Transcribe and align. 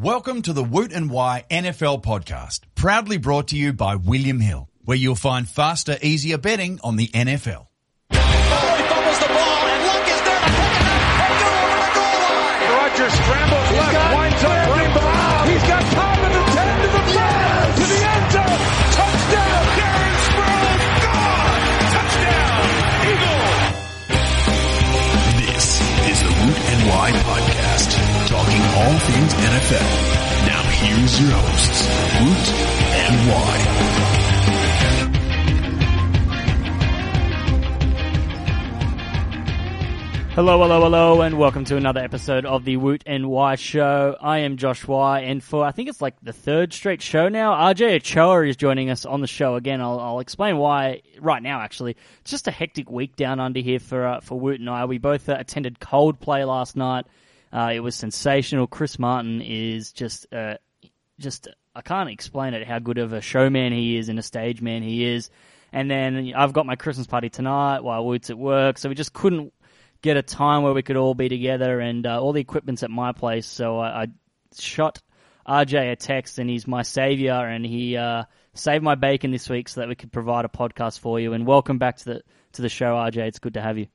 Welcome 0.00 0.42
to 0.42 0.52
the 0.52 0.62
Woot 0.62 0.92
and 0.92 1.10
Wye 1.10 1.44
NFL 1.50 2.04
podcast, 2.04 2.60
proudly 2.76 3.16
brought 3.16 3.48
to 3.48 3.56
you 3.56 3.72
by 3.72 3.96
William 3.96 4.38
Hill, 4.38 4.68
where 4.84 4.96
you'll 4.96 5.16
find 5.16 5.48
faster, 5.48 5.96
easier 6.00 6.38
betting 6.38 6.78
on 6.84 6.94
the 6.94 7.08
NFL. 7.08 7.66
fumbles 8.12 9.18
the 13.50 13.57
all 28.88 28.98
things 29.00 29.34
NFL. 29.34 30.46
Now 30.46 30.62
here's 30.62 31.20
your 31.20 31.30
hosts, 31.30 31.86
Woot 32.22 32.48
and 32.96 33.28
Wye. 33.28 33.64
Hello, 40.34 40.58
hello, 40.62 40.80
hello, 40.80 41.20
and 41.20 41.36
welcome 41.38 41.66
to 41.66 41.76
another 41.76 42.00
episode 42.00 42.46
of 42.46 42.64
the 42.64 42.78
Woot 42.78 43.02
and 43.04 43.28
Wye 43.28 43.56
Show. 43.56 44.16
I 44.22 44.38
am 44.38 44.56
Josh 44.56 44.86
Wye, 44.86 45.20
and 45.20 45.42
for 45.42 45.66
I 45.66 45.72
think 45.72 45.90
it's 45.90 46.00
like 46.00 46.14
the 46.22 46.32
third 46.32 46.72
straight 46.72 47.02
show 47.02 47.28
now, 47.28 47.52
RJ 47.52 47.96
Ochoa 47.96 48.46
is 48.46 48.56
joining 48.56 48.88
us 48.88 49.04
on 49.04 49.20
the 49.20 49.26
show 49.26 49.56
again. 49.56 49.82
I'll, 49.82 50.00
I'll 50.00 50.20
explain 50.20 50.56
why 50.56 51.02
right 51.20 51.42
now. 51.42 51.60
Actually, 51.60 51.94
it's 52.22 52.30
just 52.30 52.48
a 52.48 52.52
hectic 52.52 52.90
week 52.90 53.16
down 53.16 53.38
under 53.38 53.60
here 53.60 53.80
for 53.80 54.06
uh, 54.06 54.20
for 54.20 54.40
Woot 54.40 54.60
and 54.60 54.70
I. 54.70 54.86
We 54.86 54.96
both 54.96 55.28
uh, 55.28 55.36
attended 55.38 55.78
Coldplay 55.78 56.46
last 56.46 56.74
night. 56.74 57.04
Uh, 57.52 57.72
it 57.74 57.80
was 57.80 57.94
sensational. 57.94 58.66
Chris 58.66 58.98
Martin 58.98 59.40
is 59.40 59.92
just 59.92 60.32
uh, 60.32 60.56
just 61.18 61.48
I 61.74 61.80
can't 61.80 62.10
explain 62.10 62.54
it 62.54 62.66
how 62.66 62.78
good 62.78 62.98
of 62.98 63.12
a 63.12 63.20
showman 63.20 63.72
he 63.72 63.96
is 63.96 64.08
and 64.08 64.18
a 64.18 64.22
stage 64.22 64.60
man 64.60 64.82
he 64.82 65.04
is. 65.04 65.30
And 65.72 65.90
then 65.90 66.32
I've 66.34 66.52
got 66.52 66.66
my 66.66 66.76
Christmas 66.76 67.06
party 67.06 67.28
tonight 67.28 67.80
while 67.80 68.04
Woot's 68.04 68.30
at 68.30 68.38
work, 68.38 68.78
so 68.78 68.88
we 68.88 68.94
just 68.94 69.12
couldn't 69.12 69.52
get 70.00 70.16
a 70.16 70.22
time 70.22 70.62
where 70.62 70.72
we 70.72 70.82
could 70.82 70.96
all 70.96 71.14
be 71.14 71.28
together, 71.28 71.80
and 71.80 72.06
uh, 72.06 72.20
all 72.20 72.32
the 72.32 72.40
equipment's 72.40 72.82
at 72.82 72.90
my 72.90 73.12
place. 73.12 73.46
So 73.46 73.78
I, 73.78 74.02
I 74.02 74.06
shot 74.58 75.00
RJ 75.46 75.92
a 75.92 75.96
text, 75.96 76.38
and 76.38 76.48
he's 76.48 76.66
my 76.66 76.82
savior, 76.82 77.32
and 77.32 77.66
he 77.66 77.96
uh, 77.96 78.24
saved 78.54 78.82
my 78.82 78.94
bacon 78.94 79.30
this 79.30 79.48
week 79.48 79.68
so 79.68 79.80
that 79.80 79.88
we 79.88 79.94
could 79.94 80.12
provide 80.12 80.44
a 80.44 80.48
podcast 80.48 81.00
for 81.00 81.20
you. 81.20 81.32
And 81.32 81.46
welcome 81.46 81.78
back 81.78 81.98
to 81.98 82.04
the 82.04 82.22
to 82.52 82.62
the 82.62 82.68
show, 82.68 82.94
RJ. 82.94 83.18
It's 83.28 83.38
good 83.38 83.54
to 83.54 83.60
have 83.60 83.76
you. 83.78 83.88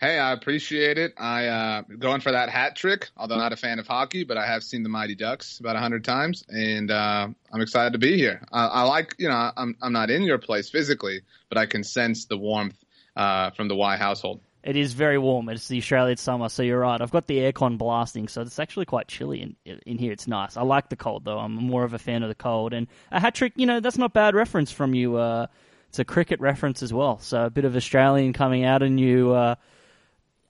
Hey, 0.00 0.18
I 0.18 0.32
appreciate 0.32 0.96
it. 0.96 1.12
I 1.18 1.46
uh, 1.48 1.82
going 1.98 2.22
for 2.22 2.32
that 2.32 2.48
hat 2.48 2.74
trick. 2.74 3.10
Although 3.18 3.36
not 3.36 3.52
a 3.52 3.56
fan 3.56 3.78
of 3.78 3.86
hockey, 3.86 4.24
but 4.24 4.38
I 4.38 4.46
have 4.46 4.64
seen 4.64 4.82
the 4.82 4.88
Mighty 4.88 5.14
Ducks 5.14 5.60
about 5.60 5.76
hundred 5.76 6.04
times, 6.04 6.42
and 6.48 6.90
uh, 6.90 7.28
I'm 7.52 7.60
excited 7.60 7.92
to 7.92 7.98
be 7.98 8.16
here. 8.16 8.40
I, 8.50 8.66
I 8.66 8.82
like, 8.84 9.14
you 9.18 9.28
know, 9.28 9.52
I'm 9.54 9.76
I'm 9.82 9.92
not 9.92 10.08
in 10.08 10.22
your 10.22 10.38
place 10.38 10.70
physically, 10.70 11.20
but 11.50 11.58
I 11.58 11.66
can 11.66 11.84
sense 11.84 12.24
the 12.24 12.38
warmth 12.38 12.82
uh, 13.14 13.50
from 13.50 13.68
the 13.68 13.76
Wye 13.76 13.98
household. 13.98 14.40
It 14.64 14.76
is 14.76 14.94
very 14.94 15.18
warm. 15.18 15.50
It's 15.50 15.68
the 15.68 15.76
Australian 15.76 16.16
summer, 16.16 16.48
so 16.48 16.62
you're 16.62 16.80
right. 16.80 16.98
I've 16.98 17.10
got 17.10 17.26
the 17.26 17.36
aircon 17.36 17.76
blasting, 17.76 18.28
so 18.28 18.40
it's 18.40 18.58
actually 18.58 18.86
quite 18.86 19.06
chilly 19.06 19.42
in 19.66 19.78
in 19.84 19.98
here. 19.98 20.12
It's 20.12 20.26
nice. 20.26 20.56
I 20.56 20.62
like 20.62 20.88
the 20.88 20.96
cold 20.96 21.26
though. 21.26 21.38
I'm 21.38 21.52
more 21.52 21.84
of 21.84 21.92
a 21.92 21.98
fan 21.98 22.22
of 22.22 22.30
the 22.30 22.34
cold. 22.34 22.72
And 22.72 22.86
a 23.12 23.20
hat 23.20 23.34
trick, 23.34 23.52
you 23.56 23.66
know, 23.66 23.80
that's 23.80 23.98
not 23.98 24.14
bad 24.14 24.34
reference 24.34 24.72
from 24.72 24.94
you. 24.94 25.16
Uh, 25.16 25.46
it's 25.90 25.98
a 25.98 26.06
cricket 26.06 26.40
reference 26.40 26.82
as 26.82 26.90
well, 26.90 27.18
so 27.18 27.44
a 27.44 27.50
bit 27.50 27.66
of 27.66 27.76
Australian 27.76 28.32
coming 28.32 28.64
out 28.64 28.82
in 28.82 28.96
you. 28.96 29.34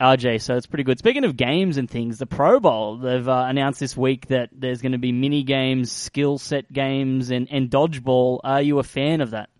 RJ, 0.00 0.40
so 0.40 0.56
it's 0.56 0.66
pretty 0.66 0.84
good. 0.84 0.98
Speaking 0.98 1.24
of 1.24 1.36
games 1.36 1.76
and 1.76 1.88
things, 1.88 2.18
the 2.18 2.26
Pro 2.26 2.58
Bowl, 2.58 2.96
they've 2.96 3.28
uh, 3.28 3.44
announced 3.48 3.80
this 3.80 3.96
week 3.96 4.28
that 4.28 4.48
there's 4.52 4.80
going 4.80 4.92
to 4.92 4.98
be 4.98 5.12
mini 5.12 5.42
games, 5.42 5.92
skill 5.92 6.38
set 6.38 6.72
games, 6.72 7.30
and, 7.30 7.48
and 7.50 7.70
dodgeball. 7.70 8.40
Are 8.42 8.62
you 8.62 8.78
a 8.78 8.82
fan 8.82 9.20
of 9.20 9.32
that? 9.32 9.50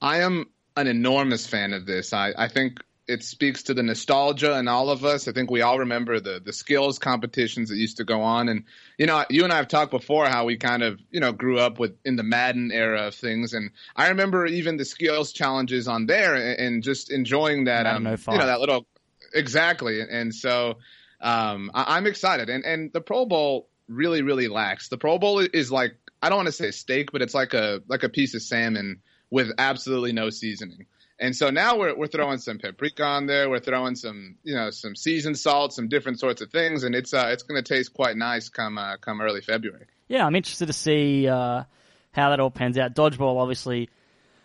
I 0.00 0.18
am 0.18 0.46
an 0.76 0.86
enormous 0.86 1.46
fan 1.46 1.72
of 1.72 1.86
this. 1.86 2.12
I, 2.12 2.32
I 2.36 2.48
think 2.48 2.80
it 3.08 3.22
speaks 3.22 3.62
to 3.64 3.74
the 3.74 3.82
nostalgia 3.82 4.58
in 4.58 4.68
all 4.68 4.90
of 4.90 5.04
us. 5.04 5.28
I 5.28 5.32
think 5.32 5.50
we 5.50 5.62
all 5.62 5.78
remember 5.78 6.18
the 6.20 6.40
the 6.44 6.52
skills 6.52 6.98
competitions 6.98 7.68
that 7.68 7.76
used 7.76 7.96
to 7.98 8.04
go 8.04 8.20
on, 8.20 8.48
and 8.48 8.64
you 8.98 9.06
know, 9.06 9.24
you 9.30 9.44
and 9.44 9.52
I 9.52 9.56
have 9.56 9.68
talked 9.68 9.90
before 9.90 10.26
how 10.26 10.44
we 10.44 10.56
kind 10.56 10.82
of 10.82 11.00
you 11.10 11.20
know 11.20 11.32
grew 11.32 11.58
up 11.58 11.78
with 11.78 11.96
in 12.04 12.16
the 12.16 12.22
Madden 12.22 12.72
era 12.72 13.06
of 13.06 13.14
things, 13.14 13.54
and 13.54 13.70
I 13.94 14.08
remember 14.08 14.46
even 14.46 14.76
the 14.76 14.84
skills 14.84 15.32
challenges 15.32 15.88
on 15.88 16.06
there, 16.06 16.34
and, 16.34 16.58
and 16.58 16.82
just 16.82 17.10
enjoying 17.10 17.64
that 17.64 17.86
um, 17.86 18.04
05. 18.04 18.34
you 18.34 18.40
know 18.40 18.46
that 18.46 18.60
little 18.60 18.86
exactly, 19.34 20.00
and 20.00 20.34
so 20.34 20.78
um, 21.20 21.70
I, 21.74 21.96
I'm 21.96 22.06
excited, 22.06 22.48
and 22.48 22.64
and 22.64 22.92
the 22.92 23.00
Pro 23.00 23.26
Bowl 23.26 23.68
really 23.88 24.22
really 24.22 24.48
lacks. 24.48 24.88
The 24.88 24.98
Pro 24.98 25.18
Bowl 25.18 25.40
is 25.40 25.70
like 25.70 25.96
I 26.22 26.28
don't 26.28 26.38
want 26.38 26.46
to 26.46 26.52
say 26.52 26.70
steak, 26.70 27.12
but 27.12 27.22
it's 27.22 27.34
like 27.34 27.54
a 27.54 27.82
like 27.88 28.02
a 28.02 28.08
piece 28.08 28.34
of 28.34 28.42
salmon 28.42 29.00
with 29.30 29.50
absolutely 29.58 30.12
no 30.12 30.30
seasoning. 30.30 30.86
And 31.18 31.34
so 31.34 31.50
now 31.50 31.78
we're 31.78 31.96
we're 31.96 32.08
throwing 32.08 32.38
some 32.38 32.58
paprika 32.58 33.02
on 33.02 33.26
there. 33.26 33.48
We're 33.48 33.60
throwing 33.60 33.96
some 33.96 34.36
you 34.42 34.54
know 34.54 34.70
some 34.70 34.94
seasoned 34.94 35.38
salt, 35.38 35.72
some 35.72 35.88
different 35.88 36.20
sorts 36.20 36.42
of 36.42 36.50
things, 36.50 36.84
and 36.84 36.94
it's 36.94 37.14
uh 37.14 37.28
it's 37.30 37.42
going 37.42 37.62
to 37.62 37.66
taste 37.66 37.94
quite 37.94 38.16
nice 38.16 38.48
come 38.48 38.76
uh, 38.76 38.96
come 38.98 39.20
early 39.20 39.40
February. 39.40 39.86
Yeah, 40.08 40.26
I'm 40.26 40.36
interested 40.36 40.66
to 40.66 40.72
see 40.72 41.26
uh, 41.26 41.64
how 42.12 42.30
that 42.30 42.38
all 42.38 42.50
pans 42.50 42.78
out. 42.78 42.94
Dodgeball, 42.94 43.40
obviously, 43.40 43.88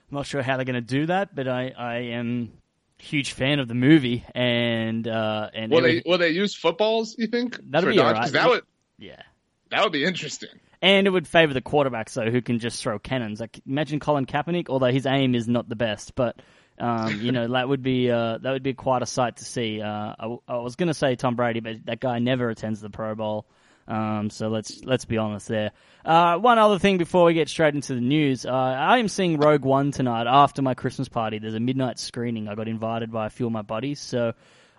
I'm 0.10 0.16
not 0.16 0.26
sure 0.26 0.42
how 0.42 0.56
they're 0.56 0.66
going 0.66 0.74
to 0.76 0.82
do 0.82 1.06
that, 1.06 1.36
but 1.36 1.48
I, 1.48 1.74
I 1.78 1.96
am 2.14 2.52
huge 3.02 3.34
fan 3.34 3.60
of 3.60 3.68
the 3.68 3.74
movie, 3.74 4.24
and 4.34 5.08
uh, 5.08 5.50
and 5.54 5.72
Will 5.72 5.82
they 5.82 5.90
every- 5.98 6.04
will 6.06 6.18
they 6.18 6.30
use 6.30 6.56
footballs? 6.56 7.16
You 7.18 7.28
think? 7.28 7.60
That'd 7.70 7.90
be 7.90 7.96
dodge? 7.96 8.16
alright. 8.16 8.32
That 8.32 8.50
would 8.50 8.64
yeah. 8.98 9.22
that 9.70 9.84
would 9.84 9.92
be 9.92 10.04
interesting. 10.06 10.50
And 10.84 11.06
it 11.06 11.12
would 11.12 11.28
favour 11.28 11.54
the 11.54 11.62
quarterback, 11.62 12.10
so 12.10 12.30
who 12.32 12.42
can 12.42 12.58
just 12.60 12.82
throw 12.82 12.98
cannons. 12.98 13.40
Like 13.40 13.60
imagine 13.68 14.00
Colin 14.00 14.26
Kaepernick, 14.26 14.70
although 14.70 14.92
his 14.92 15.06
aim 15.06 15.36
is 15.36 15.48
not 15.48 15.70
the 15.70 15.76
best, 15.76 16.16
but 16.16 16.42
um, 16.80 17.22
you 17.22 17.32
know 17.32 17.48
that 17.50 17.70
would 17.70 17.84
be 17.84 18.10
uh, 18.10 18.40
that 18.40 18.52
would 18.52 18.64
be 18.64 18.74
quite 18.74 19.02
a 19.02 19.06
sight 19.06 19.38
to 19.38 19.46
see. 19.46 19.82
Uh, 19.82 20.16
I, 20.20 20.38
I 20.48 20.58
was 20.58 20.76
going 20.76 20.88
to 20.88 20.94
say 20.94 21.16
Tom 21.16 21.36
Brady, 21.36 21.60
but 21.60 21.86
that 21.86 22.00
guy 22.00 22.20
never 22.20 22.50
attends 22.50 22.82
the 22.82 22.90
Pro 22.90 23.14
Bowl. 23.16 23.46
Um, 23.88 24.30
so 24.30 24.48
let's 24.48 24.84
let's 24.84 25.06
be 25.06 25.18
honest 25.18 25.48
there. 25.48 25.72
Uh, 26.06 26.38
one 26.38 26.58
other 26.58 26.80
thing 26.80 26.98
before 26.98 27.26
we 27.26 27.34
get 27.34 27.50
straight 27.50 27.76
into 27.76 27.94
the 27.94 28.02
news, 28.02 28.46
uh, 28.46 28.52
I 28.52 29.00
am 29.00 29.08
seeing 29.08 29.38
Rogue 29.38 29.64
One 29.64 29.92
tonight 29.92 30.28
after 30.28 30.62
my 30.62 30.74
Christmas 30.74 31.10
party. 31.10 31.40
There's 31.40 31.56
a 31.56 31.60
midnight 31.60 32.00
screening. 32.00 32.48
I 32.48 32.56
got 32.56 32.68
invited 32.68 33.12
by 33.12 33.28
a 33.28 33.30
few 33.30 33.46
of 33.46 33.52
my 33.52 33.62
buddies, 33.62 34.00
so 34.00 34.34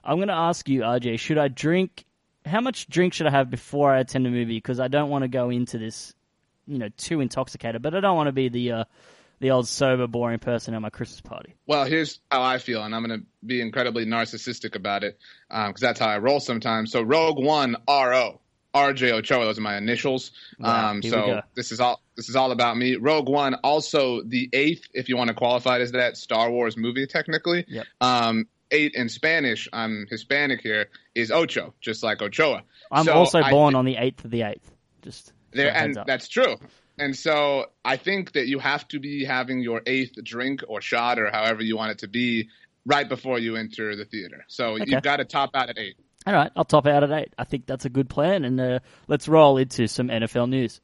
I'm 0.05 0.17
going 0.17 0.29
to 0.29 0.35
ask 0.35 0.69
you, 0.69 0.81
RJ, 0.81 1.19
should 1.19 1.39
I 1.39 1.49
drink? 1.49 2.05
How 2.45 2.61
much 2.61 2.89
drink 2.89 3.13
should 3.13 3.27
I 3.27 3.31
have 3.31 3.51
before 3.51 3.93
I 3.93 4.01
attend 4.01 4.27
a 4.27 4.31
movie? 4.31 4.57
Because 4.57 4.81
I 4.81 4.89
don't 4.89 5.11
want 5.11 5.23
to 5.23 5.29
go 5.29 5.51
into 5.51 5.79
this, 5.79 6.13
you 6.67 6.79
know, 6.79 6.89
too 6.97 7.21
intoxicated, 7.21 7.83
but 7.83 7.95
I 7.95 8.01
don't 8.01 8.17
want 8.17 8.27
to 8.27 8.33
be 8.33 8.49
the 8.49 8.73
uh, 8.73 8.85
the 9.39 9.51
old 9.51 9.69
sober, 9.69 10.07
boring 10.07 10.39
person 10.39 10.75
at 10.75 10.81
my 10.81 10.91
Christmas 10.91 11.21
party. 11.21 11.55
Well, 11.67 11.85
here's 11.85 12.21
how 12.31 12.43
I 12.43 12.59
feel, 12.59 12.83
and 12.83 12.95
I'm 12.95 13.05
going 13.05 13.21
to 13.21 13.27
be 13.45 13.61
incredibly 13.61 14.07
narcissistic 14.07 14.77
about 14.77 15.05
it 15.05 15.19
because 15.49 15.81
that's 15.81 16.01
how 16.01 16.09
I 16.09 16.19
roll 16.19 16.41
sometimes. 16.41 16.93
So 16.93 17.03
Rogue 17.03 17.39
One 17.39 17.77
R 17.87 18.15
O 18.15 18.41
RJ 18.75 19.13
Ochoa, 19.13 19.45
those 19.45 19.59
are 19.59 19.63
my 19.63 19.77
initials. 19.77 20.31
Wow, 20.59 20.91
um, 20.91 21.03
so 21.03 21.41
this 21.55 21.73
is 21.73 21.81
all 21.81 22.01
this 22.17 22.29
is 22.29 22.37
all 22.37 22.53
about 22.53 22.77
me. 22.77 22.97
Rogue 22.97 23.29
One, 23.29 23.55
also 23.63 24.23
the 24.23 24.49
eighth, 24.53 24.89
if 24.95 25.09
you 25.09 25.17
want 25.17 25.29
to 25.29 25.35
qualify 25.35 25.77
it 25.77 25.83
as 25.83 25.93
that 25.93 26.17
Star 26.17 26.51
Wars 26.51 26.77
movie, 26.77 27.07
technically. 27.07 27.65
Yep. 27.69 27.87
Um, 28.01 28.47
eight 28.71 28.95
in 28.95 29.09
Spanish, 29.11 29.69
I'm 29.73 30.07
Hispanic 30.09 30.61
here, 30.63 30.87
is 31.15 31.31
Ocho, 31.31 31.75
just 31.81 32.03
like 32.03 32.23
Ochoa. 32.23 32.63
I'm 32.91 33.05
So 33.05 33.13
also 33.13 33.43
born 33.51 33.73
thi- 33.75 33.79
on 33.79 33.85
the 33.85 33.97
eighth 33.97 34.25
of 34.25 34.31
the 34.31 34.43
eighth. 34.43 34.71
Just 35.03 35.33
there, 35.51 35.75
and 35.75 35.99
up. 35.99 36.07
that's 36.07 36.29
true. 36.29 36.57
And 36.99 37.17
so 37.17 37.67
I 37.85 37.97
think 37.97 38.33
that 38.33 38.47
you 38.47 38.59
have 38.59 38.87
to 38.89 39.01
be 39.01 39.25
having 39.25 39.61
your 39.61 39.83
eighth 39.87 40.13
drink 40.23 40.63
or 40.69 40.81
shot 40.81 41.19
or 41.19 41.31
however 41.31 41.63
you 41.63 41.77
want 41.77 41.91
it 41.93 41.99
to 41.99 42.09
be 42.09 42.49
right 42.87 43.09
before 43.09 43.39
you 43.39 43.57
enter 43.57 43.97
the 43.97 44.05
theater. 44.05 44.45
So 44.49 44.75
Okay. 44.75 44.85
you've 44.89 45.03
got 45.03 45.17
to 45.17 45.25
top 45.25 45.51
out 45.55 45.69
at 45.71 45.79
eight. 45.79 45.97
All 46.27 46.33
right, 46.33 46.53
I'll 46.55 46.65
top 46.65 46.87
out 46.87 47.03
at 47.03 47.11
eight. 47.11 47.35
I 47.37 47.45
think 47.45 47.67
that's 47.67 47.85
a 47.85 47.91
good 47.91 48.09
plan, 48.09 48.45
and 48.45 48.61
uh, 48.61 48.79
let's 49.09 49.27
roll 49.27 49.57
into 49.57 49.89
some 49.89 50.09
NFL 50.09 50.49
news. 50.49 50.81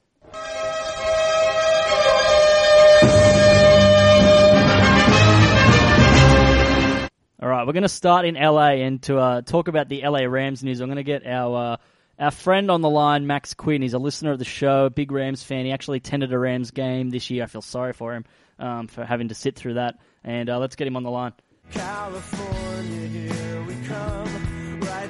All 7.41 7.49
right, 7.49 7.65
we're 7.65 7.73
going 7.73 7.85
to 7.85 7.89
start 7.89 8.25
in 8.27 8.35
LA 8.35 8.71
and 8.83 9.01
to 9.03 9.17
uh, 9.17 9.43
talk 9.43 9.69
about 9.69 9.89
the 9.89 10.03
LA 10.03 10.25
Rams 10.25 10.65
news. 10.65 10.81
I'm 10.81 10.89
going 10.89 10.97
to 10.97 11.05
get 11.05 11.25
our 11.25 11.75
uh, 11.75 11.77
our 12.19 12.33
friend 12.33 12.69
on 12.69 12.81
the 12.81 12.91
line, 12.91 13.29
Max 13.29 13.55
Quinn. 13.55 13.81
He's 13.81 13.95
a 13.95 13.99
listener 14.01 14.33
of 14.33 14.41
the 14.41 14.45
show, 14.45 14.89
big 14.89 15.13
Rams 15.13 15.45
fan. 15.45 15.65
He 15.65 15.71
actually 15.71 15.99
attended 15.99 16.33
a 16.33 16.39
Rams 16.39 16.73
game 16.73 17.11
this 17.11 17.31
year. 17.31 17.45
I 17.45 17.47
feel 17.47 17.63
sorry 17.63 17.93
for 17.93 18.13
him 18.13 18.25
um, 18.59 18.89
for 18.89 19.05
having 19.05 19.29
to 19.29 19.37
sit 19.37 19.55
through 19.55 19.75
that. 19.75 20.01
And 20.25 20.51
uh, 20.51 20.59
let's 20.59 20.75
get 20.75 20.89
him 20.89 20.97
on 20.97 21.05
the 21.05 21.11
line. 21.11 21.33
California, 21.71 23.33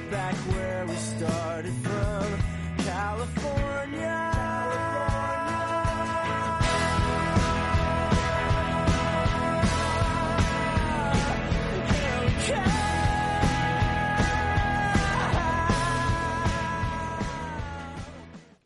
back 0.09 0.35
where 0.35 0.85
we 0.87 0.95
started 0.95 1.73
from. 1.73 2.39
California. 2.77 4.29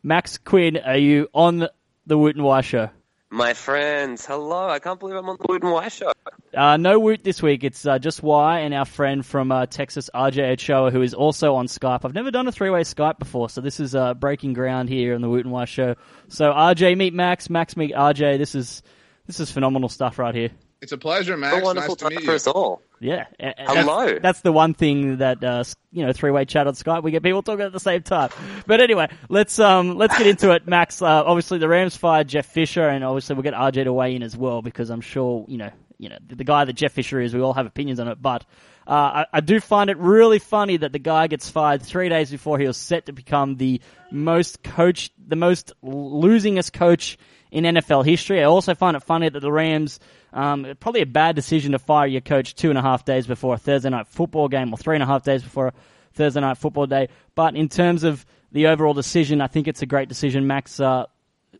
Max 0.02 0.36
Quinn, 0.38 0.76
are 0.76 0.98
you 0.98 1.28
on 1.32 1.68
the 2.06 2.18
Woot 2.18 2.36
and 2.36 2.44
show? 2.62 2.90
My 3.34 3.52
friends, 3.52 4.24
hello. 4.24 4.68
I 4.68 4.78
can't 4.78 5.00
believe 5.00 5.16
I'm 5.16 5.28
on 5.28 5.36
the 5.40 5.46
Woot 5.48 5.64
and 5.64 5.72
Wye 5.72 5.88
show. 5.88 6.12
Uh, 6.56 6.76
no 6.76 7.00
Woot 7.00 7.24
this 7.24 7.42
week. 7.42 7.64
It's 7.64 7.84
uh, 7.84 7.98
just 7.98 8.22
Wye 8.22 8.60
and 8.60 8.72
our 8.72 8.84
friend 8.84 9.26
from 9.26 9.50
uh, 9.50 9.66
Texas, 9.66 10.08
RJ 10.14 10.52
Ochoa, 10.52 10.92
who 10.92 11.02
is 11.02 11.14
also 11.14 11.56
on 11.56 11.66
Skype. 11.66 12.04
I've 12.04 12.14
never 12.14 12.30
done 12.30 12.46
a 12.46 12.52
three-way 12.52 12.82
Skype 12.82 13.18
before, 13.18 13.50
so 13.50 13.60
this 13.60 13.80
is 13.80 13.96
uh, 13.96 14.14
breaking 14.14 14.52
ground 14.52 14.88
here 14.88 15.16
on 15.16 15.20
the 15.20 15.28
Woot 15.28 15.44
and 15.46 15.52
Wye 15.52 15.64
show. 15.64 15.96
So 16.28 16.52
RJ 16.52 16.96
meet 16.96 17.12
Max, 17.12 17.50
Max 17.50 17.76
meet 17.76 17.90
RJ. 17.92 18.38
This 18.38 18.54
is 18.54 18.84
this 19.26 19.40
is 19.40 19.50
phenomenal 19.50 19.88
stuff 19.88 20.20
right 20.20 20.32
here. 20.32 20.50
It's 20.80 20.92
a 20.92 20.98
pleasure, 20.98 21.32
What 21.32 21.40
Max. 21.40 21.56
a 21.56 21.64
wonderful 21.64 21.88
nice 21.88 21.96
to 21.98 22.04
time 22.04 22.10
meet 22.14 22.24
for 22.24 22.30
you. 22.30 22.36
us 22.36 22.46
all. 22.46 22.82
Yeah. 23.00 23.26
Hello. 23.38 24.06
That's, 24.06 24.22
that's 24.22 24.40
the 24.40 24.52
one 24.52 24.74
thing 24.74 25.18
that 25.18 25.42
uh, 25.42 25.64
you 25.92 26.06
know, 26.06 26.12
three-way 26.12 26.44
chat 26.44 26.66
on 26.66 26.74
Skype. 26.74 27.02
We 27.02 27.10
get 27.10 27.22
people 27.22 27.42
talking 27.42 27.64
at 27.64 27.72
the 27.72 27.80
same 27.80 28.02
time. 28.02 28.30
But 28.66 28.80
anyway, 28.80 29.08
let's 29.28 29.58
um 29.58 29.96
let's 29.96 30.16
get 30.16 30.26
into 30.26 30.52
it. 30.52 30.66
Max, 30.66 31.02
uh, 31.02 31.06
obviously 31.24 31.58
the 31.58 31.68
Rams 31.68 31.96
fired 31.96 32.28
Jeff 32.28 32.46
Fisher, 32.46 32.88
and 32.88 33.04
obviously 33.04 33.34
we'll 33.34 33.42
get 33.42 33.54
RJ 33.54 33.84
to 33.84 33.92
weigh 33.92 34.14
in 34.14 34.22
as 34.22 34.36
well 34.36 34.62
because 34.62 34.90
I'm 34.90 35.00
sure 35.00 35.44
you 35.48 35.58
know 35.58 35.70
you 35.98 36.08
know 36.08 36.18
the, 36.26 36.36
the 36.36 36.44
guy 36.44 36.64
that 36.64 36.72
Jeff 36.74 36.92
Fisher 36.92 37.20
is. 37.20 37.34
We 37.34 37.40
all 37.40 37.54
have 37.54 37.66
opinions 37.66 38.00
on 38.00 38.08
it, 38.08 38.20
but. 38.20 38.44
Uh, 38.86 39.24
I, 39.32 39.38
I 39.38 39.40
do 39.40 39.60
find 39.60 39.88
it 39.88 39.96
really 39.96 40.38
funny 40.38 40.76
that 40.76 40.92
the 40.92 40.98
guy 40.98 41.26
gets 41.26 41.48
fired 41.48 41.80
three 41.80 42.10
days 42.10 42.30
before 42.30 42.58
he 42.58 42.66
was 42.66 42.76
set 42.76 43.06
to 43.06 43.14
become 43.14 43.56
the 43.56 43.80
most 44.12 44.62
coach, 44.62 45.10
the 45.26 45.36
most 45.36 45.72
losingest 45.82 46.74
coach 46.74 47.16
in 47.50 47.64
NFL 47.64 48.04
history. 48.04 48.40
I 48.40 48.44
also 48.44 48.74
find 48.74 48.96
it 48.96 49.02
funny 49.02 49.28
that 49.28 49.40
the 49.40 49.50
Rams, 49.50 50.00
um, 50.34 50.66
probably 50.80 51.00
a 51.00 51.06
bad 51.06 51.36
decision 51.36 51.72
to 51.72 51.78
fire 51.78 52.06
your 52.06 52.20
coach 52.20 52.54
two 52.54 52.68
and 52.68 52.78
a 52.78 52.82
half 52.82 53.04
days 53.04 53.26
before 53.26 53.54
a 53.54 53.58
Thursday 53.58 53.88
night 53.88 54.08
football 54.08 54.48
game 54.48 54.74
or 54.74 54.76
three 54.76 54.96
and 54.96 55.02
a 55.02 55.06
half 55.06 55.22
days 55.22 55.42
before 55.42 55.68
a 55.68 55.72
Thursday 56.12 56.40
night 56.40 56.58
football 56.58 56.86
day. 56.86 57.08
But 57.34 57.56
in 57.56 57.68
terms 57.68 58.02
of 58.02 58.26
the 58.50 58.66
overall 58.66 58.94
decision, 58.94 59.40
I 59.40 59.46
think 59.46 59.68
it's 59.68 59.82
a 59.82 59.86
great 59.86 60.08
decision. 60.08 60.46
Max, 60.46 60.80
uh, 60.80 61.06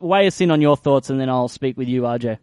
weigh 0.00 0.26
us 0.26 0.40
in 0.40 0.50
on 0.50 0.60
your 0.60 0.76
thoughts 0.76 1.08
and 1.08 1.20
then 1.20 1.28
I'll 1.28 1.48
speak 1.48 1.78
with 1.78 1.88
you, 1.88 2.02
RJ. 2.02 2.38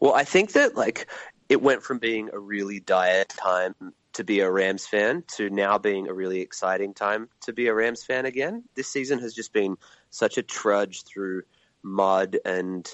Well, 0.00 0.14
I 0.14 0.24
think 0.24 0.52
that 0.52 0.76
like 0.76 1.08
it 1.48 1.62
went 1.62 1.82
from 1.82 1.98
being 1.98 2.30
a 2.32 2.38
really 2.38 2.80
dire 2.80 3.24
time 3.24 3.74
to 4.14 4.24
be 4.24 4.40
a 4.40 4.50
Rams 4.50 4.86
fan 4.86 5.24
to 5.36 5.50
now 5.50 5.78
being 5.78 6.08
a 6.08 6.14
really 6.14 6.40
exciting 6.40 6.94
time 6.94 7.28
to 7.42 7.52
be 7.52 7.68
a 7.68 7.74
Rams 7.74 8.04
fan 8.04 8.26
again. 8.26 8.64
This 8.74 8.88
season 8.88 9.18
has 9.20 9.34
just 9.34 9.52
been 9.52 9.76
such 10.10 10.38
a 10.38 10.42
trudge 10.42 11.04
through 11.04 11.42
mud 11.82 12.38
and 12.44 12.88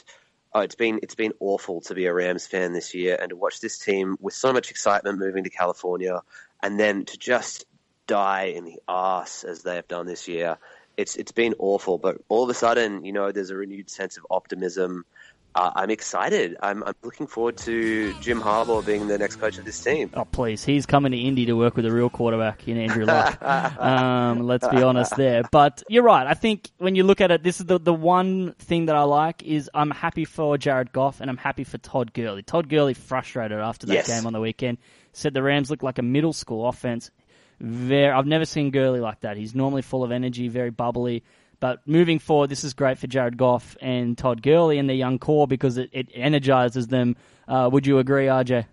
oh, 0.52 0.60
it's 0.60 0.74
been 0.74 1.00
it's 1.02 1.14
been 1.14 1.32
awful 1.40 1.80
to 1.82 1.94
be 1.94 2.06
a 2.06 2.14
Rams 2.14 2.46
fan 2.46 2.72
this 2.72 2.94
year 2.94 3.16
and 3.20 3.30
to 3.30 3.36
watch 3.36 3.60
this 3.60 3.78
team 3.78 4.16
with 4.20 4.34
so 4.34 4.52
much 4.52 4.70
excitement 4.70 5.18
moving 5.18 5.44
to 5.44 5.50
California 5.50 6.22
and 6.62 6.78
then 6.78 7.04
to 7.06 7.18
just 7.18 7.64
die 8.06 8.52
in 8.56 8.64
the 8.64 8.80
arse 8.88 9.44
as 9.44 9.62
they 9.62 9.76
have 9.76 9.88
done 9.88 10.06
this 10.06 10.28
year. 10.28 10.58
It's 10.96 11.16
it's 11.16 11.32
been 11.32 11.54
awful, 11.58 11.98
but 11.98 12.18
all 12.28 12.42
of 12.44 12.50
a 12.50 12.54
sudden, 12.54 13.04
you 13.04 13.12
know, 13.12 13.32
there's 13.32 13.50
a 13.50 13.56
renewed 13.56 13.88
sense 13.88 14.16
of 14.16 14.26
optimism. 14.30 15.04
Uh, 15.54 15.70
I'm 15.74 15.90
excited. 15.90 16.56
I'm, 16.62 16.84
I'm 16.84 16.94
looking 17.02 17.26
forward 17.26 17.56
to 17.58 18.14
Jim 18.20 18.40
Harbaugh 18.40 18.86
being 18.86 19.08
the 19.08 19.18
next 19.18 19.36
coach 19.36 19.58
of 19.58 19.64
this 19.64 19.82
team. 19.82 20.10
Oh, 20.14 20.24
please. 20.24 20.64
He's 20.64 20.86
coming 20.86 21.10
to 21.10 21.18
Indy 21.18 21.46
to 21.46 21.54
work 21.54 21.74
with 21.76 21.86
a 21.86 21.90
real 21.92 22.08
quarterback 22.08 22.68
in 22.68 22.76
Andrew 22.76 23.04
Luck. 23.04 23.42
um, 23.80 24.40
let's 24.46 24.68
be 24.68 24.82
honest 24.82 25.16
there. 25.16 25.42
But 25.50 25.82
you're 25.88 26.04
right. 26.04 26.26
I 26.26 26.34
think 26.34 26.70
when 26.78 26.94
you 26.94 27.02
look 27.02 27.20
at 27.20 27.32
it, 27.32 27.42
this 27.42 27.58
is 27.58 27.66
the, 27.66 27.80
the 27.80 27.92
one 27.92 28.52
thing 28.60 28.86
that 28.86 28.94
I 28.94 29.02
like 29.02 29.42
is 29.42 29.68
I'm 29.74 29.90
happy 29.90 30.24
for 30.24 30.56
Jared 30.56 30.92
Goff 30.92 31.20
and 31.20 31.28
I'm 31.28 31.36
happy 31.36 31.64
for 31.64 31.78
Todd 31.78 32.12
Gurley. 32.12 32.42
Todd 32.42 32.68
Gurley 32.68 32.94
frustrated 32.94 33.58
after 33.58 33.86
that 33.86 33.94
Yes. 33.94 34.06
game 34.06 34.26
on 34.26 34.32
the 34.32 34.40
weekend. 34.40 34.78
Said 35.12 35.34
the 35.34 35.42
Rams 35.42 35.68
look 35.70 35.82
like 35.82 35.98
a 35.98 36.02
middle 36.02 36.32
school 36.32 36.68
offense. 36.68 37.10
Very, 37.58 38.10
I've 38.12 38.26
never 38.26 38.44
seen 38.44 38.70
Gurley 38.70 39.00
like 39.00 39.20
that. 39.20 39.36
He's 39.36 39.54
normally 39.54 39.82
full 39.82 40.04
of 40.04 40.12
energy, 40.12 40.48
very 40.48 40.70
bubbly. 40.70 41.24
But 41.60 41.86
moving 41.86 42.18
forward, 42.18 42.50
this 42.50 42.64
is 42.64 42.72
great 42.72 42.98
for 42.98 43.06
Jared 43.06 43.36
Goff 43.36 43.76
and 43.82 44.16
Todd 44.16 44.42
Gurley 44.42 44.78
and 44.78 44.88
their 44.88 44.96
young 44.96 45.18
core 45.18 45.46
because 45.46 45.76
it, 45.76 45.90
it 45.92 46.08
energizes 46.14 46.88
them. 46.88 47.16
Uh, 47.46 47.68
would 47.70 47.86
you 47.86 47.98
agree, 47.98 48.26
RJ? 48.26 48.64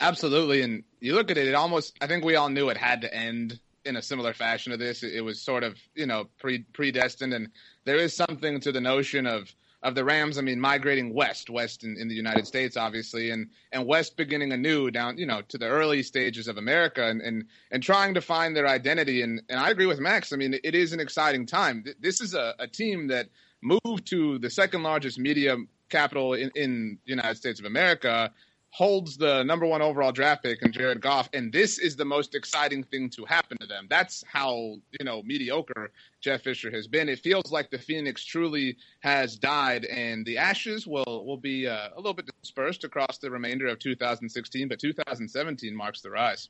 Absolutely, 0.00 0.62
and 0.62 0.82
you 1.00 1.14
look 1.14 1.30
at 1.30 1.38
it, 1.38 1.46
it 1.46 1.54
almost. 1.54 1.96
I 2.00 2.08
think 2.08 2.24
we 2.24 2.34
all 2.34 2.48
knew 2.48 2.68
it 2.68 2.76
had 2.76 3.02
to 3.02 3.14
end 3.14 3.60
in 3.84 3.96
a 3.96 4.02
similar 4.02 4.32
fashion 4.32 4.72
to 4.72 4.76
this. 4.76 5.04
It, 5.04 5.14
it 5.14 5.20
was 5.20 5.40
sort 5.40 5.62
of 5.62 5.78
you 5.94 6.06
know 6.06 6.28
pre 6.40 6.64
predestined, 6.72 7.32
and 7.32 7.48
there 7.84 7.96
is 7.96 8.14
something 8.14 8.58
to 8.60 8.72
the 8.72 8.80
notion 8.80 9.26
of 9.26 9.54
of 9.82 9.94
the 9.94 10.04
Rams. 10.04 10.38
I 10.38 10.42
mean, 10.42 10.60
migrating 10.60 11.12
west, 11.12 11.50
west 11.50 11.84
in, 11.84 11.96
in 11.98 12.08
the 12.08 12.14
United 12.14 12.46
States, 12.46 12.76
obviously, 12.76 13.30
and 13.30 13.48
and 13.72 13.86
west 13.86 14.16
beginning 14.16 14.52
anew 14.52 14.90
down 14.90 15.18
you 15.18 15.26
know 15.26 15.42
to 15.48 15.58
the 15.58 15.68
early 15.68 16.02
stages 16.02 16.48
of 16.48 16.56
America, 16.56 17.06
and 17.06 17.20
and, 17.20 17.44
and 17.70 17.82
trying 17.82 18.14
to 18.14 18.20
find 18.20 18.56
their 18.56 18.68
identity. 18.68 19.22
And 19.22 19.42
and 19.48 19.58
I 19.58 19.70
agree 19.70 19.86
with 19.86 20.00
Max. 20.00 20.32
I 20.32 20.36
mean, 20.36 20.58
it 20.62 20.74
is 20.74 20.92
an 20.92 21.00
exciting 21.00 21.46
time. 21.46 21.84
This 22.00 22.20
is 22.20 22.34
a, 22.34 22.54
a 22.58 22.66
team 22.66 23.08
that 23.08 23.28
moved 23.62 24.06
to 24.06 24.38
the 24.38 24.50
second 24.50 24.82
largest 24.82 25.18
media 25.18 25.56
capital 25.88 26.34
in, 26.34 26.50
in 26.54 26.98
the 27.04 27.10
United 27.10 27.36
States 27.36 27.60
of 27.60 27.66
America 27.66 28.32
holds 28.72 29.18
the 29.18 29.42
number 29.42 29.66
one 29.66 29.82
overall 29.82 30.12
draft 30.12 30.42
pick 30.42 30.62
in 30.62 30.72
Jared 30.72 31.02
Goff, 31.02 31.28
and 31.34 31.52
this 31.52 31.78
is 31.78 31.94
the 31.94 32.06
most 32.06 32.34
exciting 32.34 32.82
thing 32.82 33.10
to 33.10 33.24
happen 33.26 33.58
to 33.58 33.66
them. 33.66 33.86
That's 33.88 34.24
how 34.26 34.76
you 34.98 35.04
know 35.04 35.22
mediocre 35.22 35.92
Jeff 36.22 36.40
Fisher 36.42 36.70
has 36.70 36.88
been. 36.88 37.10
It 37.10 37.18
feels 37.18 37.52
like 37.52 37.70
the 37.70 37.78
Phoenix 37.78 38.24
truly 38.24 38.78
has 39.00 39.36
died, 39.36 39.84
and 39.84 40.24
the 40.24 40.38
ashes 40.38 40.86
will 40.86 41.24
will 41.26 41.36
be 41.36 41.68
uh, 41.68 41.90
a 41.94 41.96
little 41.96 42.14
bit 42.14 42.30
dispersed 42.40 42.82
across 42.82 43.18
the 43.18 43.30
remainder 43.30 43.66
of 43.66 43.78
2016, 43.78 44.68
but 44.68 44.78
2017 44.78 45.76
marks 45.76 46.00
the 46.00 46.10
rise. 46.10 46.48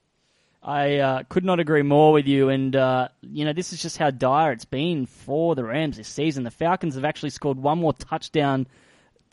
I 0.62 0.98
uh, 0.98 1.22
could 1.28 1.44
not 1.44 1.58
agree 1.58 1.82
more 1.82 2.12
with 2.12 2.28
you. 2.28 2.48
And, 2.48 2.76
uh, 2.76 3.08
you 3.20 3.44
know, 3.44 3.52
this 3.52 3.72
is 3.72 3.82
just 3.82 3.98
how 3.98 4.12
dire 4.12 4.52
it's 4.52 4.64
been 4.64 5.06
for 5.06 5.56
the 5.56 5.64
Rams 5.64 5.96
this 5.96 6.06
season. 6.06 6.44
The 6.44 6.52
Falcons 6.52 6.94
have 6.94 7.04
actually 7.04 7.30
scored 7.30 7.58
one 7.58 7.78
more 7.78 7.92
touchdown 7.92 8.68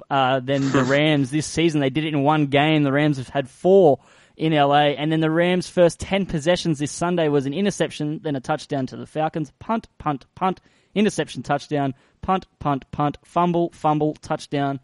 uh, 0.09 0.39
than 0.39 0.71
the 0.71 0.83
Rams 0.85 1.31
this 1.31 1.47
season. 1.47 1.81
They 1.81 1.89
did 1.89 2.05
it 2.05 2.13
in 2.13 2.23
one 2.23 2.47
game. 2.47 2.83
The 2.83 2.91
Rams 2.91 3.17
have 3.17 3.29
had 3.29 3.49
four 3.49 3.99
in 4.39 4.53
LA. 4.53 4.95
And 4.97 5.11
then 5.11 5.19
the 5.19 5.29
Rams' 5.29 5.69
first 5.69 5.99
10 5.99 6.25
possessions 6.25 6.79
this 6.79 6.91
Sunday 6.91 7.27
was 7.27 7.45
an 7.45 7.53
interception, 7.53 8.19
then 8.23 8.35
a 8.35 8.39
touchdown 8.39 8.87
to 8.87 8.97
the 8.97 9.05
Falcons. 9.05 9.51
Punt, 9.59 9.87
punt, 9.97 10.25
punt, 10.33 10.61
interception, 10.95 11.43
touchdown, 11.43 11.93
punt, 12.21 12.47
punt, 12.59 12.89
punt, 12.91 13.17
fumble, 13.23 13.69
fumble, 13.71 14.13
touchdown. 14.15 14.79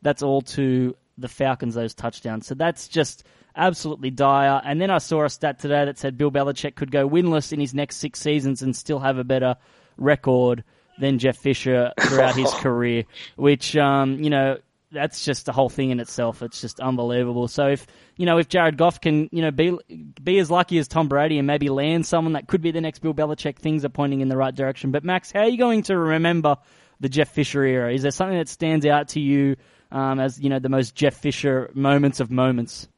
That's 0.00 0.22
all 0.22 0.42
to 0.42 0.96
the 1.18 1.28
Falcons, 1.28 1.74
those 1.74 1.92
touchdowns. 1.92 2.46
So 2.46 2.54
that's 2.54 2.88
just 2.88 3.24
absolutely 3.56 4.10
dire. 4.10 4.62
And 4.64 4.80
then 4.80 4.90
I 4.90 4.98
saw 4.98 5.24
a 5.24 5.28
stat 5.28 5.58
today 5.58 5.84
that 5.84 5.98
said 5.98 6.16
Bill 6.16 6.30
Belichick 6.30 6.76
could 6.76 6.90
go 6.90 7.08
winless 7.08 7.52
in 7.52 7.60
his 7.60 7.74
next 7.74 7.96
six 7.96 8.20
seasons 8.20 8.62
and 8.62 8.74
still 8.74 9.00
have 9.00 9.18
a 9.18 9.24
better 9.24 9.56
record 9.96 10.64
than 11.00 11.18
Jeff 11.18 11.36
Fisher 11.36 11.92
throughout 12.00 12.36
his 12.36 12.52
career, 12.54 13.04
which, 13.36 13.76
um, 13.76 14.22
you 14.22 14.30
know, 14.30 14.58
that's 14.92 15.24
just 15.24 15.46
the 15.46 15.52
whole 15.52 15.68
thing 15.68 15.90
in 15.90 16.00
itself. 16.00 16.42
It's 16.42 16.60
just 16.60 16.80
unbelievable. 16.80 17.48
So 17.48 17.68
if 17.68 17.86
you 18.16 18.26
know 18.26 18.38
if 18.38 18.48
Jared 18.48 18.76
Goff 18.76 19.00
can 19.00 19.28
you 19.30 19.40
know 19.40 19.52
be 19.52 19.78
be 20.22 20.38
as 20.38 20.50
lucky 20.50 20.78
as 20.78 20.88
Tom 20.88 21.06
Brady 21.08 21.38
and 21.38 21.46
maybe 21.46 21.68
land 21.68 22.06
someone 22.06 22.32
that 22.32 22.48
could 22.48 22.60
be 22.60 22.72
the 22.72 22.80
next 22.80 22.98
Bill 22.98 23.14
Belichick, 23.14 23.58
things 23.58 23.84
are 23.84 23.88
pointing 23.88 24.20
in 24.20 24.28
the 24.28 24.36
right 24.36 24.54
direction. 24.54 24.90
But 24.90 25.04
Max, 25.04 25.30
how 25.30 25.40
are 25.40 25.48
you 25.48 25.58
going 25.58 25.82
to 25.84 25.96
remember 25.96 26.56
the 26.98 27.08
Jeff 27.08 27.28
Fisher 27.28 27.62
era? 27.62 27.92
Is 27.92 28.02
there 28.02 28.10
something 28.10 28.36
that 28.36 28.48
stands 28.48 28.84
out 28.84 29.08
to 29.10 29.20
you 29.20 29.54
um, 29.92 30.18
as 30.18 30.40
you 30.40 30.50
know 30.50 30.58
the 30.58 30.68
most 30.68 30.96
Jeff 30.96 31.14
Fisher 31.14 31.70
moments 31.72 32.18
of 32.18 32.32
moments? 32.32 32.88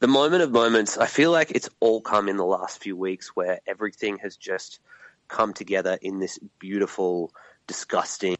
the 0.00 0.06
moment 0.06 0.42
of 0.42 0.50
moments, 0.50 0.98
I 0.98 1.06
feel 1.06 1.30
like 1.30 1.50
it's 1.50 1.68
all 1.80 2.00
come 2.00 2.28
in 2.28 2.36
the 2.36 2.44
last 2.44 2.82
few 2.82 2.96
weeks 2.96 3.30
where 3.34 3.60
everything 3.66 4.18
has 4.18 4.36
just 4.36 4.80
come 5.28 5.52
together 5.52 5.98
in 6.00 6.18
this 6.18 6.38
beautiful, 6.58 7.32
disgusting 7.66 8.36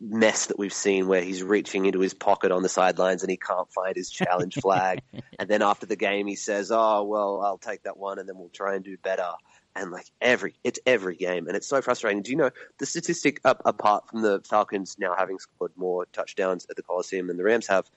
mess 0.00 0.46
that 0.46 0.58
we've 0.58 0.72
seen 0.72 1.08
where 1.08 1.22
he's 1.22 1.42
reaching 1.42 1.86
into 1.86 2.00
his 2.00 2.14
pocket 2.14 2.52
on 2.52 2.62
the 2.62 2.68
sidelines 2.68 3.22
and 3.22 3.30
he 3.30 3.36
can't 3.36 3.70
find 3.72 3.96
his 3.96 4.10
challenge 4.10 4.54
flag. 4.56 5.00
And 5.38 5.50
then 5.50 5.60
after 5.60 5.86
the 5.86 5.96
game, 5.96 6.28
he 6.28 6.36
says, 6.36 6.70
Oh, 6.70 7.02
well, 7.02 7.42
I'll 7.42 7.58
take 7.58 7.82
that 7.82 7.96
one 7.96 8.20
and 8.20 8.28
then 8.28 8.38
we'll 8.38 8.50
try 8.50 8.76
and 8.76 8.84
do 8.84 8.96
better. 8.96 9.28
And 9.74 9.90
like 9.90 10.06
every, 10.20 10.54
it's 10.62 10.78
every 10.86 11.16
game. 11.16 11.48
And 11.48 11.56
it's 11.56 11.66
so 11.66 11.82
frustrating. 11.82 12.22
Do 12.22 12.30
you 12.30 12.36
know 12.36 12.50
the 12.78 12.86
statistic 12.86 13.40
up, 13.44 13.60
apart 13.64 14.08
from 14.08 14.22
the 14.22 14.40
Falcons 14.48 14.96
now 15.00 15.16
having 15.18 15.40
scored 15.40 15.72
more 15.74 16.06
touchdowns 16.12 16.66
at 16.70 16.76
the 16.76 16.82
Coliseum 16.82 17.26
than 17.26 17.38
the 17.38 17.42
Rams 17.42 17.66
have? 17.66 17.90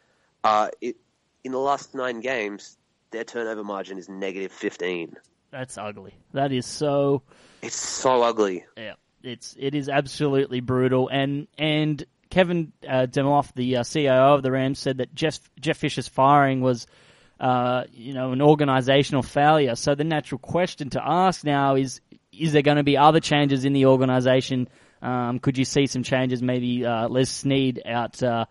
Uh, 0.43 0.69
it, 0.81 0.95
in 1.43 1.51
the 1.51 1.59
last 1.59 1.93
nine 1.93 2.19
games, 2.19 2.77
their 3.11 3.23
turnover 3.23 3.63
margin 3.63 3.99
is 3.99 4.09
negative 4.09 4.51
15. 4.51 5.15
That's 5.51 5.77
ugly. 5.77 6.15
That 6.33 6.51
is 6.51 6.65
so. 6.65 7.21
It's 7.61 7.75
so 7.75 8.23
ugly. 8.23 8.65
Yeah, 8.75 8.95
it's 9.25 9.55
it 9.57 9.75
is 9.75 9.89
absolutely 9.89 10.59
brutal. 10.59 11.09
And 11.09 11.47
and 11.57 12.03
Kevin 12.29 12.73
uh, 12.87 13.07
Demoff, 13.09 13.53
the 13.53 13.77
uh, 13.77 13.81
CEO 13.81 14.35
of 14.35 14.43
the 14.43 14.51
Rams, 14.51 14.79
said 14.79 14.97
that 14.97 15.13
Jeff 15.13 15.39
Jeff 15.59 15.77
Fisher's 15.77 16.07
firing 16.07 16.61
was, 16.61 16.87
uh, 17.39 17.83
you 17.93 18.13
know, 18.13 18.31
an 18.31 18.41
organizational 18.41 19.23
failure. 19.23 19.75
So 19.75 19.95
the 19.95 20.03
natural 20.03 20.39
question 20.39 20.89
to 20.91 21.01
ask 21.03 21.43
now 21.43 21.75
is: 21.75 22.01
Is 22.31 22.51
there 22.51 22.61
going 22.61 22.77
to 22.77 22.83
be 22.83 22.97
other 22.97 23.19
changes 23.19 23.65
in 23.65 23.73
the 23.73 23.85
organization? 23.87 24.67
Um, 25.01 25.39
could 25.39 25.57
you 25.57 25.65
see 25.65 25.87
some 25.87 26.03
changes? 26.03 26.41
Maybe 26.41 26.85
uh, 26.85 27.07
Les 27.07 27.29
Snead 27.29 27.81
out 27.85 28.21
uh, 28.21 28.45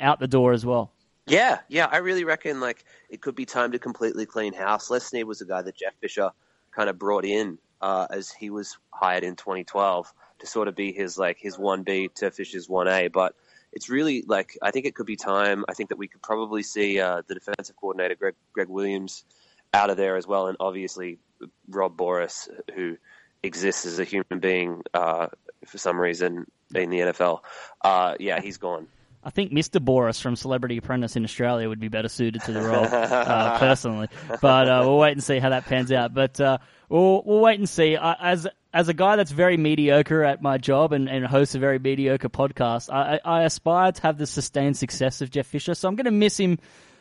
out 0.00 0.18
the 0.18 0.28
door 0.28 0.52
as 0.52 0.64
well. 0.66 0.92
Yeah, 1.26 1.58
yeah, 1.68 1.86
I 1.90 1.98
really 1.98 2.24
reckon 2.24 2.60
like 2.60 2.84
it 3.10 3.20
could 3.20 3.34
be 3.34 3.44
time 3.44 3.72
to 3.72 3.78
completely 3.78 4.26
clean 4.26 4.54
house. 4.54 4.90
Les 4.90 5.04
Snead 5.04 5.24
was 5.24 5.40
the 5.40 5.44
guy 5.44 5.62
that 5.62 5.76
Jeff 5.76 5.94
Fisher 6.00 6.30
kind 6.70 6.88
of 6.88 6.98
brought 6.98 7.24
in 7.24 7.58
uh, 7.80 8.06
as 8.10 8.30
he 8.30 8.50
was 8.50 8.76
hired 8.90 9.24
in 9.24 9.36
2012 9.36 10.12
to 10.40 10.46
sort 10.46 10.68
of 10.68 10.74
be 10.74 10.92
his 10.92 11.18
like 11.18 11.38
his 11.38 11.58
one 11.58 11.82
B 11.82 12.08
to 12.16 12.30
Fisher's 12.30 12.68
one 12.68 12.88
A. 12.88 13.08
But 13.08 13.34
it's 13.72 13.88
really 13.88 14.24
like 14.26 14.56
I 14.62 14.70
think 14.70 14.86
it 14.86 14.94
could 14.94 15.06
be 15.06 15.16
time. 15.16 15.64
I 15.68 15.74
think 15.74 15.90
that 15.90 15.98
we 15.98 16.08
could 16.08 16.22
probably 16.22 16.62
see 16.62 17.00
uh, 17.00 17.22
the 17.26 17.34
defensive 17.34 17.76
coordinator 17.76 18.14
Greg 18.14 18.34
Greg 18.52 18.68
Williams 18.68 19.24
out 19.74 19.90
of 19.90 19.96
there 19.96 20.16
as 20.16 20.26
well, 20.26 20.46
and 20.46 20.56
obviously 20.60 21.18
Rob 21.68 21.96
Boras, 21.96 22.48
who 22.74 22.96
exists 23.42 23.86
as 23.86 23.98
a 23.98 24.04
human 24.04 24.40
being 24.40 24.82
uh, 24.94 25.28
for 25.66 25.78
some 25.78 26.00
reason 26.00 26.46
in 26.74 26.90
the 26.90 26.98
NFL. 26.98 27.40
Uh, 27.82 28.14
yeah, 28.18 28.40
he's 28.40 28.56
gone. 28.56 28.88
I 29.22 29.30
think 29.30 29.52
Mr. 29.52 29.84
Bouris 29.84 30.20
from 30.20 30.36
Celebrity 30.36 30.78
Apprentice 30.78 31.16
in 31.16 31.24
Australia 31.24 31.68
would 31.68 31.80
be 31.80 31.88
better 31.88 32.08
suited 32.08 32.40
to 32.42 32.52
the 32.52 32.62
role, 32.62 32.84
uh, 32.84 33.58
personally. 33.58 34.08
But 34.40 34.68
uh, 34.68 34.82
we'll 34.84 34.98
wait 34.98 35.12
and 35.12 35.22
see 35.22 35.38
how 35.38 35.50
that 35.50 35.66
pans 35.66 35.90
out. 35.90 36.14
But 36.14 36.40
uh, 36.40 36.58
we'll 36.88 37.22
we'll 37.24 37.40
wait 37.40 37.58
and 37.58 37.68
see. 37.68 37.96
I, 37.96 38.12
as 38.32 38.46
as 38.72 38.88
a 38.88 38.94
guy 38.94 39.16
that's 39.16 39.30
very 39.30 39.56
mediocre 39.56 40.22
at 40.24 40.42
my 40.42 40.58
job 40.58 40.92
and, 40.92 41.08
and 41.08 41.24
hosts 41.26 41.54
a 41.54 41.58
very 41.58 41.78
mediocre 41.78 42.28
podcast, 42.28 42.92
I, 42.92 43.18
I 43.24 43.42
aspire 43.44 43.92
to 43.92 44.02
have 44.02 44.18
the 44.18 44.26
sustained 44.26 44.76
success 44.76 45.20
of 45.22 45.30
Jeff 45.30 45.46
Fisher. 45.46 45.74
So 45.74 45.88
I'm 45.88 45.96
going 45.96 46.04
to 46.04 46.10
miss 46.10 46.38
him 46.38 46.58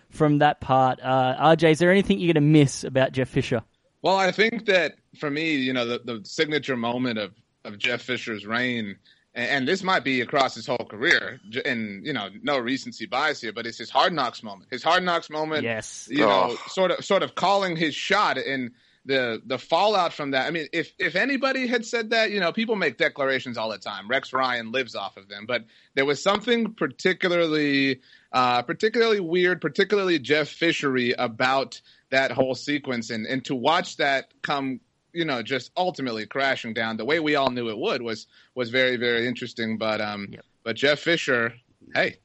from 0.10 0.38
that 0.39 0.62
part. 0.62 1.00
Uh, 1.03 1.36
RJ, 1.56 1.72
is 1.72 1.79
there 1.79 1.91
anything 1.91 2.20
you're 2.20 2.34
going 2.34 2.41
to 2.44 2.50
miss 2.60 2.84
about 2.86 3.12
Jeff 3.12 3.27
Fisher? 3.27 3.63
Well, 4.01 4.15
I 4.15 4.32
think 4.32 4.65
that 4.67 4.96
for 5.20 5.29
me, 5.29 5.56
you 5.56 5.74
know, 5.74 5.86
the, 5.86 6.00
the 6.00 6.22
signature 6.24 6.77
moment 6.77 7.20
of, 7.20 7.34
of 7.65 7.77
Jeff 7.77 8.01
Fisher's 8.01 8.46
reign, 8.46 8.96
and, 9.36 9.50
and 9.50 9.67
this 9.67 9.84
might 9.84 10.06
be 10.06 10.22
across 10.22 10.56
his 10.56 10.65
whole 10.65 10.77
career, 10.89 11.41
and 11.65 12.06
you 12.06 12.13
know, 12.13 12.29
no 12.44 12.58
recency 12.58 13.06
bias 13.08 13.41
here, 13.41 13.51
but 13.51 13.67
it's 13.67 13.77
his 13.79 13.89
hard 13.89 14.13
knocks 14.13 14.41
moment. 14.41 14.70
His 14.72 14.84
hard 14.84 15.03
knocks 15.03 15.29
moment, 15.29 15.63
Yes. 15.63 16.08
you 16.10 16.20
know, 16.20 16.51
Oh. 16.51 16.58
sort 16.70 16.91
of 16.91 17.03
sort 17.03 17.24
of 17.24 17.36
calling 17.36 17.75
his 17.75 17.94
shot 17.94 18.38
and 18.38 18.72
the 19.08 19.42
the 19.46 19.58
fallout 19.58 20.14
from 20.14 20.32
that. 20.32 20.46
I 20.46 20.52
mean, 20.52 20.68
if 20.74 20.94
if 21.00 21.16
anybody 21.16 21.66
had 21.66 21.86
said 21.86 22.12
that, 22.12 22.30
you 22.30 22.40
know, 22.40 22.52
people 22.52 22.76
make 22.76 22.98
declarations 22.98 23.58
all 23.58 23.70
the 23.70 23.78
time. 23.78 24.08
Rex 24.08 24.34
Ryan 24.34 24.72
lives 24.72 24.96
off 24.96 25.18
of 25.18 25.30
them, 25.30 25.46
but 25.48 25.64
there 25.96 26.06
was 26.06 26.22
something 26.22 26.74
particularly 26.74 28.02
uh, 28.34 28.62
particularly 28.62 29.20
weird, 29.22 29.62
particularly 29.62 30.20
Jeff 30.20 30.50
Fishery 30.50 31.14
about 31.14 31.82
that 32.12 32.32
whole 32.32 32.54
sequence, 32.54 33.10
and 33.10 33.26
and 33.26 33.44
to 33.46 33.56
watch 33.56 33.98
that 33.98 34.32
come. 34.44 34.80
You 35.14 35.26
know, 35.26 35.42
just 35.42 35.72
ultimately 35.76 36.28
crashing 36.28 36.74
down 36.76 36.98
the 36.98 37.06
way 37.06 37.20
we 37.20 37.36
all 37.36 37.50
knew 37.50 37.70
it 37.70 37.78
would 37.78 38.02
was 38.04 38.28
was 38.54 38.70
very 38.70 38.98
very 38.98 39.26
interesting. 39.26 39.78
But 39.78 40.02
um, 40.02 40.28
Yep. 40.30 40.46
but 40.64 40.76
Jeff 40.76 41.00
Fisher, 41.00 41.54
hey, 41.96 42.18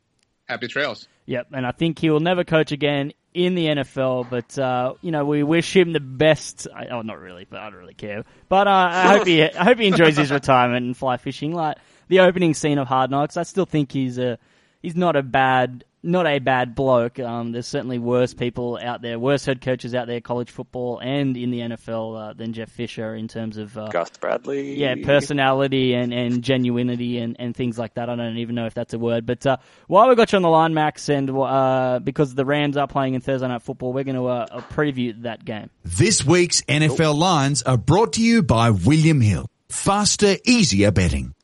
happy 0.47 0.67
trails. 0.67 1.09
Yep, 1.27 1.47
and 1.53 1.65
I 1.65 1.71
think 1.71 2.01
he 2.01 2.11
will 2.11 2.21
never 2.21 2.43
coach 2.45 2.73
again 2.73 3.13
in 3.35 3.55
the 3.55 3.67
NFL. 3.67 4.29
But 4.31 4.59
uh, 4.59 4.95
you 5.01 5.11
know, 5.11 5.25
we 5.25 5.43
wish 5.43 5.75
him 5.75 5.93
the 5.93 6.01
best. 6.01 6.67
I, 6.75 6.87
oh, 6.89 7.03
not 7.03 7.19
really, 7.19 7.47
but 7.49 7.61
I 7.61 7.71
don't 7.71 7.79
really 7.79 7.95
care. 7.95 8.25
But 8.49 8.67
uh, 8.67 8.89
I 8.93 9.17
hope 9.17 9.27
he, 9.27 9.43
I 9.43 9.65
hope 9.65 9.79
he 9.79 9.87
enjoys 9.87 10.17
his 10.17 10.31
retirement 10.31 10.87
and 10.87 10.97
fly 10.97 11.17
fishing. 11.17 11.53
Like 11.53 11.79
the 12.09 12.21
opening 12.21 12.55
scene 12.55 12.79
of 12.79 12.89
Hard 12.89 13.11
Knocks, 13.11 13.37
I 13.37 13.43
still 13.43 13.67
think 13.67 13.93
he's 13.93 14.19
a, 14.19 14.39
he's 14.83 14.97
not 14.97 15.17
a 15.17 15.23
bad, 15.23 15.85
not 16.03 16.27
a 16.27 16.39
bad 16.39 16.75
bloke. 16.75 17.19
Um, 17.19 17.53
there's 17.53 17.67
certainly 17.67 17.99
worse 17.99 18.35
people 18.35 18.79
out 18.83 19.03
there, 19.03 19.19
worse 19.19 19.45
head 19.45 19.61
coaches 19.61 19.95
out 19.95 20.07
there, 20.07 20.21
college 20.21 20.51
football 20.51 20.99
and 20.99 21.37
in 21.37 21.51
the 21.51 21.61
NFL 21.61 22.31
uh, 22.31 22.33
than 22.33 22.53
Jeff 22.53 22.71
Fisher 22.71 23.15
in 23.15 23.29
terms 23.29 23.57
of 23.57 23.77
uh, 23.79 23.89
Gus 23.89 24.11
Bradley. 24.19 24.75
yeah, 24.75 24.95
personality 25.05 25.95
and, 25.95 26.13
and 26.13 26.43
genuinity 26.43 27.23
and, 27.23 27.37
and 27.39 27.55
things 27.55 27.79
like 27.79 27.95
that. 27.95 28.09
I 28.09 28.17
don't 28.17 28.39
even 28.39 28.55
know 28.55 28.67
if 28.67 28.75
that's 28.75 28.95
a 28.95 28.99
word. 28.99 29.27
But 29.27 29.47
uh, 29.47 29.59
while 29.87 30.09
we 30.09 30.15
got 30.15 30.33
you 30.33 30.37
on 30.37 30.43
the 30.43 30.49
line, 30.49 30.75
Max, 30.75 31.09
and 31.09 31.31
uh, 31.31 32.01
because 32.03 32.35
the 32.35 32.45
Rams 32.45 32.77
are 32.77 32.89
playing 32.89 33.15
in 33.15 33.21
Thursday 33.21 33.49
Night 33.49 33.63
Football, 33.63 33.93
we're 33.93 34.05
going 34.05 34.17
to 34.17 34.27
uh, 34.27 34.61
preview 34.63 35.23
that 35.23 35.45
game. 35.45 35.71
This 35.85 36.25
week's 36.25 36.63
NFL 36.63 37.17
lines 37.17 37.63
are 37.63 37.79
brought 37.79 38.15
to 38.15 38.23
you 38.23 38.43
by 38.43 38.71
William 38.71 39.21
Hill. 39.21 39.47
Faster, 39.69 40.37
easier 40.45 40.91
betting. 40.91 41.35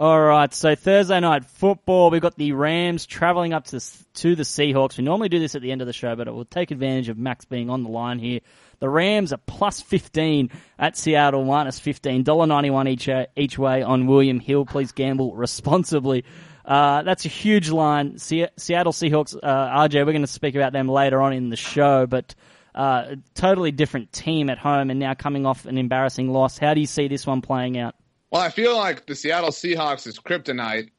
All 0.00 0.18
right, 0.18 0.50
so 0.54 0.74
Thursday 0.74 1.20
Night 1.20 1.44
Football, 1.44 2.08
we've 2.08 2.22
got 2.22 2.34
the 2.34 2.52
Rams 2.52 3.04
traveling 3.04 3.52
up 3.52 3.66
to, 3.66 3.80
to 4.14 4.34
the 4.34 4.44
Seahawks. 4.44 4.96
We 4.96 5.04
normally 5.04 5.28
do 5.28 5.38
this 5.38 5.54
at 5.54 5.60
the 5.60 5.70
end 5.72 5.82
of 5.82 5.86
the 5.86 5.92
show, 5.92 6.16
but 6.16 6.26
we'll 6.34 6.46
take 6.46 6.70
advantage 6.70 7.10
of 7.10 7.18
Max 7.18 7.44
being 7.44 7.68
on 7.68 7.82
the 7.82 7.90
line 7.90 8.18
here. 8.18 8.40
The 8.78 8.88
Rams 8.88 9.30
are 9.34 9.40
plus 9.46 9.82
15 9.82 10.52
at 10.78 10.96
Seattle, 10.96 11.44
minus 11.44 11.78
15, 11.78 12.24
$1.91 12.24 12.88
each, 12.88 13.08
uh, 13.10 13.26
each 13.36 13.58
way 13.58 13.82
on 13.82 14.06
William 14.06 14.40
Hill. 14.40 14.64
Please 14.64 14.92
gamble 14.92 15.34
responsibly. 15.36 16.24
Uh, 16.64 17.02
that's 17.02 17.26
a 17.26 17.28
huge 17.28 17.68
line. 17.68 18.16
Se- 18.16 18.48
Seattle 18.56 18.94
Seahawks, 18.94 19.36
uh, 19.36 19.86
RJ, 19.86 20.06
we're 20.06 20.12
going 20.12 20.22
to 20.22 20.26
speak 20.26 20.54
about 20.54 20.72
them 20.72 20.88
later 20.88 21.20
on 21.20 21.34
in 21.34 21.50
the 21.50 21.56
show, 21.56 22.06
but 22.06 22.34
uh, 22.74 23.16
totally 23.34 23.70
different 23.70 24.14
team 24.14 24.48
at 24.48 24.56
home 24.56 24.88
and 24.88 24.98
now 24.98 25.12
coming 25.12 25.44
off 25.44 25.66
an 25.66 25.76
embarrassing 25.76 26.32
loss. 26.32 26.56
How 26.56 26.72
do 26.72 26.80
you 26.80 26.86
see 26.86 27.06
this 27.06 27.26
one 27.26 27.42
playing 27.42 27.76
out? 27.76 27.94
Well, 28.30 28.42
I 28.42 28.50
feel 28.50 28.76
like 28.76 29.06
the 29.06 29.14
Seattle 29.14 29.50
Seahawks' 29.50 30.06
is 30.06 30.18
kryptonite 30.18 30.90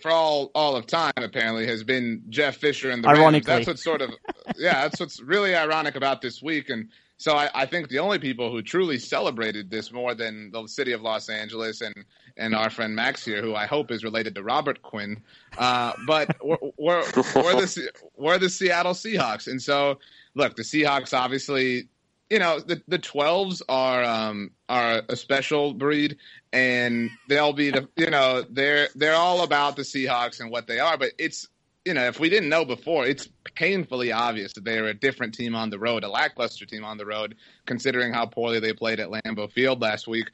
for 0.00 0.10
all 0.10 0.50
all 0.54 0.76
of 0.76 0.86
time 0.86 1.12
apparently 1.16 1.66
has 1.66 1.82
been 1.82 2.22
Jeff 2.28 2.56
Fisher 2.56 2.90
and 2.90 3.02
the 3.02 3.08
Rams. 3.08 3.46
That's 3.46 3.66
what's 3.66 3.84
sort 3.84 4.02
of 4.02 4.10
yeah, 4.56 4.82
that's 4.82 5.00
what's 5.00 5.20
really 5.20 5.54
ironic 5.54 5.96
about 5.96 6.22
this 6.22 6.42
week. 6.42 6.70
And 6.70 6.88
so 7.16 7.34
I, 7.36 7.50
I 7.54 7.66
think 7.66 7.88
the 7.88 7.98
only 7.98 8.18
people 8.20 8.50
who 8.52 8.62
truly 8.62 8.98
celebrated 8.98 9.70
this 9.70 9.90
more 9.90 10.14
than 10.14 10.50
the 10.52 10.66
city 10.68 10.92
of 10.92 11.02
Los 11.02 11.28
Angeles 11.28 11.80
and 11.80 11.94
and 12.36 12.54
our 12.54 12.70
friend 12.70 12.94
Max 12.94 13.24
here, 13.24 13.42
who 13.42 13.56
I 13.56 13.66
hope 13.66 13.90
is 13.90 14.04
related 14.04 14.36
to 14.36 14.44
Robert 14.44 14.82
Quinn, 14.82 15.20
uh, 15.58 15.92
but 16.06 16.36
we're, 16.40 16.56
we're, 16.76 17.02
we're 17.34 17.60
the 17.60 17.90
we're 18.16 18.38
the 18.38 18.48
Seattle 18.48 18.94
Seahawks, 18.94 19.48
and 19.48 19.60
so 19.60 19.98
look, 20.34 20.54
the 20.54 20.62
Seahawks 20.62 21.12
obviously 21.12 21.88
you 22.30 22.38
know 22.38 22.60
the 22.60 22.82
the 22.88 22.98
twelves 22.98 23.62
are 23.68 24.04
um 24.04 24.50
are 24.68 25.02
a 25.08 25.16
special 25.16 25.72
breed 25.72 26.16
and 26.52 27.10
they'll 27.28 27.52
be 27.52 27.70
the 27.70 27.88
you 27.96 28.10
know 28.10 28.44
they're 28.50 28.88
they're 28.94 29.14
all 29.14 29.42
about 29.42 29.76
the 29.76 29.82
Seahawks 29.82 30.40
and 30.40 30.50
what 30.50 30.66
they 30.66 30.78
are 30.78 30.98
but 30.98 31.12
it's 31.18 31.48
you 31.84 31.94
know 31.94 32.04
if 32.06 32.20
we 32.20 32.28
didn't 32.28 32.48
know 32.48 32.64
before 32.64 33.06
it's 33.06 33.28
painfully 33.54 34.12
obvious 34.12 34.52
that 34.54 34.64
they're 34.64 34.86
a 34.86 34.94
different 34.94 35.34
team 35.34 35.54
on 35.54 35.70
the 35.70 35.78
road 35.78 36.04
a 36.04 36.08
lackluster 36.08 36.66
team 36.66 36.84
on 36.84 36.98
the 36.98 37.06
road 37.06 37.34
considering 37.66 38.12
how 38.12 38.26
poorly 38.26 38.60
they 38.60 38.72
played 38.72 39.00
at 39.00 39.08
Lambeau 39.08 39.50
Field 39.50 39.80
last 39.80 40.06
week. 40.06 40.30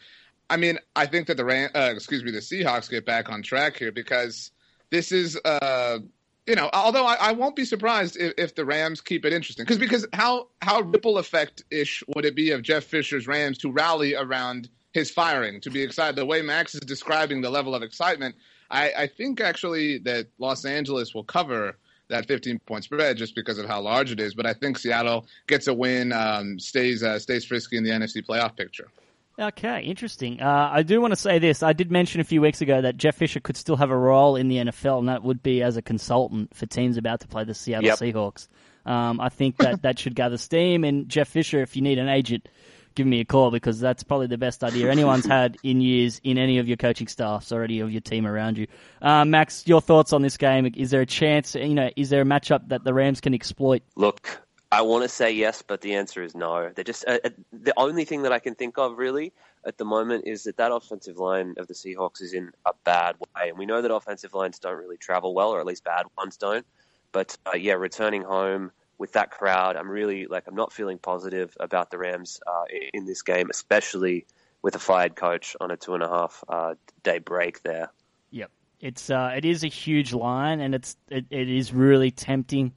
I 0.50 0.56
mean 0.56 0.78
I 0.96 1.06
think 1.06 1.28
that 1.28 1.36
the 1.36 1.70
uh, 1.74 1.90
excuse 1.90 2.24
me 2.24 2.32
the 2.32 2.38
Seahawks 2.38 2.90
get 2.90 3.06
back 3.06 3.30
on 3.30 3.42
track 3.42 3.76
here 3.76 3.92
because 3.92 4.50
this 4.90 5.12
is 5.12 5.38
uh 5.44 5.98
you 6.46 6.54
know, 6.54 6.68
although 6.72 7.06
I, 7.06 7.14
I 7.14 7.32
won't 7.32 7.56
be 7.56 7.64
surprised 7.64 8.16
if, 8.16 8.34
if 8.36 8.54
the 8.54 8.64
Rams 8.64 9.00
keep 9.00 9.24
it 9.24 9.32
interesting, 9.32 9.64
because 9.64 9.78
because 9.78 10.06
how 10.12 10.48
how 10.60 10.80
ripple 10.82 11.18
effect 11.18 11.64
ish 11.70 12.02
would 12.14 12.24
it 12.24 12.34
be 12.34 12.50
of 12.50 12.62
Jeff 12.62 12.84
Fisher's 12.84 13.26
Rams 13.26 13.58
to 13.58 13.72
rally 13.72 14.14
around 14.14 14.68
his 14.92 15.10
firing, 15.10 15.60
to 15.60 15.70
be 15.70 15.82
excited 15.82 16.16
the 16.16 16.26
way 16.26 16.42
Max 16.42 16.74
is 16.74 16.80
describing 16.80 17.40
the 17.40 17.50
level 17.50 17.74
of 17.74 17.82
excitement. 17.82 18.34
I, 18.70 18.92
I 18.96 19.06
think 19.06 19.40
actually 19.40 19.98
that 19.98 20.28
Los 20.38 20.64
Angeles 20.64 21.14
will 21.14 21.24
cover 21.24 21.76
that 22.08 22.26
15 22.26 22.60
point 22.60 22.84
spread 22.84 23.16
just 23.16 23.34
because 23.34 23.58
of 23.58 23.66
how 23.66 23.80
large 23.80 24.12
it 24.12 24.20
is, 24.20 24.34
but 24.34 24.46
I 24.46 24.52
think 24.52 24.78
Seattle 24.78 25.26
gets 25.46 25.66
a 25.66 25.74
win, 25.74 26.12
um, 26.12 26.58
stays 26.58 27.02
uh, 27.02 27.18
stays 27.18 27.44
frisky 27.44 27.76
in 27.76 27.84
the 27.84 27.90
NFC 27.90 28.24
playoff 28.24 28.56
picture. 28.56 28.88
Okay, 29.38 29.82
interesting. 29.82 30.40
Uh, 30.40 30.70
I 30.72 30.82
do 30.82 31.00
want 31.00 31.12
to 31.12 31.16
say 31.16 31.40
this. 31.40 31.62
I 31.62 31.72
did 31.72 31.90
mention 31.90 32.20
a 32.20 32.24
few 32.24 32.40
weeks 32.40 32.60
ago 32.60 32.80
that 32.82 32.96
Jeff 32.96 33.16
Fisher 33.16 33.40
could 33.40 33.56
still 33.56 33.76
have 33.76 33.90
a 33.90 33.96
role 33.96 34.36
in 34.36 34.46
the 34.48 34.56
NFL, 34.58 35.00
and 35.00 35.08
that 35.08 35.24
would 35.24 35.42
be 35.42 35.60
as 35.62 35.76
a 35.76 35.82
consultant 35.82 36.54
for 36.54 36.66
teams 36.66 36.96
about 36.96 37.20
to 37.20 37.28
play 37.28 37.42
the 37.42 37.54
Seattle 37.54 37.86
Yep. 37.86 37.98
Seahawks. 37.98 38.46
Um, 38.86 39.20
I 39.20 39.30
think 39.30 39.56
that 39.56 39.82
that 39.82 39.98
should 39.98 40.14
gather 40.14 40.36
steam. 40.36 40.84
And 40.84 41.08
Jeff 41.08 41.28
Fisher, 41.28 41.62
if 41.62 41.74
you 41.74 41.82
need 41.82 41.98
an 41.98 42.08
agent, 42.08 42.48
give 42.94 43.06
me 43.08 43.18
a 43.18 43.24
call 43.24 43.50
because 43.50 43.80
that's 43.80 44.04
probably 44.04 44.28
the 44.28 44.38
best 44.38 44.62
idea 44.62 44.88
anyone's 44.88 45.26
had 45.26 45.56
in 45.64 45.80
years 45.80 46.20
in 46.22 46.38
any 46.38 46.58
of 46.58 46.68
your 46.68 46.76
coaching 46.76 47.08
staffs 47.08 47.50
or 47.50 47.64
any 47.64 47.80
of 47.80 47.90
your 47.90 48.02
team 48.02 48.26
around 48.26 48.56
you. 48.56 48.68
Uh, 49.02 49.24
Max, 49.24 49.66
your 49.66 49.80
thoughts 49.80 50.12
on 50.12 50.22
this 50.22 50.36
game? 50.36 50.70
Is 50.76 50.90
there 50.90 51.00
a 51.00 51.06
chance? 51.06 51.56
You 51.56 51.74
know, 51.74 51.90
is 51.96 52.08
there 52.10 52.22
a 52.22 52.26
matchup 52.26 52.68
that 52.68 52.84
the 52.84 52.94
Rams 52.94 53.20
can 53.20 53.34
exploit? 53.34 53.82
Look, 53.96 54.40
I 54.74 54.82
want 54.82 55.04
to 55.04 55.08
say 55.08 55.30
yes, 55.30 55.62
but 55.62 55.82
the 55.82 55.94
answer 55.94 56.20
is 56.20 56.34
no. 56.34 56.68
They're 56.74 56.82
just 56.82 57.04
uh, 57.06 57.18
uh, 57.24 57.30
the 57.52 57.72
only 57.76 58.04
thing 58.04 58.22
that 58.22 58.32
I 58.32 58.40
can 58.40 58.56
think 58.56 58.76
of 58.76 58.98
really 58.98 59.32
at 59.64 59.78
the 59.78 59.84
moment 59.84 60.24
is 60.26 60.42
that 60.44 60.56
that 60.56 60.72
offensive 60.72 61.16
line 61.16 61.54
of 61.58 61.68
the 61.68 61.74
Seahawks 61.74 62.20
is 62.20 62.34
in 62.34 62.50
a 62.66 62.72
bad 62.82 63.14
way, 63.20 63.50
and 63.50 63.56
we 63.56 63.66
know 63.66 63.82
that 63.82 63.94
offensive 63.94 64.34
lines 64.34 64.58
don't 64.58 64.76
really 64.76 64.96
travel 64.96 65.32
well, 65.32 65.50
or 65.50 65.60
at 65.60 65.66
least 65.66 65.84
bad 65.84 66.06
ones 66.18 66.36
don't. 66.36 66.66
But 67.12 67.38
uh, 67.46 67.56
yeah, 67.56 67.74
returning 67.74 68.22
home 68.22 68.72
with 68.98 69.12
that 69.12 69.30
crowd, 69.30 69.76
I'm 69.76 69.88
really 69.88 70.26
like 70.26 70.48
I'm 70.48 70.56
not 70.56 70.72
feeling 70.72 70.98
positive 70.98 71.56
about 71.60 71.92
the 71.92 71.98
Rams 71.98 72.40
uh, 72.44 72.64
in 72.92 73.06
this 73.06 73.22
game, 73.22 73.50
especially 73.50 74.26
with 74.60 74.74
a 74.74 74.80
fired 74.80 75.14
coach 75.14 75.54
on 75.60 75.70
a 75.70 75.76
two 75.76 75.94
and 75.94 76.02
a 76.02 76.08
half 76.08 76.42
uh, 76.48 76.74
day 77.04 77.20
break 77.20 77.62
there. 77.62 77.92
Yep, 78.32 78.50
it's 78.80 79.08
uh, 79.08 79.34
it 79.36 79.44
is 79.44 79.62
a 79.62 79.68
huge 79.68 80.12
line, 80.12 80.60
and 80.60 80.74
it's 80.74 80.96
it, 81.10 81.26
it 81.30 81.48
is 81.48 81.72
really 81.72 82.10
tempting 82.10 82.72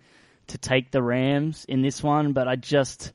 to 0.48 0.58
take 0.58 0.92
the 0.92 1.02
Rams 1.02 1.66
in 1.68 1.82
this 1.82 2.02
one, 2.02 2.34
but 2.34 2.48
I 2.48 2.56
just 2.56 3.14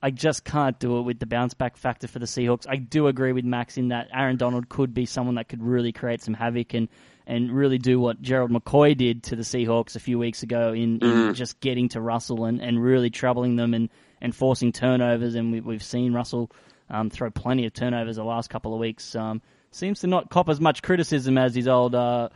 I 0.00 0.10
just 0.10 0.44
can't 0.44 0.78
do 0.78 0.98
it 0.98 1.02
with 1.02 1.18
the 1.18 1.26
bounce 1.26 1.54
back 1.54 1.76
factor 1.76 2.06
for 2.06 2.20
the 2.20 2.26
Seahawks. 2.26 2.66
I 2.68 2.76
do 2.76 3.08
agree 3.08 3.32
with 3.32 3.44
Max 3.44 3.76
in 3.76 3.88
that 3.88 4.08
Aaron 4.14 4.36
Donald 4.36 4.68
could 4.68 4.94
be 4.94 5.06
someone 5.06 5.34
that 5.36 5.48
could 5.48 5.62
really 5.62 5.92
create 5.92 6.22
some 6.22 6.34
havoc 6.34 6.74
and 6.74 6.88
and 7.26 7.52
really 7.52 7.76
do 7.76 8.00
what 8.00 8.22
Gerald 8.22 8.50
McCoy 8.50 8.96
did 8.96 9.24
to 9.24 9.36
the 9.36 9.42
Seahawks 9.42 9.96
a 9.96 10.00
few 10.00 10.18
weeks 10.18 10.42
ago 10.42 10.72
in, 10.72 10.98
in 11.00 11.34
just 11.34 11.60
getting 11.60 11.90
to 11.90 12.00
Russell 12.00 12.46
and, 12.46 12.62
and 12.62 12.82
really 12.82 13.10
troubling 13.10 13.54
them 13.54 13.74
and, 13.74 13.90
and 14.22 14.34
forcing 14.34 14.72
turnovers. 14.72 15.34
And 15.34 15.52
we, 15.52 15.60
we've 15.60 15.82
seen 15.82 16.14
Russell 16.14 16.50
um, 16.88 17.10
throw 17.10 17.30
plenty 17.30 17.66
of 17.66 17.74
turnovers 17.74 18.16
the 18.16 18.24
last 18.24 18.48
couple 18.48 18.72
of 18.72 18.80
weeks. 18.80 19.14
Um, 19.14 19.42
seems 19.72 20.00
to 20.00 20.06
not 20.06 20.30
cop 20.30 20.48
as 20.48 20.58
much 20.58 20.82
criticism 20.82 21.36
as 21.36 21.54
his 21.54 21.68
old 21.68 21.94
uh, 21.94 22.30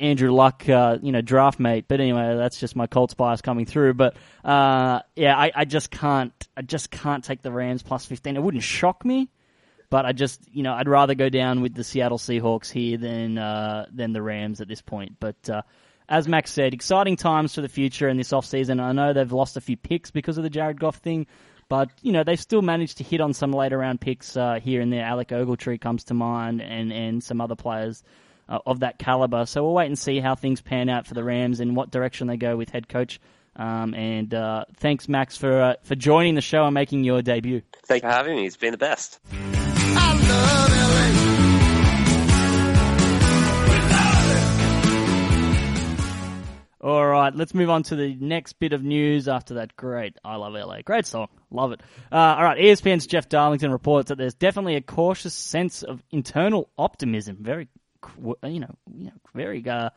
Andrew 0.00 0.30
Luck, 0.30 0.68
uh, 0.68 0.98
you 1.02 1.12
know, 1.12 1.20
draft 1.20 1.58
mate. 1.58 1.86
But 1.88 2.00
anyway, 2.00 2.36
that's 2.36 2.60
just 2.60 2.76
my 2.76 2.86
Colts 2.86 3.14
bias 3.14 3.40
coming 3.40 3.66
through. 3.66 3.94
But 3.94 4.16
uh, 4.44 5.00
yeah, 5.16 5.36
I, 5.36 5.50
I 5.54 5.64
just 5.64 5.90
can't, 5.90 6.32
I 6.56 6.62
just 6.62 6.90
can't 6.90 7.24
take 7.24 7.42
the 7.42 7.50
Rams 7.50 7.82
plus 7.82 8.06
fifteen. 8.06 8.36
It 8.36 8.42
wouldn't 8.42 8.62
shock 8.62 9.04
me, 9.04 9.28
but 9.90 10.06
I 10.06 10.12
just, 10.12 10.40
you 10.52 10.62
know, 10.62 10.72
I'd 10.72 10.88
rather 10.88 11.14
go 11.14 11.28
down 11.28 11.62
with 11.62 11.74
the 11.74 11.84
Seattle 11.84 12.18
Seahawks 12.18 12.70
here 12.70 12.96
than 12.96 13.38
uh, 13.38 13.86
than 13.92 14.12
the 14.12 14.22
Rams 14.22 14.60
at 14.60 14.68
this 14.68 14.82
point. 14.82 15.16
But 15.18 15.50
uh, 15.50 15.62
as 16.08 16.28
Max 16.28 16.52
said, 16.52 16.74
exciting 16.74 17.16
times 17.16 17.54
for 17.54 17.60
the 17.60 17.68
future 17.68 18.08
in 18.08 18.16
this 18.16 18.30
offseason. 18.30 18.80
I 18.80 18.92
know 18.92 19.12
they've 19.12 19.32
lost 19.32 19.56
a 19.56 19.60
few 19.60 19.76
picks 19.76 20.10
because 20.10 20.38
of 20.38 20.44
the 20.44 20.50
Jared 20.50 20.78
Goff 20.78 20.96
thing, 20.96 21.26
but 21.68 21.90
you 22.02 22.12
know 22.12 22.22
they've 22.22 22.40
still 22.40 22.62
managed 22.62 22.98
to 22.98 23.04
hit 23.04 23.20
on 23.20 23.34
some 23.34 23.52
later 23.52 23.78
round 23.78 24.00
picks 24.00 24.36
uh, 24.36 24.60
here 24.62 24.80
and 24.80 24.92
there. 24.92 25.04
Alec 25.04 25.28
Ogletree 25.28 25.80
comes 25.80 26.04
to 26.04 26.14
mind, 26.14 26.62
and 26.62 26.92
and 26.92 27.22
some 27.22 27.40
other 27.40 27.56
players 27.56 28.04
uh, 28.48 28.58
of 28.66 28.80
that 28.80 28.98
caliber. 28.98 29.46
So 29.46 29.64
we'll 29.64 29.74
wait 29.74 29.86
and 29.86 29.98
see 29.98 30.20
how 30.20 30.34
things 30.34 30.60
pan 30.60 30.88
out 30.88 31.06
for 31.06 31.14
the 31.14 31.24
Rams 31.24 31.60
and 31.60 31.76
what 31.76 31.90
direction 31.90 32.26
they 32.26 32.36
go 32.36 32.56
with 32.56 32.70
head 32.70 32.88
coach. 32.88 33.20
Um, 33.56 33.94
and 33.94 34.32
uh, 34.32 34.64
thanks, 34.76 35.08
Max, 35.08 35.36
for 35.36 35.60
uh, 35.60 35.74
for 35.82 35.96
joining 35.96 36.36
the 36.36 36.40
show 36.40 36.64
and 36.64 36.74
making 36.74 37.02
your 37.04 37.22
debut. 37.22 37.62
Thank 37.86 38.04
you 38.04 38.08
for 38.08 38.14
having 38.14 38.36
me. 38.36 38.46
It's 38.46 38.56
been 38.56 38.72
the 38.72 38.78
best. 38.78 39.18
All 46.80 47.04
right, 47.04 47.34
let's 47.34 47.54
move 47.54 47.70
on 47.70 47.82
to 47.84 47.96
the 47.96 48.14
next 48.20 48.52
bit 48.60 48.72
of 48.72 48.84
news 48.84 49.26
after 49.26 49.54
that 49.54 49.74
great 49.74 50.16
I 50.24 50.36
Love 50.36 50.52
LA. 50.52 50.80
Great 50.82 51.06
song. 51.06 51.26
Love 51.50 51.72
it. 51.72 51.80
Uh, 52.12 52.16
all 52.16 52.44
right, 52.44 52.56
ESPN's 52.56 53.08
Jeff 53.08 53.28
Darlington 53.28 53.72
reports 53.72 54.10
that 54.10 54.16
there's 54.16 54.34
definitely 54.34 54.76
a 54.76 54.80
cautious 54.80 55.34
sense 55.34 55.82
of 55.82 56.00
internal 56.12 56.70
optimism. 56.78 57.38
Very, 57.40 57.68
you 58.16 58.60
know, 58.60 58.74
you 58.92 59.06
know 59.06 59.12
very 59.34 59.66
uh, 59.68 59.90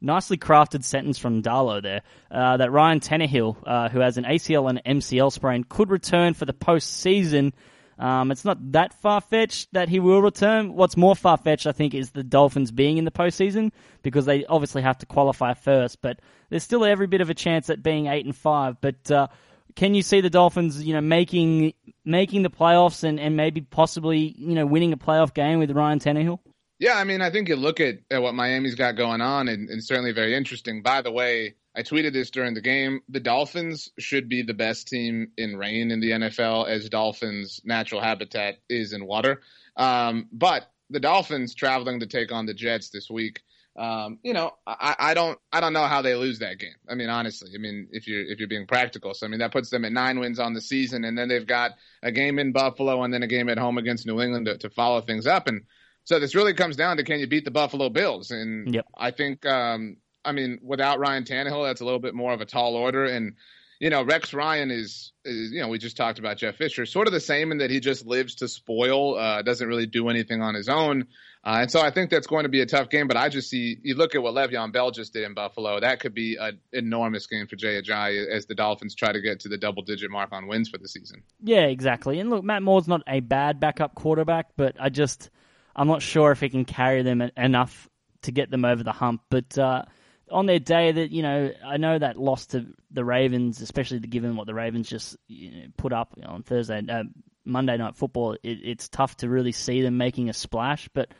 nicely 0.00 0.36
crafted 0.36 0.84
sentence 0.84 1.18
from 1.18 1.42
Darlow 1.42 1.82
there. 1.82 2.02
Uh, 2.30 2.56
that 2.56 2.70
Ryan 2.70 3.00
Tannehill, 3.00 3.56
uh, 3.66 3.88
who 3.88 4.00
has 4.00 4.18
an 4.18 4.24
ACL 4.24 4.68
and 4.68 4.82
MCL 5.00 5.32
sprain, 5.32 5.64
could 5.64 5.90
return 5.90 6.34
for 6.34 6.44
the 6.44 6.52
postseason. 6.54 7.52
Um, 7.98 8.30
it's 8.30 8.44
not 8.44 8.72
that 8.72 8.92
far 9.00 9.22
fetched 9.22 9.72
that 9.72 9.88
he 9.88 10.00
will 10.00 10.20
return. 10.20 10.74
What's 10.74 10.96
more 10.96 11.16
far 11.16 11.38
fetched, 11.38 11.66
I 11.66 11.72
think, 11.72 11.94
is 11.94 12.10
the 12.10 12.22
Dolphins 12.22 12.70
being 12.70 12.98
in 12.98 13.06
the 13.06 13.10
postseason 13.10 13.72
because 14.02 14.26
they 14.26 14.44
obviously 14.44 14.82
have 14.82 14.98
to 14.98 15.06
qualify 15.06 15.54
first. 15.54 16.02
But 16.02 16.20
there's 16.50 16.62
still 16.62 16.84
every 16.84 17.06
bit 17.06 17.22
of 17.22 17.30
a 17.30 17.34
chance 17.34 17.70
at 17.70 17.82
being 17.82 18.06
eight 18.06 18.26
and 18.26 18.36
five. 18.36 18.80
But 18.82 19.10
uh, 19.10 19.28
can 19.76 19.94
you 19.94 20.02
see 20.02 20.20
the 20.20 20.28
Dolphins, 20.30 20.82
you 20.82 20.92
know, 20.92 21.00
making 21.00 21.72
making 22.04 22.42
the 22.42 22.50
playoffs 22.50 23.02
and, 23.02 23.18
and 23.18 23.34
maybe 23.34 23.62
possibly, 23.62 24.34
you 24.38 24.54
know, 24.54 24.66
winning 24.66 24.92
a 24.92 24.98
playoff 24.98 25.32
game 25.32 25.58
with 25.58 25.70
Ryan 25.70 25.98
Tannehill? 25.98 26.38
Yeah, 26.78 26.94
I 26.94 27.04
mean, 27.04 27.22
I 27.22 27.30
think 27.30 27.48
you 27.48 27.56
look 27.56 27.80
at, 27.80 28.00
at 28.10 28.20
what 28.20 28.34
Miami's 28.34 28.74
got 28.74 28.96
going 28.96 29.22
on, 29.22 29.48
and, 29.48 29.70
and 29.70 29.82
certainly 29.82 30.12
very 30.12 30.34
interesting. 30.34 30.82
By 30.82 31.00
the 31.00 31.10
way, 31.10 31.54
I 31.74 31.82
tweeted 31.82 32.12
this 32.12 32.30
during 32.30 32.52
the 32.52 32.60
game. 32.60 33.00
The 33.08 33.20
Dolphins 33.20 33.90
should 33.98 34.28
be 34.28 34.42
the 34.42 34.54
best 34.54 34.88
team 34.88 35.28
in 35.38 35.56
rain 35.56 35.90
in 35.90 36.00
the 36.00 36.10
NFL, 36.10 36.68
as 36.68 36.88
Dolphins' 36.90 37.62
natural 37.64 38.02
habitat 38.02 38.56
is 38.68 38.92
in 38.92 39.06
water. 39.06 39.40
Um, 39.76 40.28
but 40.32 40.70
the 40.90 41.00
Dolphins 41.00 41.54
traveling 41.54 42.00
to 42.00 42.06
take 42.06 42.30
on 42.30 42.44
the 42.44 42.54
Jets 42.54 42.90
this 42.90 43.08
week. 43.10 43.40
Um, 43.78 44.18
you 44.22 44.32
know, 44.32 44.52
I, 44.66 44.96
I 44.98 45.14
don't, 45.14 45.38
I 45.52 45.60
don't 45.60 45.74
know 45.74 45.84
how 45.84 46.00
they 46.00 46.14
lose 46.14 46.38
that 46.38 46.58
game. 46.58 46.76
I 46.88 46.94
mean, 46.94 47.10
honestly, 47.10 47.50
I 47.54 47.58
mean, 47.58 47.88
if 47.90 48.06
you're 48.06 48.22
if 48.22 48.38
you're 48.38 48.48
being 48.48 48.66
practical, 48.66 49.12
so 49.12 49.26
I 49.26 49.28
mean 49.28 49.40
that 49.40 49.52
puts 49.52 49.68
them 49.68 49.84
at 49.84 49.92
nine 49.92 50.18
wins 50.18 50.38
on 50.38 50.54
the 50.54 50.62
season, 50.62 51.04
and 51.04 51.16
then 51.16 51.28
they've 51.28 51.46
got 51.46 51.72
a 52.02 52.10
game 52.10 52.38
in 52.38 52.52
Buffalo 52.52 53.02
and 53.02 53.12
then 53.12 53.22
a 53.22 53.26
game 53.26 53.50
at 53.50 53.58
home 53.58 53.76
against 53.76 54.06
New 54.06 54.22
England 54.22 54.46
to, 54.46 54.56
to 54.58 54.70
follow 54.70 55.02
things 55.02 55.26
up. 55.26 55.46
And 55.46 55.64
so 56.06 56.18
this 56.18 56.34
really 56.34 56.54
comes 56.54 56.76
down 56.76 56.96
to 56.96 57.04
can 57.04 57.20
you 57.20 57.26
beat 57.26 57.44
the 57.44 57.50
Buffalo 57.50 57.90
Bills? 57.90 58.30
And 58.30 58.74
Yep. 58.74 58.86
I 58.96 59.10
think, 59.10 59.44
um, 59.44 59.98
I 60.24 60.32
mean, 60.32 60.60
without 60.62 60.98
Ryan 60.98 61.24
Tannehill, 61.24 61.66
that's 61.66 61.82
a 61.82 61.84
little 61.84 62.00
bit 62.00 62.14
more 62.14 62.32
of 62.32 62.40
a 62.40 62.46
tall 62.46 62.74
order. 62.76 63.04
And 63.04 63.34
you 63.78 63.90
know, 63.90 64.02
Rex 64.02 64.32
Ryan 64.32 64.70
is, 64.70 65.12
is, 65.24 65.52
you 65.52 65.60
know, 65.60 65.68
we 65.68 65.78
just 65.78 65.96
talked 65.96 66.18
about 66.18 66.38
Jeff 66.38 66.56
Fisher, 66.56 66.86
sort 66.86 67.06
of 67.06 67.12
the 67.12 67.20
same 67.20 67.52
in 67.52 67.58
that 67.58 67.70
he 67.70 67.80
just 67.80 68.06
lives 68.06 68.36
to 68.36 68.48
spoil, 68.48 69.18
uh, 69.18 69.42
doesn't 69.42 69.68
really 69.68 69.86
do 69.86 70.08
anything 70.08 70.40
on 70.40 70.54
his 70.54 70.68
own. 70.68 71.06
Uh, 71.44 71.58
and 71.60 71.70
so 71.70 71.80
I 71.80 71.90
think 71.90 72.10
that's 72.10 72.26
going 72.26 72.44
to 72.44 72.48
be 72.48 72.60
a 72.62 72.66
tough 72.66 72.88
game. 72.88 73.06
But 73.06 73.16
I 73.16 73.28
just 73.28 73.50
see, 73.50 73.76
you 73.82 73.94
look 73.94 74.14
at 74.14 74.22
what 74.22 74.34
Le'Veon 74.34 74.72
Bell 74.72 74.90
just 74.90 75.12
did 75.12 75.24
in 75.24 75.34
Buffalo, 75.34 75.78
that 75.78 76.00
could 76.00 76.14
be 76.14 76.36
an 76.40 76.58
enormous 76.72 77.26
game 77.26 77.46
for 77.46 77.56
Jay 77.56 77.80
Ajayi 77.80 78.26
as 78.28 78.46
the 78.46 78.54
Dolphins 78.54 78.94
try 78.94 79.12
to 79.12 79.20
get 79.20 79.40
to 79.40 79.48
the 79.48 79.58
double 79.58 79.82
digit 79.82 80.10
mark 80.10 80.32
on 80.32 80.48
wins 80.48 80.68
for 80.68 80.78
the 80.78 80.88
season. 80.88 81.22
Yeah, 81.42 81.66
exactly. 81.66 82.18
And 82.18 82.30
look, 82.30 82.44
Matt 82.44 82.62
Moore's 82.62 82.88
not 82.88 83.02
a 83.06 83.20
bad 83.20 83.60
backup 83.60 83.94
quarterback, 83.94 84.46
but 84.56 84.76
I 84.80 84.88
just 84.88 85.30
I'm 85.76 85.88
not 85.88 86.02
sure 86.02 86.32
if 86.32 86.40
he 86.40 86.48
can 86.48 86.64
carry 86.64 87.02
them 87.02 87.20
enough 87.36 87.88
to 88.22 88.32
get 88.32 88.50
them 88.50 88.64
over 88.64 88.82
the 88.82 88.92
hump. 88.92 89.20
But 89.30 89.56
uh, 89.58 89.82
on 90.30 90.46
their 90.46 90.58
day, 90.58 90.90
that 90.90 91.10
you 91.12 91.22
know, 91.22 91.52
I 91.64 91.76
know 91.76 91.98
that 91.98 92.18
loss 92.18 92.46
to 92.48 92.66
the 92.90 93.04
Ravens, 93.04 93.60
especially 93.60 94.00
given 94.00 94.36
what 94.36 94.46
the 94.46 94.54
Ravens 94.54 94.88
just 94.88 95.16
you 95.28 95.50
know, 95.50 95.66
put 95.76 95.92
up 95.92 96.14
on 96.24 96.42
Thursday, 96.42 96.82
uh, 96.88 97.04
Monday 97.44 97.76
Night 97.76 97.94
Football. 97.94 98.32
It, 98.42 98.58
it's 98.64 98.88
tough 98.88 99.18
to 99.18 99.28
really 99.28 99.52
see 99.52 99.82
them 99.82 99.98
making 99.98 100.30
a 100.30 100.32
splash, 100.32 100.88
but 100.92 101.10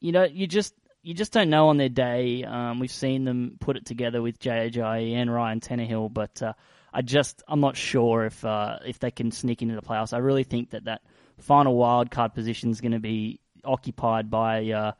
you 0.00 0.10
know, 0.10 0.24
you 0.24 0.46
just 0.46 0.74
you 1.02 1.14
just 1.14 1.32
don't 1.32 1.50
know 1.50 1.68
on 1.68 1.76
their 1.76 1.90
day. 1.90 2.44
Um, 2.44 2.80
we've 2.80 2.90
seen 2.90 3.24
them 3.24 3.58
put 3.60 3.76
it 3.76 3.84
together 3.84 4.22
with 4.22 4.38
Ajayi 4.38 5.12
and 5.12 5.32
Ryan 5.32 5.60
Tannehill, 5.60 6.12
but 6.12 6.42
uh, 6.42 6.54
I 6.92 7.02
just 7.02 7.42
I'm 7.46 7.60
not 7.60 7.76
sure 7.76 8.24
if 8.24 8.42
uh, 8.44 8.78
if 8.86 8.98
they 8.98 9.10
can 9.10 9.30
sneak 9.32 9.60
into 9.60 9.74
the 9.74 9.82
playoffs. 9.82 10.14
I 10.14 10.18
really 10.18 10.44
think 10.44 10.70
that 10.70 10.84
that 10.84 11.02
final 11.38 11.74
wild 11.74 12.10
card 12.10 12.34
position 12.34 12.70
is 12.70 12.80
going 12.80 12.92
to 12.92 13.00
be 13.00 13.40
occupied 13.64 14.30
by 14.30 14.70
uh, 14.70 14.92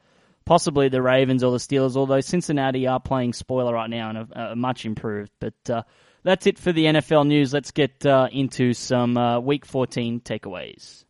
possibly 0.44 0.88
the 0.88 1.02
Ravens 1.02 1.42
or 1.42 1.52
the 1.52 1.58
Steelers. 1.58 1.96
Although 1.96 2.20
Cincinnati 2.20 2.86
are 2.86 3.00
playing 3.00 3.32
spoiler 3.32 3.74
right 3.74 3.90
now 3.90 4.10
and 4.10 4.18
are, 4.18 4.28
are 4.34 4.56
much 4.56 4.84
improved. 4.84 5.30
But 5.40 5.70
uh, 5.70 5.82
that's 6.22 6.46
it 6.46 6.58
for 6.58 6.72
the 6.72 6.84
NFL 6.84 7.26
news. 7.26 7.52
Let's 7.52 7.70
get 7.70 8.04
uh, 8.06 8.28
into 8.30 8.74
some 8.74 9.16
uh, 9.16 9.40
Week 9.40 9.64
14 9.64 10.20
takeaways. 10.20 11.04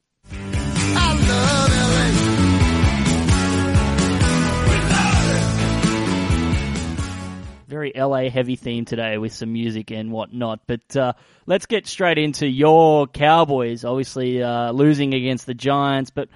very 7.72 7.92
LA 7.96 8.28
heavy 8.28 8.54
theme 8.54 8.84
today 8.84 9.16
with 9.16 9.32
some 9.32 9.52
music 9.52 9.90
and 9.90 10.12
whatnot. 10.12 10.60
But 10.66 10.94
uh, 10.94 11.14
let's 11.46 11.64
get 11.64 11.86
straight 11.86 12.18
into 12.18 12.46
your 12.46 13.06
Cowboys. 13.06 13.84
Obviously, 13.84 14.42
uh, 14.42 14.72
losing 14.72 15.14
against 15.14 15.46
the 15.46 15.54
Giants. 15.54 16.10
But, 16.10 16.28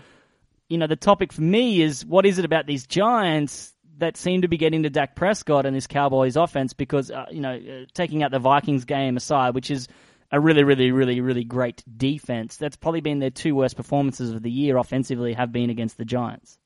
you 0.68 0.78
know, 0.78 0.86
the 0.86 0.96
topic 0.96 1.32
for 1.32 1.42
me 1.42 1.82
is 1.82 2.04
what 2.04 2.26
is 2.26 2.38
it 2.38 2.44
about 2.44 2.66
these 2.66 2.86
Giants 2.86 3.72
that 3.98 4.16
seem 4.16 4.42
to 4.42 4.48
be 4.48 4.56
getting 4.56 4.82
to 4.82 4.90
Dak 4.90 5.16
Prescott 5.16 5.66
and 5.66 5.74
this 5.74 5.86
Cowboys 5.86 6.36
offense? 6.36 6.72
Because, 6.72 7.10
uh, 7.10 7.26
you 7.30 7.40
know, 7.40 7.54
uh, 7.54 7.84
taking 7.94 8.22
out 8.22 8.30
the 8.30 8.38
Vikings 8.38 8.84
game 8.84 9.16
aside, 9.16 9.54
which 9.54 9.70
is 9.70 9.88
a 10.32 10.40
really, 10.40 10.64
really, 10.64 10.90
really, 10.90 11.20
really 11.20 11.44
great 11.44 11.84
defense, 11.96 12.56
that's 12.56 12.76
probably 12.76 13.00
been 13.00 13.20
their 13.20 13.30
two 13.30 13.54
worst 13.54 13.76
performances 13.76 14.32
of 14.32 14.42
the 14.42 14.50
year 14.50 14.76
offensively 14.76 15.34
have 15.34 15.52
been 15.52 15.70
against 15.70 15.98
the 15.98 16.04
Giants. 16.04 16.58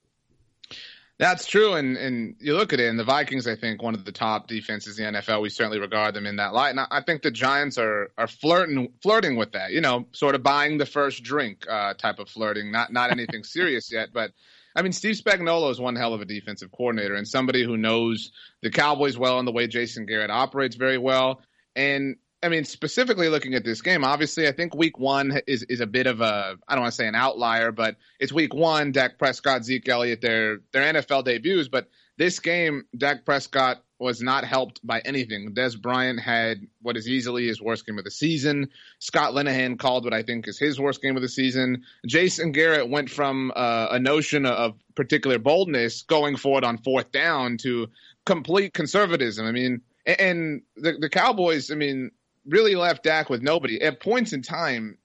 That's 1.21 1.45
true, 1.45 1.75
and 1.75 1.99
and 1.99 2.37
you 2.41 2.57
look 2.57 2.73
at 2.73 2.81
it, 2.81 2.89
and 2.89 2.99
the 2.99 3.05
Vikings, 3.05 3.47
I 3.47 3.55
think, 3.55 3.83
one 3.83 3.93
of 3.93 4.07
the 4.07 4.11
top 4.11 4.49
defenses 4.49 4.99
in 4.99 5.13
the 5.13 5.21
NFL. 5.21 5.43
We 5.43 5.51
certainly 5.51 5.79
regard 5.79 6.15
them 6.15 6.25
in 6.25 6.37
that 6.37 6.55
light, 6.55 6.71
and 6.71 6.81
I, 6.81 6.87
I 6.91 7.03
think 7.03 7.21
the 7.21 7.31
Giants 7.31 7.77
are 7.77 8.11
are 8.17 8.27
flirting 8.27 8.95
flirting 9.03 9.37
with 9.37 9.53
that. 9.53 9.71
You 9.71 9.83
know, 9.83 10.07
sort 10.13 10.35
of 10.35 10.43
buying 10.43 10.79
the 10.79 10.87
first 10.87 11.23
drink 11.23 11.67
uh, 11.69 11.93
type 11.93 12.21
of 12.21 12.31
flirting. 12.31 12.73
Not 12.73 12.91
not 12.91 13.11
anything 13.19 13.45
serious 13.45 13.93
yet, 13.93 14.15
but 14.15 14.31
I 14.75 14.81
mean, 14.81 14.93
Steve 14.93 15.15
Spagnuolo 15.17 15.71
is 15.71 15.79
one 15.79 15.95
hell 15.95 16.15
of 16.15 16.23
a 16.23 16.25
defensive 16.25 16.73
coordinator 16.73 17.17
and 17.17 17.29
somebody 17.29 17.65
who 17.65 17.77
knows 17.77 18.33
the 18.63 18.71
Cowboys 18.71 19.19
well 19.19 19.39
and 19.39 19.47
the 19.47 19.53
way 19.53 19.67
Jason 19.67 20.07
Garrett 20.07 20.31
operates 20.31 20.77
very 20.77 20.97
well. 20.97 21.43
And 21.77 22.17
I 22.43 22.49
mean, 22.49 22.65
specifically 22.65 23.29
looking 23.29 23.55
at 23.55 23.65
this 23.65 23.83
game, 23.83 24.03
obviously, 24.03 24.49
I 24.49 24.53
think 24.53 24.75
week 24.75 24.99
one 24.99 25.41
is, 25.47 25.63
is 25.65 25.81
a 25.81 25.87
bit 25.87 26.07
of 26.07 26.23
a, 26.23 26.57
I 26.67 26.75
don't 26.75 26.83
want 26.83 26.93
to 26.93 26.97
say 26.97 27.07
an 27.07 27.15
outlier, 27.15 27.71
but 27.71 27.97
it's 28.19 28.33
week 28.33 28.55
one. 28.55 28.93
Dak 28.93 29.19
Prescott, 29.19 29.65
Zeke 29.65 29.89
Elliott, 29.89 30.23
their, 30.23 30.61
their 30.73 30.95
NFL 30.95 31.25
debuts. 31.25 31.69
But 31.69 31.89
this 32.17 32.41
game, 32.41 32.85
Dak 32.97 33.27
Prescott 33.27 33.83
was 33.99 34.23
not 34.23 34.45
helped 34.45 34.85
by 34.85 35.01
anything. 35.05 35.55
Dez 35.55 35.81
Bryant 35.81 36.19
had 36.19 36.67
what 36.81 36.97
is 36.97 37.07
easily 37.07 37.47
his 37.47 37.61
worst 37.61 37.87
game 37.87 37.99
of 37.99 38.05
the 38.05 38.11
season. 38.11 38.71
Scott 38.99 39.35
Linehan 39.35 39.79
called 39.79 40.05
what 40.05 40.15
I 40.15 40.23
think 40.23 40.49
is 40.49 40.59
his 40.59 40.81
worst 40.81 41.03
game 41.03 41.17
of 41.17 41.23
the 41.23 41.29
season. 41.29 41.85
Jason 42.07 42.53
Garrett 42.53 42.89
went 42.89 43.11
from 43.11 43.53
uh, 43.55 43.89
a 43.91 43.99
notion 43.99 44.47
of 44.47 44.75
particular 44.95 45.39
boldness 45.39 46.03
going 46.03 46.37
forward 46.37 46.65
on 46.65 46.79
fourth 46.79 47.13
down 47.13 47.59
to 47.59 47.89
complete 48.25 48.73
conservatism. 48.73 49.47
I 49.47 49.53
mean, 49.53 49.83
and 50.07 50.63
the, 50.77 50.95
the 50.99 51.11
Cowboys, 51.11 51.71
I 51.71 51.75
mean, 51.75 52.11
really 52.51 52.75
left 52.75 53.05
Dak 53.05 53.31
with 53.31 53.43
nobody. 53.43 53.81
At 53.81 54.01
points 54.01 54.33
in 54.33 54.43
time, 54.43 54.99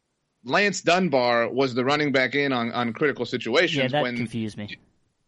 Lance 0.43 0.81
Dunbar 0.81 1.49
was 1.49 1.73
the 1.73 1.85
running 1.85 2.11
back 2.11 2.35
in 2.35 2.51
on, 2.51 2.71
on 2.71 2.93
critical 2.93 3.25
situations 3.25 3.77
Yeah, 3.77 3.87
that 3.89 4.03
when 4.03 4.17
confused 4.17 4.57
me. 4.57 4.77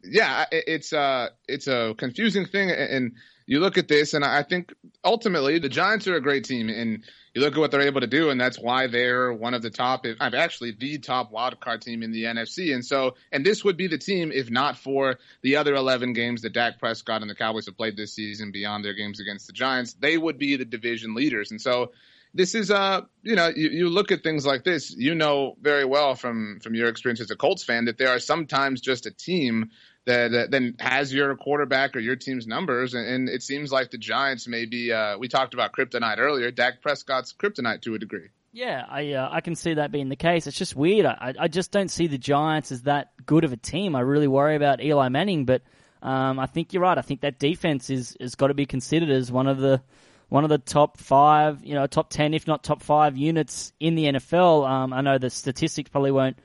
yeah, 0.03 0.45
it, 0.51 0.63
it's 0.67 0.93
uh 0.93 1.29
it's 1.47 1.67
a 1.67 1.95
confusing 1.97 2.45
thing, 2.45 2.69
and 2.71 3.13
you 3.45 3.59
look 3.59 3.77
at 3.77 3.87
this, 3.87 4.13
and 4.13 4.25
I 4.25 4.43
think 4.43 4.73
ultimately 5.03 5.57
the 5.59 5.69
Giants 5.69 6.07
are 6.07 6.15
a 6.15 6.21
great 6.21 6.43
team, 6.43 6.69
and 6.69 7.03
you 7.37 7.43
look 7.43 7.53
at 7.53 7.59
what 7.59 7.69
they're 7.69 7.81
able 7.81 8.01
to 8.01 8.07
do, 8.07 8.31
and 8.31 8.41
that's 8.41 8.57
why 8.57 8.87
they're 8.87 9.31
one 9.31 9.53
of 9.53 9.61
the 9.61 9.69
top, 9.69 10.07
I'm 10.19 10.33
actually 10.33 10.71
the 10.71 10.97
top 10.97 11.31
wild 11.31 11.59
card 11.59 11.83
team 11.83 12.01
in 12.01 12.11
the 12.11 12.23
NFC. 12.23 12.73
And 12.73 12.83
so, 12.83 13.13
and 13.31 13.45
this 13.45 13.63
would 13.63 13.77
be 13.77 13.85
the 13.85 13.99
team 13.99 14.31
if 14.33 14.49
not 14.49 14.75
for 14.75 15.19
the 15.43 15.57
other 15.57 15.75
11 15.75 16.13
games 16.13 16.41
that 16.41 16.53
Dak 16.53 16.79
Prescott 16.79 17.21
and 17.21 17.29
the 17.29 17.35
Cowboys 17.35 17.67
have 17.67 17.77
played 17.77 17.95
this 17.95 18.15
season 18.15 18.51
beyond 18.51 18.83
their 18.83 18.95
games 18.95 19.19
against 19.19 19.45
the 19.45 19.53
Giants, 19.53 19.93
they 19.93 20.17
would 20.17 20.39
be 20.39 20.55
the 20.55 20.65
division 20.65 21.13
leaders. 21.13 21.51
And 21.51 21.61
so, 21.61 21.91
this 22.33 22.53
is 22.53 22.69
uh 22.69 23.01
you 23.23 23.35
know 23.35 23.47
you, 23.47 23.69
you 23.69 23.89
look 23.89 24.11
at 24.11 24.21
things 24.21 24.45
like 24.45 24.65
this 24.65 24.93
you 24.95 25.15
know 25.15 25.55
very 25.61 25.85
well 25.85 26.13
from 26.13 26.59
from 26.61 26.75
your 26.75 26.89
experience 26.89 27.21
as 27.21 27.31
a 27.31 27.37
Colts 27.37 27.63
fan 27.63 27.85
that 27.85 27.97
there 27.97 28.09
are 28.09 28.19
sometimes 28.19 28.81
just 28.81 29.05
a 29.05 29.11
team 29.11 29.71
that, 30.07 30.31
that 30.31 30.51
then 30.51 30.75
has 30.79 31.13
your 31.13 31.35
quarterback 31.35 31.95
or 31.95 31.99
your 31.99 32.15
team's 32.15 32.47
numbers 32.47 32.95
and, 32.95 33.07
and 33.07 33.29
it 33.29 33.43
seems 33.43 33.71
like 33.71 33.91
the 33.91 33.97
Giants 33.97 34.47
maybe 34.47 34.91
uh 34.91 35.17
we 35.17 35.27
talked 35.27 35.53
about 35.53 35.73
kryptonite 35.73 36.17
earlier 36.17 36.49
Dak 36.49 36.81
Prescott's 36.81 37.33
kryptonite 37.33 37.81
to 37.83 37.93
a 37.93 37.99
degree 37.99 38.29
Yeah, 38.53 38.85
I 38.89 39.13
uh, 39.13 39.29
I 39.31 39.41
can 39.41 39.55
see 39.55 39.75
that 39.75 39.91
being 39.91 40.09
the 40.09 40.15
case. 40.15 40.47
It's 40.47 40.57
just 40.57 40.75
weird. 40.75 41.05
I 41.05 41.35
I 41.39 41.47
just 41.47 41.71
don't 41.71 41.91
see 41.91 42.07
the 42.07 42.17
Giants 42.17 42.71
as 42.71 42.83
that 42.83 43.11
good 43.25 43.43
of 43.43 43.53
a 43.53 43.57
team. 43.57 43.95
I 43.95 43.99
really 43.99 44.27
worry 44.27 44.55
about 44.55 44.81
Eli 44.81 45.09
Manning, 45.09 45.45
but 45.45 45.61
um, 46.01 46.39
I 46.39 46.45
think 46.45 46.73
you're 46.73 46.81
right. 46.81 46.97
I 46.97 47.01
think 47.01 47.21
that 47.21 47.37
defense 47.39 47.89
is 47.89 48.17
has 48.19 48.35
got 48.35 48.47
to 48.47 48.53
be 48.53 48.65
considered 48.65 49.09
as 49.09 49.31
one 49.31 49.47
of 49.47 49.59
the 49.59 49.81
one 50.29 50.43
of 50.43 50.49
the 50.49 50.57
top 50.57 50.97
five, 50.97 51.63
you 51.63 51.73
know, 51.73 51.87
top 51.87 52.09
ten, 52.09 52.33
if 52.33 52.47
not 52.47 52.63
top 52.63 52.81
five 52.81 53.17
units 53.17 53.73
in 53.79 53.95
the 53.95 54.05
NFL. 54.05 54.67
Um, 54.67 54.93
I 54.93 55.01
know 55.01 55.17
the 55.17 55.29
statistics 55.29 55.89
probably 55.89 56.11
won't 56.11 56.37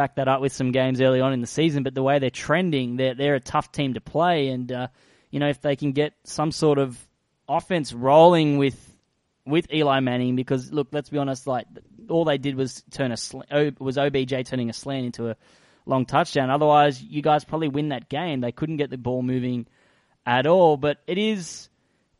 back 0.00 0.16
that 0.16 0.28
up 0.28 0.40
with 0.40 0.54
some 0.54 0.72
games 0.72 1.02
early 1.02 1.20
on 1.20 1.34
in 1.34 1.42
the 1.42 1.46
season, 1.46 1.82
but 1.82 1.94
the 1.94 2.02
way 2.02 2.18
they're 2.18 2.30
trending, 2.30 2.96
they're 2.96 3.14
they're 3.14 3.34
a 3.34 3.40
tough 3.40 3.70
team 3.70 3.92
to 3.94 4.00
play, 4.00 4.48
and 4.48 4.72
uh, 4.72 4.86
you 5.30 5.38
know 5.40 5.48
if 5.48 5.60
they 5.60 5.76
can 5.76 5.92
get 5.92 6.14
some 6.24 6.52
sort 6.52 6.78
of 6.78 6.96
offense 7.46 7.92
rolling 7.92 8.56
with 8.56 8.78
with 9.44 9.70
Eli 9.70 10.00
Manning, 10.00 10.36
because 10.36 10.72
look, 10.72 10.88
let's 10.92 11.10
be 11.10 11.18
honest, 11.18 11.46
like 11.46 11.66
all 12.08 12.24
they 12.24 12.38
did 12.38 12.54
was 12.54 12.82
turn 12.90 13.12
a 13.12 13.16
sl- 13.18 13.42
was 13.78 13.98
OBJ 13.98 14.46
turning 14.46 14.70
a 14.70 14.72
slant 14.72 15.04
into 15.04 15.28
a 15.28 15.36
long 15.84 16.06
touchdown. 16.06 16.48
Otherwise, 16.48 17.02
you 17.02 17.20
guys 17.20 17.44
probably 17.44 17.68
win 17.68 17.90
that 17.90 18.08
game. 18.08 18.40
They 18.40 18.52
couldn't 18.52 18.78
get 18.78 18.88
the 18.88 18.96
ball 18.96 19.22
moving 19.22 19.66
at 20.24 20.46
all. 20.46 20.78
But 20.78 20.98
it 21.06 21.18
is 21.18 21.68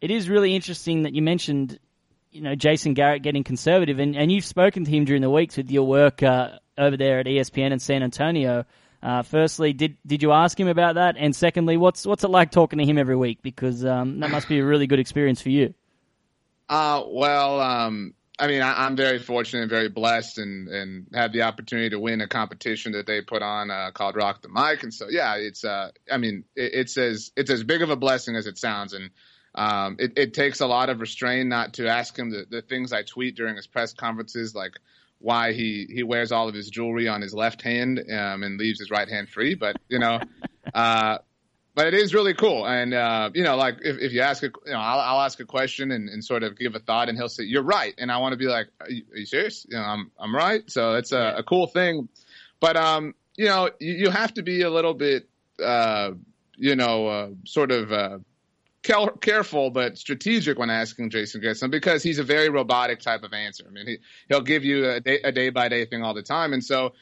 it 0.03 0.11
is 0.11 0.29
really 0.29 0.55
interesting 0.55 1.05
that 1.05 1.15
you 1.15 1.23
mentioned, 1.23 1.79
you 2.31 2.41
know, 2.41 2.55
Jason 2.55 2.95
Garrett 2.95 3.23
getting 3.23 3.45
conservative, 3.45 3.99
and, 3.99 4.17
and 4.17 4.31
you've 4.31 4.45
spoken 4.45 4.85
to 4.85 4.91
him 4.91 5.05
during 5.05 5.23
the 5.23 5.31
weeks 5.31 5.57
with 5.57 5.71
your 5.71 5.87
work 5.87 6.23
uh, 6.23 6.59
over 6.79 6.97
there 6.97 7.19
at 7.21 7.27
ESPN 7.27 7.73
in 7.73 7.79
San 7.79 8.03
Antonio. 8.03 8.65
Uh, 9.03 9.23
firstly, 9.23 9.73
did 9.73 9.97
did 10.07 10.23
you 10.23 10.33
ask 10.33 10.59
him 10.59 10.69
about 10.69 10.97
that? 10.97 11.17
And 11.19 11.35
secondly, 11.35 11.77
what's 11.77 12.07
what's 12.07 12.23
it 12.23 12.29
like 12.29 12.51
talking 12.51 12.79
to 12.79 12.85
him 12.85 12.99
every 12.99 13.17
week? 13.17 13.41
Because 13.43 13.85
um, 13.85 14.21
that 14.21 14.31
must 14.31 14.49
be 14.49 14.59
a 14.59 14.65
really 14.65 14.87
good 14.87 14.99
experience 14.99 15.41
for 15.41 15.49
you. 15.49 15.75
Uh, 16.69 17.03
well, 17.07 17.61
um, 17.61 18.15
I 18.39 18.47
mean, 18.47 18.63
I, 18.63 18.87
I'm 18.87 18.97
very 18.97 19.19
fortunate 19.19 19.63
and 19.63 19.71
very 19.71 19.89
blessed, 19.89 20.39
and 20.39 20.69
and 20.69 21.07
had 21.15 21.33
the 21.33 21.43
opportunity 21.43 21.91
to 21.91 21.99
win 21.99 22.21
a 22.21 22.29
competition 22.29 22.93
that 22.93 23.07
they 23.07 23.23
put 23.23 23.43
on 23.43 23.71
uh, 23.71 23.91
called 23.93 24.17
Rock 24.17 24.43
the 24.43 24.49
Mic, 24.49 24.83
and 24.83 24.93
so 24.93 25.09
yeah, 25.09 25.37
it's 25.37 25.65
uh, 25.65 25.91
I 26.11 26.19
mean, 26.19 26.45
it, 26.55 26.75
it's 26.75 26.99
as 26.99 27.33
it's 27.37 27.51
as 27.51 27.65
big 27.65 27.81
of 27.81 27.89
a 27.89 27.97
blessing 27.97 28.37
as 28.37 28.47
it 28.47 28.59
sounds, 28.59 28.93
and 28.93 29.11
um, 29.55 29.97
it, 29.99 30.13
it 30.17 30.35
takes 30.35 30.61
a 30.61 30.67
lot 30.67 30.91
of 30.91 31.01
restraint 31.01 31.49
not 31.49 31.75
to 31.75 31.89
ask 31.89 32.19
him 32.19 32.31
the, 32.31 32.47
the 32.49 32.63
things 32.63 32.93
I 32.93 33.03
tweet 33.03 33.37
during 33.37 33.57
his 33.57 33.67
press 33.67 33.93
conferences, 33.93 34.55
like 34.55 34.73
why 35.19 35.53
he 35.53 35.87
he 35.91 36.03
wears 36.03 36.33
all 36.33 36.49
of 36.49 36.55
his 36.55 36.71
jewelry 36.71 37.09
on 37.09 37.21
his 37.21 37.35
left 37.35 37.61
hand 37.63 37.99
um, 37.99 38.43
and 38.43 38.59
leaves 38.59 38.79
his 38.79 38.91
right 38.91 39.09
hand 39.09 39.29
free, 39.29 39.55
but 39.55 39.77
you 39.89 39.99
know. 39.99 40.21
uh, 40.75 41.19
but 41.75 41.87
it 41.87 41.95
is 41.95 42.13
really 42.13 42.35
cool. 42.35 42.67
And, 42.67 42.93
uh, 42.93 43.31
you 43.33 43.45
know, 43.45 43.57
like 43.57 43.79
if, 43.83 43.99
if 43.99 44.13
you 44.13 44.21
ask, 44.21 44.43
a, 44.43 44.51
you 44.67 44.73
know, 44.73 44.79
I'll, 44.79 45.01
I'll 45.01 45.21
ask 45.21 45.39
a 45.41 45.45
question 45.45 45.93
and, 45.93 46.09
and 46.09 46.25
sort 46.25 46.43
of 46.43 46.59
give 46.59 46.75
a 46.75 46.81
thought 46.81 47.09
and 47.09 47.17
he'll 47.17 47.29
say, 47.29 47.45
you're 47.45 47.63
right. 47.63 47.95
And 47.97 48.11
I 48.11 48.19
want 48.19 48.33
to 48.33 48.37
be 48.37 48.47
like, 48.47 48.69
are 48.81 48.91
you, 48.91 49.05
are 49.13 49.19
you 49.19 49.27
serious? 49.27 49.67
You 49.69 49.77
know, 49.79 49.85
I'm, 49.85 50.11
I'm 50.19 50.35
right. 50.35 50.69
So 50.69 50.97
it's 50.97 51.13
a, 51.13 51.37
a 51.39 51.43
cool 51.43 51.67
thing. 51.67 52.09
But, 52.59 52.77
um, 52.77 53.15
you 53.37 53.47
know, 53.47 53.71
you, 53.79 53.95
you 53.95 54.11
have 54.11 54.35
to 54.35 54.43
be 54.43 54.63
a 54.63 54.71
little 54.71 54.95
bit, 54.95 55.29
uh, 55.63 56.11
you 56.57 56.77
know, 56.77 57.07
uh, 57.07 57.29
sort 57.47 57.71
of, 57.71 57.93
uh, 57.93 58.19
careful 58.83 59.71
but 59.71 59.99
strategic 59.99 60.59
when 60.59 60.71
asking 60.71 61.11
Jason 61.11 61.41
Gibson 61.41 61.71
because 61.71 62.03
he's 62.03 62.19
a 62.19 62.25
very 62.25 62.49
robotic 62.49 63.01
type 63.01 63.23
of 63.23 63.33
answer. 63.33 63.65
I 63.69 63.71
mean, 63.71 63.87
he, 63.87 63.99
he'll 64.29 64.41
give 64.41 64.65
you 64.65 64.89
a 64.89 65.01
day, 65.01 65.21
a 65.23 65.33
day 65.33 65.51
by 65.51 65.69
day 65.69 65.85
thing 65.85 66.03
all 66.03 66.15
the 66.15 66.23
time. 66.23 66.53
And 66.53 66.65
so 66.65 66.93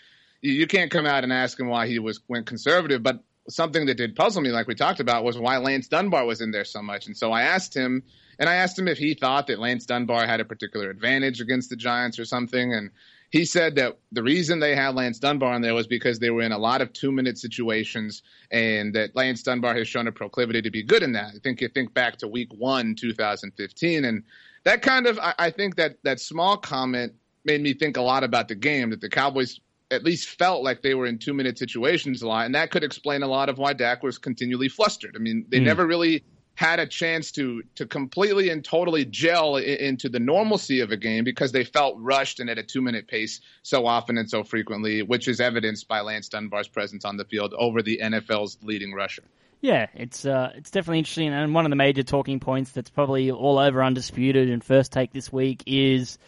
you, 0.41 0.53
you 0.53 0.67
can't 0.67 0.91
come 0.91 1.07
out 1.07 1.25
and 1.25 1.33
ask 1.33 1.59
him 1.59 1.69
why 1.69 1.87
he 1.87 1.99
was 1.99 2.21
went 2.29 2.47
conservative, 2.47 3.03
but 3.03 3.23
something 3.49 3.87
that 3.87 3.97
did 3.97 4.15
puzzle 4.15 4.43
me, 4.43 4.51
like 4.51 4.67
we 4.67 4.75
talked 4.75 5.01
about, 5.01 5.25
was 5.25 5.39
why 5.39 5.57
Lance 5.57 5.89
Dunbar 5.89 6.25
was 6.27 6.41
in 6.41 6.51
there 6.51 6.65
so 6.65 6.83
much. 6.83 7.07
And 7.07 7.17
so 7.17 7.33
I 7.33 7.43
asked 7.43 7.75
him, 7.75 8.03
and 8.39 8.49
I 8.49 8.57
asked 8.57 8.79
him 8.79 8.89
if 8.89 8.99
he 8.99 9.15
thought 9.15 9.47
that 9.47 9.59
Lance 9.59 9.87
Dunbar 9.87 10.27
had 10.27 10.41
a 10.41 10.45
particular 10.45 10.91
advantage 10.91 11.41
against 11.41 11.71
the 11.71 11.77
Giants 11.77 12.19
or 12.19 12.25
something. 12.25 12.75
And 12.75 12.91
he 13.31 13.45
said 13.45 13.77
that 13.77 13.99
the 14.13 14.23
reason 14.23 14.59
they 14.59 14.75
had 14.75 14.95
Lance 14.95 15.19
Dunbar 15.19 15.55
in 15.55 15.63
there 15.63 15.75
was 15.75 15.87
because 15.87 16.19
they 16.19 16.31
were 16.31 16.43
in 16.43 16.53
a 16.53 16.59
lot 16.59 16.81
of 16.81 16.93
two 16.93 17.13
minute 17.13 17.37
situations 17.39 18.23
and 18.51 18.95
that 18.95 19.15
Lance 19.15 19.43
Dunbar 19.43 19.75
has 19.75 19.87
shown 19.87 20.07
a 20.07 20.13
proclivity 20.13 20.63
to 20.63 20.71
be 20.71 20.83
good 20.83 21.03
in 21.03 21.13
that. 21.13 21.33
I 21.35 21.39
think 21.43 21.61
you 21.61 21.69
think 21.69 21.93
back 21.93 22.17
to 22.19 22.29
week 22.29 22.49
one, 22.55 22.95
2015. 22.95 24.05
And 24.05 24.23
that 24.65 24.81
kind 24.83 25.07
of, 25.07 25.19
I, 25.19 25.35
I 25.39 25.51
think 25.51 25.77
that 25.77 25.97
that 26.05 26.21
small 26.21 26.57
comment 26.57 27.13
made 27.45 27.61
me 27.61 27.75
think 27.75 27.97
a 27.97 28.03
lot 28.03 28.25
about 28.25 28.49
the 28.49 28.55
game 28.55 28.91
that 28.91 29.01
the 29.01 29.11
Cowboys 29.11 29.61
at 29.91 30.05
least 30.05 30.29
felt 30.29 30.63
like 30.63 30.83
they 30.83 30.95
were 30.95 31.07
in 31.07 31.19
two 31.19 31.33
minute 31.33 31.59
situations 31.59 32.21
a 32.23 32.29
lot, 32.29 32.45
and 32.45 32.55
that 32.55 32.71
could 32.71 32.85
explain 32.85 33.23
a 33.23 33.27
lot 33.29 33.49
of 33.49 33.57
why 33.57 33.73
Dak 33.73 34.03
was 34.03 34.19
continually 34.19 34.69
flustered. 34.69 35.17
I 35.17 35.19
mean, 35.19 35.47
they 35.49 35.61
Mm. 35.61 35.65
never 35.65 35.87
really 35.87 36.25
had 36.59 36.81
a 36.81 36.87
chance 36.89 37.31
to 37.31 37.63
to 37.77 37.87
completely 37.87 38.51
and 38.51 38.65
totally 38.65 39.05
gel 39.05 39.55
i- 39.55 39.61
into 39.61 40.09
the 40.09 40.19
normalcy 40.19 40.81
of 40.81 40.91
a 40.91 40.97
game 40.97 41.23
because 41.23 41.53
they 41.53 41.63
felt 41.63 41.95
rushed 41.99 42.41
and 42.41 42.51
at 42.51 42.59
a 42.59 42.65
two 42.65 42.83
minute 42.83 43.07
pace 43.07 43.41
so 43.63 43.87
often 43.87 44.19
and 44.19 44.29
so 44.29 44.43
frequently, 44.43 45.03
which 45.03 45.29
is 45.29 45.41
evidenced 45.41 45.87
by 45.87 46.01
Lance 46.01 46.29
Dunbar's 46.29 46.67
presence 46.67 47.05
on 47.05 47.17
the 47.17 47.25
field 47.25 47.55
over 47.57 47.81
the 47.81 48.01
NFL's 48.03 48.59
leading 48.61 48.93
rusher. 48.93 49.23
Yeah, 49.61 49.87
it's 49.95 50.25
uh, 50.25 50.51
it's 50.57 50.73
definitely 50.73 50.99
interesting, 50.99 51.29
and 51.33 51.55
one 51.55 51.65
of 51.65 51.71
the 51.71 51.77
major 51.77 52.03
talking 52.03 52.41
points 52.41 52.73
that's 52.73 52.91
probably 52.91 53.31
all 53.31 53.61
over 53.61 53.81
undisputed 53.81 54.51
and 54.51 54.63
first 54.65 54.91
take 54.91 55.13
this 55.13 55.33
week 55.33 55.63
is 55.65 56.19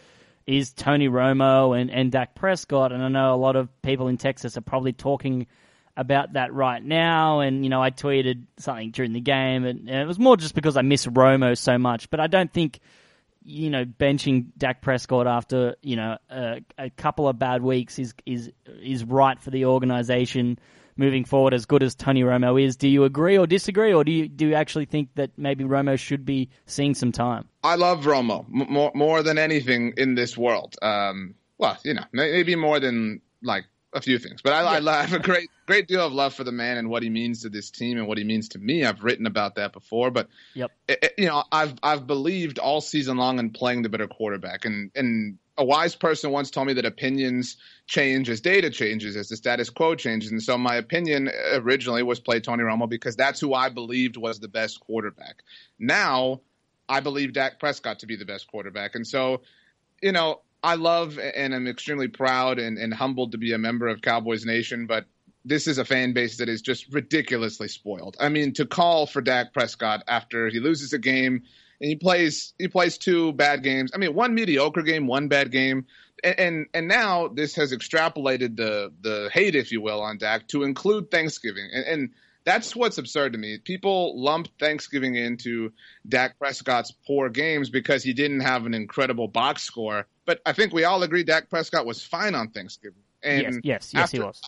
is 0.47 0.71
Tony 0.71 1.09
Romo 1.09 1.77
and 1.77 1.91
and 1.91 2.09
Dak 2.09 2.35
Prescott, 2.35 2.93
and 2.93 3.03
I 3.03 3.09
know 3.09 3.33
a 3.33 3.35
lot 3.35 3.57
of 3.57 3.67
people 3.81 4.07
in 4.07 4.15
Texas 4.17 4.55
are 4.55 4.61
probably 4.61 4.93
talking 4.93 5.47
about 5.97 6.33
that 6.33 6.53
right 6.53 6.83
now. 6.83 7.39
And 7.39 7.63
you 7.63 7.69
know, 7.69 7.81
I 7.81 7.91
tweeted 7.91 8.45
something 8.57 8.91
during 8.91 9.13
the 9.13 9.21
game, 9.21 9.65
and, 9.65 9.89
and 9.89 10.01
it 10.01 10.07
was 10.07 10.19
more 10.19 10.37
just 10.37 10.55
because 10.55 10.77
I 10.77 10.81
miss 10.81 11.05
Romo 11.05 11.57
so 11.57 11.77
much. 11.77 12.09
But 12.09 12.19
I 12.19 12.27
don't 12.27 12.51
think 12.51 12.79
you 13.43 13.69
know 13.69 13.85
benching 13.85 14.47
Dak 14.57 14.81
Prescott 14.81 15.27
after 15.27 15.75
you 15.81 15.95
know 15.95 16.17
a, 16.29 16.61
a 16.77 16.89
couple 16.89 17.27
of 17.27 17.39
bad 17.39 17.61
weeks 17.61 17.99
is 17.99 18.13
is 18.25 18.51
is 18.81 19.03
right 19.03 19.39
for 19.39 19.49
the 19.49 19.65
organization 19.65 20.59
moving 20.95 21.25
forward. 21.25 21.53
As 21.53 21.65
good 21.65 21.83
as 21.83 21.95
Tony 21.95 22.23
Romo 22.23 22.61
is, 22.61 22.75
do 22.75 22.87
you 22.87 23.03
agree 23.03 23.37
or 23.37 23.47
disagree, 23.47 23.93
or 23.93 24.03
do 24.03 24.11
you 24.11 24.27
do 24.27 24.47
you 24.47 24.55
actually 24.55 24.85
think 24.85 25.09
that 25.15 25.31
maybe 25.37 25.63
Romo 25.63 25.97
should 25.97 26.25
be 26.25 26.49
seeing 26.65 26.93
some 26.93 27.11
time? 27.11 27.47
I 27.63 27.75
love 27.75 28.03
Romo 28.03 28.47
more 28.47 28.91
more 28.93 29.23
than 29.23 29.37
anything 29.37 29.93
in 29.97 30.15
this 30.15 30.37
world. 30.37 30.75
Um, 30.81 31.35
well, 31.57 31.77
you 31.83 31.93
know, 31.93 32.05
maybe 32.11 32.55
more 32.55 32.79
than 32.79 33.21
like 33.43 33.65
a 33.93 34.01
few 34.01 34.17
things, 34.19 34.41
but 34.41 34.53
I, 34.53 34.77
I 34.77 35.01
have 35.03 35.13
a 35.13 35.19
great 35.19 35.49
great 35.65 35.87
deal 35.87 36.05
of 36.05 36.13
love 36.13 36.33
for 36.33 36.43
the 36.43 36.51
man 36.51 36.77
and 36.77 36.89
what 36.89 37.03
he 37.03 37.09
means 37.09 37.41
to 37.41 37.49
this 37.49 37.69
team 37.71 37.97
and 37.97 38.07
what 38.07 38.17
he 38.17 38.23
means 38.23 38.49
to 38.49 38.59
me. 38.59 38.85
I've 38.85 39.03
written 39.03 39.25
about 39.25 39.55
that 39.55 39.73
before, 39.73 40.11
but 40.11 40.29
Yep. 40.53 40.71
it, 40.87 40.99
it- 41.03 41.13
you 41.17 41.25
know, 41.25 41.43
I've 41.51 41.73
I've 41.83 42.07
believed 42.07 42.57
all 42.59 42.79
season 42.81 43.17
long 43.17 43.39
in 43.39 43.51
playing 43.51 43.81
the 43.81 43.89
better 43.89 44.07
quarterback, 44.07 44.63
and 44.65 44.91
and 44.95 45.37
a 45.57 45.65
wise 45.65 45.95
person 45.95 46.31
once 46.31 46.49
told 46.51 46.67
me 46.67 46.73
that 46.73 46.85
opinions 46.85 47.57
change 47.85 48.29
as 48.29 48.39
data 48.39 48.69
changes, 48.69 49.17
as 49.17 49.27
the 49.27 49.35
status 49.35 49.69
quo 49.69 49.95
changes, 49.95 50.31
and 50.31 50.41
so 50.41 50.57
my 50.57 50.75
opinion 50.75 51.29
originally 51.53 52.01
was 52.03 52.19
play 52.21 52.39
Tony 52.39 52.63
Romo 52.63 52.87
because 52.89 53.17
that's 53.17 53.39
who 53.41 53.53
I 53.53 53.67
believed 53.69 54.15
was 54.15 54.39
the 54.39 54.47
best 54.47 54.79
quarterback. 54.79 55.43
Now 55.77 56.39
I 56.87 57.01
believe 57.01 57.33
Dak 57.33 57.59
Prescott 57.59 57.99
to 57.99 58.05
be 58.07 58.15
the 58.15 58.25
best 58.25 58.47
quarterback, 58.47 58.95
and 58.95 59.05
so 59.05 59.41
you 60.01 60.13
know. 60.13 60.41
I 60.63 60.75
love 60.75 61.17
and 61.19 61.55
I'm 61.55 61.67
extremely 61.67 62.07
proud 62.07 62.59
and, 62.59 62.77
and 62.77 62.93
humbled 62.93 63.31
to 63.31 63.37
be 63.37 63.53
a 63.53 63.57
member 63.57 63.87
of 63.87 64.01
Cowboys 64.01 64.45
Nation, 64.45 64.85
but 64.85 65.05
this 65.43 65.67
is 65.67 65.77
a 65.77 65.85
fan 65.85 66.13
base 66.13 66.37
that 66.37 66.49
is 66.49 66.61
just 66.61 66.93
ridiculously 66.93 67.67
spoiled. 67.67 68.15
I 68.19 68.29
mean, 68.29 68.53
to 68.53 68.65
call 68.65 69.07
for 69.07 69.21
Dak 69.21 69.53
Prescott 69.53 70.03
after 70.07 70.49
he 70.49 70.59
loses 70.59 70.93
a 70.93 70.99
game 70.99 71.43
and 71.79 71.89
he 71.89 71.95
plays 71.95 72.53
he 72.59 72.67
plays 72.67 72.97
two 72.97 73.33
bad 73.33 73.63
games. 73.63 73.91
I 73.93 73.97
mean, 73.97 74.13
one 74.13 74.35
mediocre 74.35 74.83
game, 74.83 75.07
one 75.07 75.27
bad 75.27 75.51
game, 75.51 75.87
and 76.23 76.39
and, 76.39 76.65
and 76.75 76.87
now 76.87 77.27
this 77.27 77.55
has 77.55 77.73
extrapolated 77.73 78.55
the 78.55 78.93
the 79.01 79.29
hate, 79.33 79.55
if 79.55 79.71
you 79.71 79.81
will, 79.81 80.01
on 80.01 80.19
Dak 80.19 80.47
to 80.49 80.63
include 80.63 81.09
Thanksgiving, 81.09 81.69
and, 81.73 81.85
and 81.85 82.09
that's 82.43 82.75
what's 82.75 82.97
absurd 82.97 83.33
to 83.33 83.39
me. 83.39 83.57
People 83.57 84.19
lump 84.21 84.47
Thanksgiving 84.59 85.15
into 85.15 85.71
Dak 86.07 86.39
Prescott's 86.39 86.91
poor 87.05 87.29
games 87.29 87.69
because 87.69 88.03
he 88.03 88.13
didn't 88.13 88.41
have 88.41 88.65
an 88.65 88.73
incredible 88.73 89.27
box 89.27 89.63
score. 89.63 90.07
But 90.25 90.41
I 90.45 90.53
think 90.53 90.73
we 90.73 90.83
all 90.83 91.03
agree 91.03 91.23
Dak 91.23 91.49
Prescott 91.49 91.85
was 91.85 92.03
fine 92.03 92.35
on 92.35 92.49
Thanksgiving. 92.49 93.03
And 93.23 93.41
yes, 93.41 93.53
yes, 93.63 93.91
yes, 93.93 94.11
he 94.11 94.17
after- 94.17 94.25
was. 94.25 94.41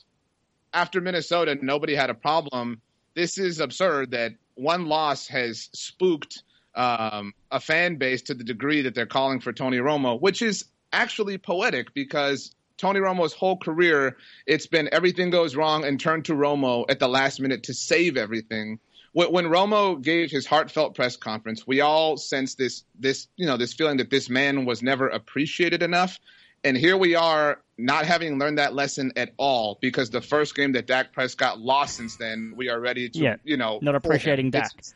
after 0.73 1.01
Minnesota, 1.01 1.57
nobody 1.61 1.93
had 1.95 2.09
a 2.09 2.15
problem 2.15 2.81
this 3.13 3.37
is 3.37 3.59
absurd 3.59 4.11
that 4.11 4.33
one 4.55 4.87
loss 4.87 5.27
has 5.27 5.69
spooked 5.73 6.43
um, 6.75 7.33
a 7.51 7.59
fan 7.59 7.97
base 7.97 8.23
to 8.23 8.33
the 8.33 8.43
degree 8.43 8.81
that 8.83 8.95
they're 8.95 9.05
calling 9.05 9.39
for 9.39 9.53
Tony 9.53 9.77
Romo, 9.77 10.19
which 10.19 10.41
is 10.41 10.65
actually 10.91 11.37
poetic 11.37 11.93
because 11.93 12.53
Tony 12.83 12.99
Romo's 12.99 13.31
whole 13.31 13.55
career, 13.55 14.17
it's 14.45 14.67
been 14.67 14.89
everything 14.91 15.29
goes 15.29 15.55
wrong 15.55 15.85
and 15.85 15.97
turn 15.97 16.21
to 16.23 16.33
Romo 16.33 16.83
at 16.89 16.99
the 16.99 17.07
last 17.07 17.39
minute 17.39 17.63
to 17.63 17.73
save 17.73 18.17
everything. 18.17 18.77
When, 19.13 19.31
when 19.31 19.45
Romo 19.45 20.01
gave 20.01 20.29
his 20.29 20.45
heartfelt 20.45 20.93
press 20.93 21.15
conference, 21.15 21.65
we 21.65 21.79
all 21.79 22.17
sensed 22.17 22.57
this, 22.57 22.83
this, 22.99 23.29
you 23.37 23.45
know, 23.45 23.55
this 23.55 23.71
feeling 23.71 23.95
that 23.97 24.09
this 24.09 24.29
man 24.29 24.65
was 24.65 24.83
never 24.83 25.07
appreciated 25.07 25.81
enough. 25.81 26.19
And 26.65 26.75
here 26.75 26.97
we 26.97 27.15
are, 27.15 27.61
not 27.77 28.05
having 28.05 28.37
learned 28.37 28.57
that 28.57 28.73
lesson 28.73 29.13
at 29.15 29.31
all, 29.37 29.77
because 29.79 30.09
the 30.09 30.21
first 30.21 30.53
game 30.53 30.73
that 30.73 30.85
Dak 30.85 31.13
Prescott 31.13 31.61
lost 31.61 31.95
since 31.95 32.17
then, 32.17 32.51
we 32.57 32.69
are 32.69 32.81
ready 32.81 33.07
to, 33.07 33.17
Yeah, 33.17 33.35
you 33.45 33.55
know, 33.55 33.79
not 33.81 33.95
appreciating. 33.95 34.51
Dak. 34.51 34.71
It's, 34.77 34.93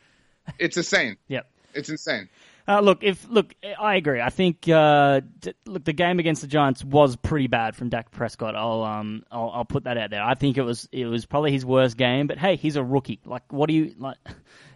it's 0.58 0.76
insane. 0.76 1.16
Yep. 1.28 1.50
It's 1.72 1.88
insane. 1.88 2.28
Uh, 2.68 2.80
look, 2.80 3.02
if 3.02 3.26
look, 3.30 3.54
I 3.80 3.96
agree. 3.96 4.20
I 4.20 4.28
think 4.28 4.68
uh, 4.68 5.22
d- 5.38 5.54
look, 5.64 5.84
the 5.84 5.94
game 5.94 6.18
against 6.18 6.42
the 6.42 6.48
Giants 6.48 6.84
was 6.84 7.16
pretty 7.16 7.46
bad 7.46 7.74
from 7.74 7.88
Dak 7.88 8.10
Prescott. 8.10 8.54
I'll 8.54 8.82
um, 8.82 9.22
I'll, 9.30 9.50
I'll 9.54 9.64
put 9.64 9.84
that 9.84 9.96
out 9.96 10.10
there. 10.10 10.22
I 10.22 10.34
think 10.34 10.58
it 10.58 10.62
was 10.62 10.86
it 10.92 11.06
was 11.06 11.24
probably 11.24 11.50
his 11.50 11.64
worst 11.64 11.96
game. 11.96 12.26
But 12.26 12.36
hey, 12.36 12.56
he's 12.56 12.76
a 12.76 12.84
rookie. 12.84 13.20
Like, 13.24 13.50
what 13.50 13.68
do 13.68 13.74
you 13.74 13.94
like? 13.98 14.18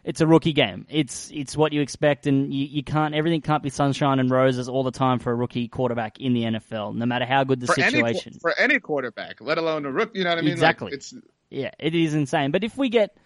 It's 0.04 0.20
a 0.20 0.26
rookie 0.26 0.52
game. 0.52 0.84
It's 0.90 1.30
it's 1.32 1.56
what 1.56 1.72
you 1.72 1.80
expect, 1.80 2.26
and 2.26 2.52
you, 2.52 2.64
you 2.66 2.82
can't 2.82 3.14
everything 3.14 3.40
can't 3.40 3.62
be 3.62 3.70
sunshine 3.70 4.18
and 4.18 4.28
roses 4.28 4.68
all 4.68 4.82
the 4.82 4.90
time 4.90 5.20
for 5.20 5.30
a 5.30 5.34
rookie 5.36 5.68
quarterback 5.68 6.18
in 6.18 6.34
the 6.34 6.42
NFL, 6.42 6.96
no 6.96 7.06
matter 7.06 7.24
how 7.24 7.44
good 7.44 7.60
the 7.60 7.68
For 7.68 7.74
situation. 7.74 8.32
qu- 8.32 8.40
for 8.40 8.58
any 8.58 8.80
quarterback, 8.80 9.40
let 9.40 9.58
alone 9.58 9.86
a 9.86 9.92
rookie, 9.92 10.18
you 10.18 10.24
know 10.24 10.30
what 10.30 10.38
I 10.38 10.40
mean? 10.40 10.48
Like, 10.54 10.54
Exactly. 10.54 10.90
it's 10.92 11.14
Yeah, 11.50 11.70
it 11.78 11.94
is 11.94 12.14
insane. 12.14 12.50
But 12.50 12.64
if 12.64 12.76
we 12.76 12.88
get 12.88 13.16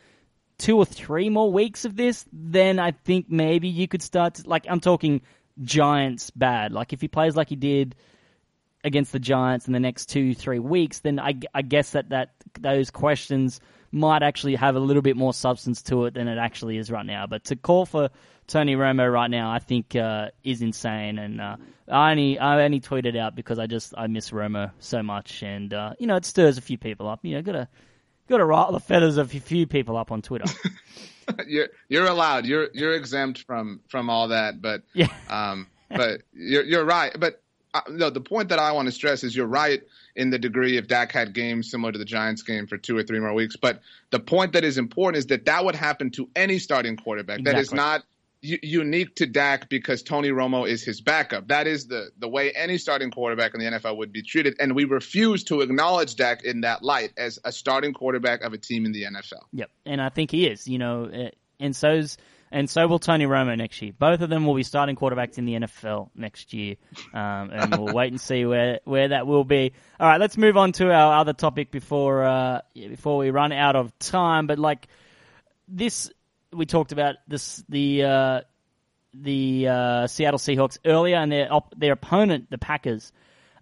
two 0.59 0.77
or 0.77 0.85
three 0.85 1.29
more 1.29 1.53
weeks 1.53 1.85
of 1.85 1.97
this, 1.97 2.25
then 2.33 2.79
I 2.79 2.93
think 2.93 3.27
maybe 3.29 3.69
you 3.69 3.89
could 3.89 4.03
start 4.03 4.35
to, 4.35 4.49
like, 4.49 4.67
I'm 4.69 4.81
talking 4.81 5.23
Giants 5.63 6.31
bad. 6.31 6.73
Like, 6.73 6.93
if 6.93 7.01
he 7.01 7.09
plays 7.09 7.37
like 7.37 7.49
he 7.49 7.57
did 7.57 7.95
against 8.83 9.13
the 9.13 9.19
Giants 9.19 9.67
in 9.67 9.73
the 9.73 9.81
next 9.81 10.07
two, 10.07 10.35
three 10.35 10.59
weeks, 10.59 11.01
then 11.01 11.19
I, 11.19 11.35
I 11.55 11.63
guess 11.63 11.91
that, 11.91 12.11
that 12.11 12.31
those 12.61 12.91
questions 12.91 13.61
might 13.93 14.23
actually 14.23 14.55
have 14.55 14.77
a 14.77 14.81
little 14.81 15.03
bit 15.03 15.17
more 15.17 15.35
substance 15.35 15.83
to 15.83 16.05
it 16.07 16.15
than 16.15 16.29
it 16.29 16.39
actually 16.39 16.77
is 16.77 16.91
right 16.91 17.07
now. 17.07 17.27
But 17.27 17.45
to 17.45 17.57
call 17.57 17.87
for 17.87 18.11
Tony 18.47 18.77
Romo 18.77 19.11
right 19.13 19.31
now, 19.31 19.51
I 19.51 19.59
think 19.59 19.97
uh, 19.97 20.29
is 20.45 20.63
insane. 20.63 21.19
And 21.19 21.41
uh, 21.41 21.57
I 21.89 22.11
only 22.13 22.39
I 22.39 22.63
only 22.63 22.81
tweeted 22.81 23.17
out 23.17 23.35
because 23.35 23.59
I 23.59 23.67
just 23.67 23.95
I 23.97 24.07
miss 24.07 24.31
Romo 24.31 24.71
so 24.79 25.03
much, 25.03 25.43
and 25.43 25.73
uh, 25.73 25.95
you 25.99 26.07
know 26.07 26.17
it 26.17 26.25
stirs 26.25 26.59
a 26.59 26.61
few 26.61 26.79
people 26.79 27.09
up. 27.09 27.25
You 27.25 27.37
know, 27.37 27.43
gotta 27.43 27.69
gotta 28.29 28.45
rattle 28.45 28.73
the 28.73 28.81
feathers 28.81 29.17
of 29.17 29.35
a 29.35 29.41
few 29.41 29.67
people 29.67 29.97
up 29.97 30.11
on 30.13 30.23
Twitter. 30.23 30.47
you're 31.47 31.69
you're 31.89 32.07
allowed. 32.07 32.47
You're 32.47 32.69
you're 32.73 32.95
exempt 32.95 33.43
from 33.43 33.81
from 33.89 34.11
all 34.11 34.29
that. 34.29 34.61
But 34.61 34.83
Yeah. 34.95 35.09
um, 35.29 35.67
but 35.89 36.23
you're 36.33 36.65
you're 36.65 36.85
right. 36.85 37.15
But 37.19 37.43
uh, 37.75 37.81
no, 37.91 38.11
the 38.11 38.21
point 38.21 38.49
that 38.51 38.59
I 38.59 38.73
want 38.73 38.87
to 38.87 38.93
stress 38.93 39.25
is 39.25 39.37
you're 39.37 39.47
right 39.47 39.83
in 40.15 40.31
the 40.31 40.39
degree 40.39 40.77
if 40.79 40.89
Dak 40.89 41.13
had 41.13 41.35
games 41.35 41.71
similar 41.71 41.93
to 41.93 41.99
the 41.99 42.05
Giants 42.05 42.43
game 42.43 42.67
for 42.67 42.79
two 42.79 42.97
or 42.97 43.03
three 43.03 43.21
more 43.21 43.35
weeks. 43.35 43.57
But 43.57 43.81
the 44.11 44.19
point 44.21 44.53
that 44.55 44.65
is 44.65 44.79
important 44.79 45.19
is 45.19 45.27
that 45.27 45.45
that 45.45 45.65
would 45.65 45.75
happen 45.75 46.11
to 46.13 46.29
any 46.35 46.59
starting 46.59 46.97
quarterback. 46.97 47.43
That 47.45 47.59
is 47.59 47.73
not 47.73 48.05
unique 48.43 49.17
to 49.17 49.27
Dak 49.27 49.69
because 49.69 50.03
Tony 50.03 50.29
Romo 50.29 50.69
is 50.69 50.83
his 50.83 51.01
backup. 51.01 51.49
That 51.49 51.67
is 51.67 51.87
the 51.87 52.11
the 52.19 52.29
way 52.29 52.53
any 52.53 52.79
starting 52.79 53.11
quarterback 53.11 53.55
in 53.55 53.61
the 53.61 53.67
NFL 53.67 53.97
would 53.97 54.13
be 54.13 54.23
treated, 54.23 54.57
and 54.61 54.75
we 54.75 54.85
refuse 54.85 55.45
to 55.45 55.61
acknowledge 55.61 56.17
Dak 56.17 56.45
in 56.45 56.61
that 56.63 56.83
light 56.83 57.13
as 57.17 57.39
a 57.45 57.53
starting 57.53 57.93
quarterback 57.93 58.43
of 58.43 58.53
a 58.53 58.59
team 58.59 58.85
in 58.85 58.93
the 58.93 59.05
NFL. 59.05 59.43
Yep, 59.53 59.71
and 59.85 60.01
I 60.01 60.09
think 60.09 60.31
he 60.31 60.47
is. 60.47 60.69
You 60.69 60.79
know, 60.79 61.05
uh, 61.05 61.31
and 61.59 61.75
so's 61.75 62.19
and 62.53 62.71
so 62.71 62.87
will 62.87 62.99
Tony 62.99 63.27
Romo 63.27 63.57
next 63.57 63.83
year. 63.83 63.93
Both 63.99 64.21
of 64.21 64.31
them 64.31 64.47
will 64.47 64.55
be 64.55 64.63
starting 64.63 64.97
quarterbacks 64.97 65.39
in 65.39 65.47
the 65.47 65.55
NFL 65.55 66.11
next 66.15 66.55
year, 66.55 66.77
um, 67.13 67.51
and 67.51 67.77
we'll 67.77 67.95
wait 67.95 68.13
and 68.13 68.21
see 68.21 68.45
where 68.45 68.81
where 68.85 69.09
that 69.09 69.27
will 69.27 69.45
be. 69.45 69.73
All 69.99 70.09
right, 70.09 70.21
let's 70.21 70.37
move 70.37 70.57
on 70.57 70.73
to 70.73 70.93
our 70.93 71.21
other 71.21 71.33
topic 71.33 71.71
before 71.71 72.25
uh, 72.25 72.61
before 72.75 73.19
we 73.19 73.31
run 73.31 73.53
out 73.53 73.77
of 73.77 73.97
time. 73.99 74.47
But 74.47 74.59
like 74.59 74.87
this, 75.67 76.11
we 76.53 76.67
talked 76.67 76.93
about 76.93 77.17
this 77.29 77.63
the. 77.69 78.05
Uh, 78.05 78.41
the 79.23 79.67
uh, 79.69 80.07
Seattle 80.07 80.39
Seahawks 80.39 80.77
earlier, 80.85 81.17
and 81.17 81.33
their 81.33 81.51
op- 81.51 81.75
their 81.75 81.93
opponent, 81.93 82.51
the 82.51 82.59
Packers, 82.59 83.13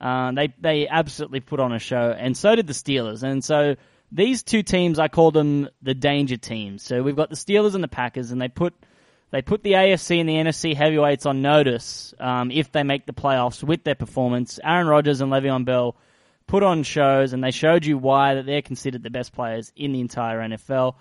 uh, 0.01 0.33
they 0.33 0.53
they 0.59 0.88
absolutely 0.88 1.40
put 1.40 1.61
on 1.61 1.73
a 1.73 1.79
show, 1.79 2.14
and 2.16 2.37
so 2.37 2.55
did 2.55 2.66
the 2.66 2.73
Steelers. 2.73 3.23
And 3.23 3.44
so 3.44 3.77
these 4.11 4.42
two 4.42 4.62
teams, 4.62 4.99
I 4.99 5.09
call 5.09 5.31
them 5.31 5.68
the 5.83 5.94
danger 5.94 6.37
teams. 6.37 6.83
So 6.83 7.03
we've 7.03 7.16
got 7.16 7.31
the 7.31 7.37
Steelers 7.37 7.75
and 7.75 7.85
the 7.85 7.88
Packers, 7.88 8.31
and 8.31 8.40
they 8.40 8.49
put 8.49 8.75
they 9.31 9.42
put 9.42 9.62
the 9.62 9.73
AFC 9.73 10.20
and 10.20 10.29
the 10.29 10.35
NFC 10.35 10.75
heavyweights 10.75 11.27
on 11.27 11.42
notice 11.42 12.14
um, 12.20 12.51
if 12.51 12.70
they 12.70 12.83
make 12.83 13.07
the 13.07 13.12
playoffs 13.12 13.62
with 13.62 13.83
their 13.85 13.94
performance. 13.97 14.61
Aaron 14.62 14.87
Rodgers 14.87 15.20
and 15.20 15.33
Le'Veon 15.33 15.64
Bell 15.64 15.97
put 16.47 16.62
on 16.62 16.83
shows, 16.83 17.33
and 17.33 17.42
they 17.42 17.51
showed 17.51 17.85
you 17.85 17.99
why 17.99 18.35
that 18.35 18.47
they're 18.47 18.62
considered 18.62 19.03
the 19.03 19.11
best 19.11 19.33
players 19.33 19.73
in 19.75 19.92
the 19.92 20.01
entire 20.01 20.40
NFL. 20.40 20.94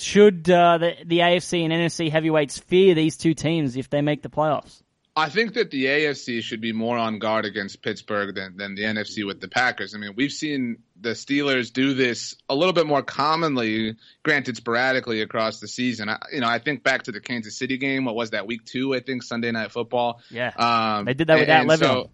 Should 0.00 0.48
uh, 0.50 0.78
the 0.78 0.92
the 1.04 1.18
AFC 1.18 1.62
and 1.64 1.72
NFC 1.72 2.10
heavyweights 2.10 2.58
fear 2.58 2.94
these 2.94 3.16
two 3.16 3.34
teams 3.34 3.76
if 3.76 3.90
they 3.90 4.00
make 4.02 4.22
the 4.22 4.30
playoffs? 4.30 4.82
I 5.16 5.28
think 5.28 5.54
that 5.54 5.70
the 5.72 5.84
AFC 5.86 6.40
should 6.42 6.60
be 6.60 6.72
more 6.72 6.96
on 6.96 7.18
guard 7.18 7.44
against 7.44 7.82
Pittsburgh 7.82 8.34
than, 8.34 8.56
than 8.56 8.76
the 8.76 8.82
NFC 8.84 9.26
with 9.26 9.40
the 9.40 9.48
Packers. 9.48 9.92
I 9.94 9.98
mean, 9.98 10.12
we've 10.16 10.30
seen 10.32 10.78
the 10.98 11.10
Steelers 11.10 11.72
do 11.72 11.94
this 11.94 12.36
a 12.48 12.54
little 12.54 12.72
bit 12.72 12.86
more 12.86 13.02
commonly, 13.02 13.96
granted 14.22 14.56
sporadically 14.56 15.20
across 15.20 15.58
the 15.58 15.66
season. 15.66 16.08
I, 16.08 16.18
you 16.32 16.40
know, 16.40 16.48
I 16.48 16.60
think 16.60 16.84
back 16.84 17.02
to 17.02 17.12
the 17.12 17.20
Kansas 17.20 17.58
City 17.58 17.76
game. 17.76 18.04
What 18.04 18.14
was 18.14 18.30
that? 18.30 18.46
Week 18.46 18.64
two, 18.64 18.94
I 18.94 19.00
think 19.00 19.24
Sunday 19.24 19.50
Night 19.50 19.72
Football. 19.72 20.20
Yeah, 20.30 20.52
Um, 20.56 21.04
they 21.06 21.14
did 21.14 21.26
that 21.26 21.40
and 21.48 21.68
Le'Veon. 21.68 21.78
so- 21.78 22.10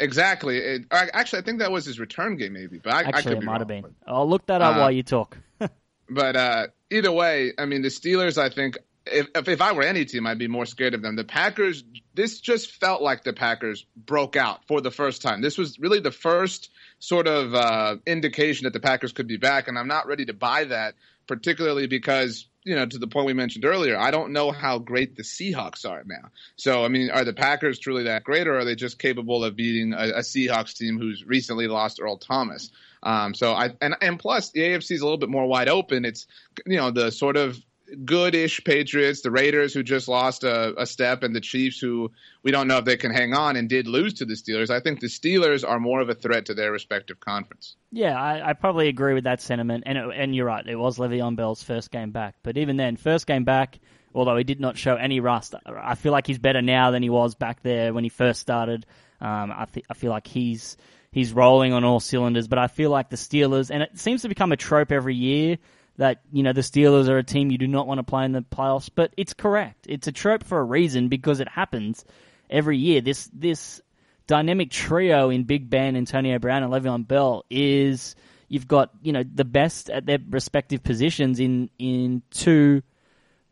exactly. 0.00 0.58
It, 0.58 0.86
actually, 0.90 1.38
I 1.38 1.42
think 1.42 1.60
that 1.60 1.70
was 1.70 1.84
his 1.86 1.98
return 2.00 2.36
game, 2.36 2.52
maybe. 2.54 2.78
But 2.82 2.92
I, 2.92 2.96
I 2.96 3.02
Actually, 3.04 3.36
could 3.36 3.42
it 3.44 3.46
might 3.46 3.60
have 3.60 3.68
been. 3.68 3.94
I'll 4.06 4.28
look 4.28 4.46
that 4.46 4.60
up 4.60 4.76
Uh, 4.76 4.80
while 4.80 4.90
you 4.92 5.04
talk. 5.04 5.38
But 6.08 6.36
uh, 6.36 6.66
either 6.90 7.12
way, 7.12 7.52
I 7.58 7.66
mean, 7.66 7.82
the 7.82 7.88
Steelers, 7.88 8.38
I 8.38 8.48
think, 8.48 8.78
if, 9.06 9.28
if 9.34 9.60
I 9.60 9.72
were 9.72 9.82
any 9.82 10.04
team, 10.04 10.26
I'd 10.26 10.38
be 10.38 10.48
more 10.48 10.66
scared 10.66 10.94
of 10.94 11.02
them. 11.02 11.16
The 11.16 11.24
Packers, 11.24 11.84
this 12.14 12.40
just 12.40 12.72
felt 12.72 13.02
like 13.02 13.24
the 13.24 13.32
Packers 13.32 13.86
broke 13.96 14.36
out 14.36 14.66
for 14.66 14.80
the 14.80 14.90
first 14.90 15.22
time. 15.22 15.42
This 15.42 15.58
was 15.58 15.78
really 15.78 16.00
the 16.00 16.10
first 16.10 16.70
sort 16.98 17.26
of 17.26 17.54
uh, 17.54 17.96
indication 18.06 18.64
that 18.64 18.72
the 18.72 18.80
Packers 18.80 19.12
could 19.12 19.28
be 19.28 19.36
back, 19.36 19.68
and 19.68 19.78
I'm 19.78 19.88
not 19.88 20.06
ready 20.06 20.26
to 20.26 20.32
buy 20.34 20.64
that, 20.64 20.94
particularly 21.26 21.86
because. 21.86 22.46
You 22.68 22.74
know, 22.74 22.84
to 22.84 22.98
the 22.98 23.06
point 23.06 23.26
we 23.28 23.32
mentioned 23.32 23.64
earlier, 23.64 23.96
I 23.96 24.10
don't 24.10 24.32
know 24.32 24.50
how 24.50 24.80
great 24.80 25.14
the 25.14 25.22
Seahawks 25.22 25.88
are 25.88 26.02
now. 26.04 26.30
So, 26.56 26.84
I 26.84 26.88
mean, 26.88 27.10
are 27.10 27.22
the 27.24 27.32
Packers 27.32 27.78
truly 27.78 28.02
that 28.02 28.24
great, 28.24 28.48
or 28.48 28.58
are 28.58 28.64
they 28.64 28.74
just 28.74 28.98
capable 28.98 29.44
of 29.44 29.54
beating 29.54 29.92
a, 29.92 30.16
a 30.16 30.22
Seahawks 30.22 30.76
team 30.76 30.98
who's 30.98 31.24
recently 31.24 31.68
lost 31.68 32.00
Earl 32.02 32.16
Thomas? 32.16 32.72
Um, 33.06 33.34
so 33.34 33.52
I 33.52 33.70
and 33.80 33.94
and 34.02 34.18
plus 34.18 34.50
the 34.50 34.60
AFC 34.60 34.90
is 34.90 35.00
a 35.00 35.04
little 35.04 35.16
bit 35.16 35.28
more 35.28 35.46
wide 35.46 35.68
open. 35.68 36.04
It's 36.04 36.26
you 36.66 36.76
know 36.76 36.90
the 36.90 37.12
sort 37.12 37.36
of 37.36 37.56
good-ish 38.04 38.64
Patriots, 38.64 39.20
the 39.20 39.30
Raiders 39.30 39.72
who 39.72 39.84
just 39.84 40.08
lost 40.08 40.42
a, 40.42 40.74
a 40.76 40.84
step, 40.86 41.22
and 41.22 41.34
the 41.34 41.40
Chiefs 41.40 41.78
who 41.78 42.10
we 42.42 42.50
don't 42.50 42.66
know 42.66 42.78
if 42.78 42.84
they 42.84 42.96
can 42.96 43.12
hang 43.12 43.32
on 43.32 43.54
and 43.54 43.68
did 43.68 43.86
lose 43.86 44.14
to 44.14 44.24
the 44.24 44.34
Steelers. 44.34 44.70
I 44.70 44.80
think 44.80 44.98
the 44.98 45.06
Steelers 45.06 45.66
are 45.66 45.78
more 45.78 46.00
of 46.00 46.08
a 46.08 46.14
threat 46.14 46.46
to 46.46 46.54
their 46.54 46.72
respective 46.72 47.20
conference. 47.20 47.76
Yeah, 47.92 48.20
I, 48.20 48.50
I 48.50 48.52
probably 48.54 48.88
agree 48.88 49.14
with 49.14 49.22
that 49.22 49.40
sentiment, 49.40 49.84
and 49.86 49.96
it, 49.96 50.04
and 50.16 50.34
you're 50.34 50.46
right. 50.46 50.66
It 50.66 50.74
was 50.74 50.98
Le'Veon 50.98 51.36
Bell's 51.36 51.62
first 51.62 51.92
game 51.92 52.10
back, 52.10 52.34
but 52.42 52.56
even 52.56 52.76
then, 52.76 52.96
first 52.96 53.28
game 53.28 53.44
back, 53.44 53.78
although 54.16 54.36
he 54.36 54.42
did 54.42 54.58
not 54.58 54.76
show 54.76 54.96
any 54.96 55.20
rust, 55.20 55.54
I 55.64 55.94
feel 55.94 56.10
like 56.10 56.26
he's 56.26 56.40
better 56.40 56.62
now 56.62 56.90
than 56.90 57.04
he 57.04 57.10
was 57.10 57.36
back 57.36 57.62
there 57.62 57.94
when 57.94 58.02
he 58.02 58.10
first 58.10 58.40
started. 58.40 58.84
Um, 59.20 59.52
I, 59.56 59.66
th- 59.72 59.86
I 59.88 59.94
feel 59.94 60.10
like 60.10 60.26
he's 60.26 60.76
he's 61.16 61.32
rolling 61.32 61.72
on 61.72 61.82
all 61.82 61.98
cylinders, 61.98 62.46
but 62.46 62.58
I 62.58 62.66
feel 62.66 62.90
like 62.90 63.08
the 63.08 63.16
Steelers, 63.16 63.70
and 63.70 63.82
it 63.82 63.98
seems 63.98 64.20
to 64.20 64.28
become 64.28 64.52
a 64.52 64.56
trope 64.56 64.92
every 64.92 65.14
year 65.14 65.56
that 65.96 66.20
you 66.30 66.42
know 66.42 66.52
the 66.52 66.60
Steelers 66.60 67.08
are 67.08 67.16
a 67.16 67.24
team 67.24 67.50
you 67.50 67.56
do 67.56 67.66
not 67.66 67.86
want 67.86 67.98
to 67.98 68.02
play 68.02 68.26
in 68.26 68.32
the 68.32 68.42
playoffs, 68.42 68.90
but 68.94 69.14
it's 69.16 69.32
correct. 69.32 69.86
It's 69.88 70.06
a 70.06 70.12
trope 70.12 70.44
for 70.44 70.60
a 70.60 70.62
reason 70.62 71.08
because 71.08 71.40
it 71.40 71.48
happens 71.48 72.04
every 72.50 72.76
year. 72.76 73.00
This 73.00 73.30
this 73.32 73.80
dynamic 74.26 74.70
trio 74.70 75.30
in 75.30 75.44
Big 75.44 75.70
Ben, 75.70 75.96
Antonio 75.96 76.38
Brown, 76.38 76.62
and 76.62 76.70
Le'Veon 76.70 77.08
Bell 77.08 77.46
is 77.48 78.14
you've 78.48 78.68
got 78.68 78.90
you 79.00 79.14
know 79.14 79.22
the 79.22 79.46
best 79.46 79.88
at 79.88 80.04
their 80.04 80.18
respective 80.28 80.82
positions 80.82 81.40
in 81.40 81.70
in 81.78 82.20
two 82.30 82.82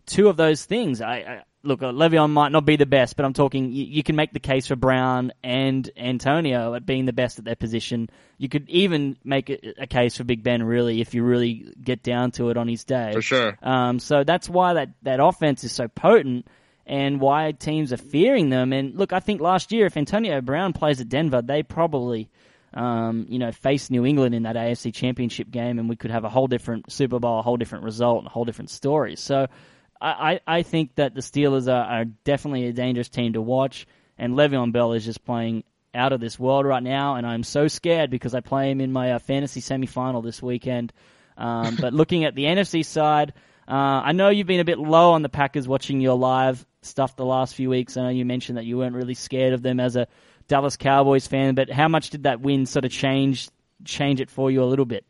two 0.05 0.29
of 0.29 0.37
those 0.37 0.67
things. 0.67 1.01
I, 1.01 1.15
I 1.15 1.43
look, 1.65 1.83
uh, 1.83 1.93
Le'Veon 1.93 2.31
might 2.31 2.53
not 2.53 2.65
be 2.65 2.77
the 2.77 2.87
best, 2.87 3.17
but 3.17 3.25
I'm 3.25 3.33
talking. 3.33 3.73
You, 3.73 3.85
you 3.85 4.03
can 4.03 4.17
make 4.17 4.33
the 4.33 4.41
case 4.41 4.67
for 4.67 4.77
Brown 4.77 5.33
and 5.43 5.89
Antonio 5.97 6.75
at 6.75 6.87
being 6.87 7.05
the 7.07 7.13
best 7.13 7.39
at 7.39 7.45
their 7.45 7.57
position. 7.57 8.09
You 8.39 8.49
could 8.49 8.69
even 8.69 9.17
make 9.25 9.51
a, 9.51 9.83
a 9.83 9.87
case 9.87 10.17
for 10.17 10.25
Big 10.25 10.43
Ben, 10.43 10.63
really, 10.63 11.01
if 11.01 11.15
you 11.15 11.25
really 11.25 11.73
get 11.83 12.03
down 12.03 12.31
to 12.33 12.51
it 12.51 12.57
on 12.57 12.69
his 12.69 12.85
day. 12.85 13.13
For 13.13 13.23
sure. 13.23 13.59
Um, 13.63 13.99
so 13.99 14.25
that's 14.25 14.49
why 14.49 14.75
that, 14.75 14.91
that 15.03 15.21
offense 15.21 15.65
is 15.65 15.73
so 15.73 15.89
potent 15.89 16.47
and 16.87 17.21
why 17.21 17.53
teams 17.53 17.93
are 17.93 17.99
fearing 17.99 18.51
them. 18.51 18.73
And 18.73 18.95
look, 18.95 19.13
I 19.13 19.21
think 19.21 19.41
last 19.41 19.73
year, 19.73 19.87
if 19.87 19.97
Antonio 19.97 20.41
Brown 20.41 20.73
plays 20.73 21.01
at 21.01 21.09
Denver, 21.09 21.43
they 21.43 21.63
probably 21.63 22.29
um, 22.75 23.27
you 23.29 23.39
know, 23.39 23.53
face 23.53 23.89
New 23.89 24.05
England 24.05 24.35
in 24.35 24.43
that 24.43 24.57
AFC 24.57 24.93
Championship 24.93 25.51
game, 25.51 25.79
and 25.79 25.89
we 25.89 25.97
could 25.97 26.11
have 26.11 26.25
a 26.25 26.29
whole 26.29 26.49
different 26.49 26.91
Super 26.91 27.21
Bowl, 27.21 27.39
a 27.39 27.43
whole 27.43 27.57
different 27.57 27.85
result, 27.85 28.19
and 28.19 28.27
a 28.27 28.31
whole 28.31 28.45
different 28.45 28.71
story. 28.71 29.17
So, 29.17 29.47
I, 30.01 30.41
I, 30.47 30.59
I 30.59 30.63
think 30.63 30.95
that 30.97 31.15
the 31.15 31.21
Steelers 31.21 31.69
are, 31.69 31.85
are 31.85 32.05
definitely 32.05 32.67
a 32.67 32.73
dangerous 32.73 33.09
team 33.09 33.35
to 33.35 33.43
watch, 33.43 33.87
and 34.19 34.35
Le'Veon 34.35 34.73
Bell 34.73 34.93
is 34.93 35.05
just 35.05 35.25
playing 35.25 35.65
out 35.95 36.13
of 36.13 36.21
this 36.21 36.39
world 36.39 36.67
right 36.67 36.83
now, 36.83 37.15
and 37.15 37.27
I'm 37.27 37.43
so 37.43 37.69
scared 37.69 38.11
because 38.11 38.35
I 38.35 38.41
play 38.41 38.71
him 38.71 38.81
in 38.81 38.93
my 38.93 39.13
uh, 39.13 39.19
fantasy 39.19 39.61
semifinal 39.61 40.23
this 40.23 40.43
weekend. 40.43 40.93
Um, 41.37 41.77
but 41.81 41.95
looking 41.95 42.25
at 42.25 42.35
the 42.35 42.45
NFC 42.45 42.85
side, 42.85 43.33
uh, 43.67 43.73
I 44.05 44.13
know 44.13 44.29
you've 44.29 44.47
been 44.47 44.61
a 44.61 44.65
bit 44.65 44.79
low 44.79 45.13
on 45.13 45.23
the 45.23 45.29
Packers 45.29 45.67
watching 45.67 46.01
your 46.01 46.17
live 46.17 46.65
stuff 46.83 47.17
the 47.17 47.25
last 47.25 47.55
few 47.55 47.71
weeks. 47.71 47.97
I 47.97 48.03
know 48.03 48.09
you 48.11 48.25
mentioned 48.25 48.59
that 48.59 48.65
you 48.65 48.77
weren't 48.79 48.95
really 48.95 49.15
scared 49.15 49.55
of 49.55 49.63
them 49.63 49.81
as 49.81 49.97
a 49.97 50.07
Dallas 50.49 50.77
Cowboys 50.77 51.27
fan, 51.27 51.55
but 51.55 51.71
how 51.71 51.89
much 51.89 52.11
did 52.11 52.25
that 52.25 52.41
win 52.41 52.67
sort 52.67 52.85
of 52.85 52.91
change 52.91 53.49
change 53.85 54.21
it 54.21 54.31
for 54.31 54.51
you 54.51 54.63
a 54.63 54.67
little 54.67 54.85
bit? 54.85 55.05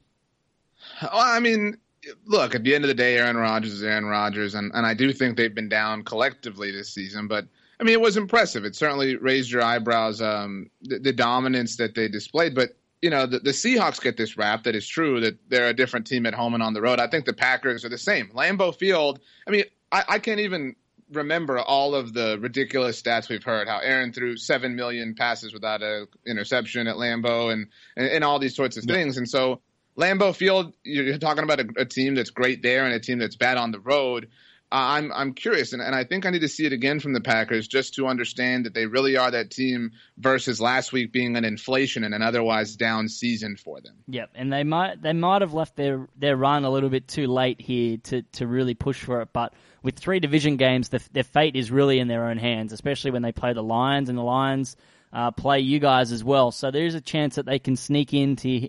Well, 1.03 1.11
I 1.13 1.41
mean, 1.41 1.79
look, 2.25 2.55
at 2.55 2.65
the 2.65 2.75
end 2.75 2.85
of 2.85 2.89
the 2.89 2.95
day, 2.95 3.17
Aaron 3.17 3.37
Rodgers 3.37 3.73
is 3.73 3.83
Aaron 3.83 4.07
Rodgers, 4.07 4.55
and, 4.55 4.73
and 4.75 4.87
I 4.87 4.95
do 4.95 5.13
think 5.13 5.37
they've 5.37 5.55
been 5.55 5.69
down 5.69 6.05
collectively 6.05 6.71
this 6.71 6.93
season, 6.93 7.29
but 7.29 7.47
I 7.81 7.85
mean, 7.85 7.95
it 7.95 8.01
was 8.01 8.17
impressive. 8.17 8.65
It 8.65 8.77
certainly 8.77 9.17
raised 9.17 9.51
your 9.51 9.63
eyebrows, 9.63 10.23
um, 10.23 10.71
the, 10.83 10.99
the 10.99 11.13
dominance 11.13 11.77
that 11.77 11.95
they 11.95 12.09
displayed. 12.09 12.55
But, 12.55 12.71
you 13.03 13.11
know, 13.11 13.27
the, 13.27 13.41
the 13.41 13.51
Seahawks 13.51 14.01
get 14.01 14.17
this 14.17 14.37
rap 14.37 14.65
that 14.65 14.77
is 14.77 14.87
true 14.87 15.21
that 15.21 15.39
they're 15.49 15.69
a 15.69 15.75
different 15.75 16.07
team 16.07 16.25
at 16.25 16.35
home 16.35 16.55
and 16.55 16.63
on 16.63 16.73
the 16.73 16.81
road. 16.81 17.01
I 17.01 17.09
think 17.09 17.25
the 17.25 17.33
Packers 17.33 17.85
are 17.85 17.89
the 17.89 17.99
same. 17.99 18.31
Lambeau 18.31 18.75
Field, 18.75 19.19
I 19.47 19.51
mean, 19.51 19.65
I, 19.91 20.05
I 20.09 20.19
can't 20.21 20.41
even 20.41 20.77
remember 21.13 21.59
all 21.59 21.95
of 21.95 22.13
the 22.15 22.39
ridiculous 22.41 23.01
stats 23.03 23.29
we've 23.29 23.45
heard. 23.45 23.69
How 23.69 23.79
Aaron 23.79 24.13
threw 24.13 24.37
seven 24.37 24.77
million 24.77 25.15
passes 25.15 25.53
without 25.53 25.83
a 25.83 26.07
interception 26.27 26.87
at 26.87 26.97
Lambeau, 26.97 27.53
and 27.53 27.69
and, 27.97 28.09
and 28.09 28.25
all 28.25 28.39
these 28.39 28.57
sorts 28.57 28.77
of 28.77 28.85
things. 28.85 29.17
And 29.17 29.29
so 29.29 29.61
Lambeau 29.97 30.35
Field, 30.35 30.75
you're 30.83 31.19
talking 31.19 31.45
about 31.45 31.61
a, 31.61 31.69
a 31.79 31.85
team 31.85 32.15
that's 32.15 32.31
great 32.31 32.63
there 32.63 32.85
and 32.85 32.95
a 32.95 33.01
team 33.01 33.19
that's 33.19 33.37
bad 33.37 33.57
on 33.57 33.71
the 33.71 33.81
road. 33.81 34.29
Uh, 34.73 34.99
I'm 34.99 35.13
I'm 35.13 35.35
curious, 35.35 35.73
and, 35.73 35.81
and 35.81 35.95
I 35.95 36.03
think 36.03 36.27
I 36.27 36.31
need 36.31 36.41
to 36.41 36.49
see 36.49 36.67
it 36.67 36.73
again 36.73 36.99
from 36.99 37.13
the 37.13 37.21
Packers 37.21 37.69
just 37.69 37.95
to 37.95 38.09
understand 38.09 38.67
that 38.67 38.75
they 38.75 38.87
really 38.87 39.17
are 39.17 39.31
that 39.31 39.51
team 39.51 39.93
versus 40.19 40.61
last 40.61 40.93
week 40.93 41.13
being 41.13 41.37
an 41.37 41.45
inflation 41.45 42.03
and 42.03 42.13
an 42.13 42.23
otherwise 42.23 42.75
down 42.75 43.09
season 43.09 43.57
for 43.57 43.81
them. 43.81 43.95
Yep, 44.09 44.31
and 44.35 44.53
they 44.53 44.65
might 44.65 45.01
they 45.01 45.13
might 45.13 45.43
have 45.43 45.55
left 45.55 45.77
their 45.77 46.09
their 46.17 46.37
run 46.37 46.65
a 46.65 46.71
little 46.71 46.89
bit 46.89 47.07
too 47.07 47.29
late 47.29 47.61
here 47.61 47.99
to 48.05 48.23
to 48.33 48.49
really 48.49 48.75
push 48.75 49.01
for 49.01 49.21
it. 49.21 49.29
But 49.33 49.55
with 49.85 49.97
three 49.97 50.19
division 50.19 50.57
games, 50.57 50.89
the, 50.89 51.01
their 51.13 51.23
fate 51.23 51.55
is 51.55 51.71
really 51.71 52.01
in 52.01 52.09
their 52.09 52.27
own 52.27 52.39
hands, 52.39 52.73
especially 52.73 53.13
when 53.13 53.23
they 53.23 53.33
play 53.33 53.53
the 53.53 53.63
Lions 53.63 54.09
and 54.09 54.19
the 54.19 54.23
Lions 54.23 54.77
uh, 55.13 55.31
play 55.31 55.61
you 55.61 55.79
guys 55.79 56.11
as 56.11 56.25
well. 56.25 56.51
So 56.51 56.73
there's 56.73 56.97
a 56.97 57.01
chance 57.01 57.37
that 57.37 57.47
they 57.47 57.61
can 57.61 57.77
sneak 57.77 58.13
into 58.13 58.69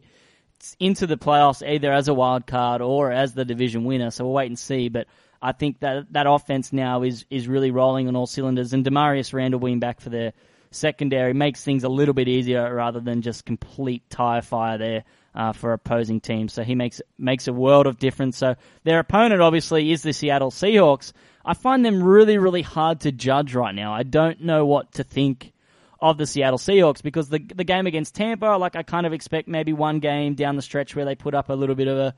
into 0.79 1.07
the 1.07 1.17
playoffs 1.17 1.67
either 1.67 1.91
as 1.91 2.07
a 2.07 2.13
wild 2.13 2.47
card 2.47 2.81
or 2.81 3.11
as 3.11 3.33
the 3.33 3.45
division 3.45 3.83
winner. 3.83 4.11
So 4.11 4.25
we'll 4.25 4.33
wait 4.33 4.47
and 4.47 4.59
see, 4.59 4.89
but. 4.89 5.07
I 5.41 5.51
think 5.51 5.81
that 5.81 6.11
that 6.13 6.25
offense 6.27 6.73
now 6.73 7.03
is 7.03 7.25
is 7.29 7.47
really 7.47 7.69
rolling 7.69 8.07
on 8.07 8.15
all 8.15 8.25
cylinders, 8.25 8.73
and 8.73 8.83
Damarious 8.83 9.31
Randall 9.31 9.59
being 9.59 9.79
back 9.79 10.01
for 10.01 10.09
their 10.09 10.33
secondary 10.75 11.33
makes 11.33 11.63
things 11.63 11.83
a 11.83 11.89
little 11.89 12.13
bit 12.13 12.27
easier 12.27 12.73
rather 12.73 12.99
than 12.99 13.21
just 13.21 13.45
complete 13.45 14.09
tire 14.09 14.41
fire 14.41 14.77
there 14.77 15.03
uh, 15.33 15.53
for 15.53 15.73
opposing 15.73 16.19
teams. 16.19 16.53
So 16.53 16.63
he 16.63 16.75
makes 16.75 17.01
makes 17.17 17.47
a 17.47 17.53
world 17.53 17.87
of 17.87 17.97
difference. 17.97 18.37
So 18.37 18.55
their 18.83 18.99
opponent 18.99 19.41
obviously 19.41 19.91
is 19.91 20.01
the 20.01 20.13
Seattle 20.13 20.51
Seahawks. 20.51 21.13
I 21.43 21.53
find 21.53 21.85
them 21.85 22.03
really 22.03 22.37
really 22.37 22.61
hard 22.61 23.01
to 23.01 23.11
judge 23.11 23.55
right 23.55 23.75
now. 23.75 23.93
I 23.93 24.03
don't 24.03 24.41
know 24.41 24.65
what 24.65 24.93
to 24.93 25.03
think 25.03 25.53
of 26.11 26.17
the 26.19 26.27
Seattle 26.27 26.59
Seahawks 26.59 27.01
because 27.01 27.29
the 27.29 27.39
the 27.39 27.63
game 27.63 27.87
against 27.87 28.13
Tampa, 28.13 28.57
like 28.59 28.75
I 28.75 28.83
kind 28.83 29.07
of 29.07 29.13
expect 29.13 29.47
maybe 29.47 29.73
one 29.73 29.99
game 29.99 30.35
down 30.35 30.55
the 30.55 30.61
stretch 30.61 30.95
where 30.95 31.03
they 31.03 31.15
put 31.15 31.33
up 31.33 31.49
a 31.49 31.53
little 31.53 31.75
bit 31.75 31.87
of 31.87 31.97
a 31.97 32.15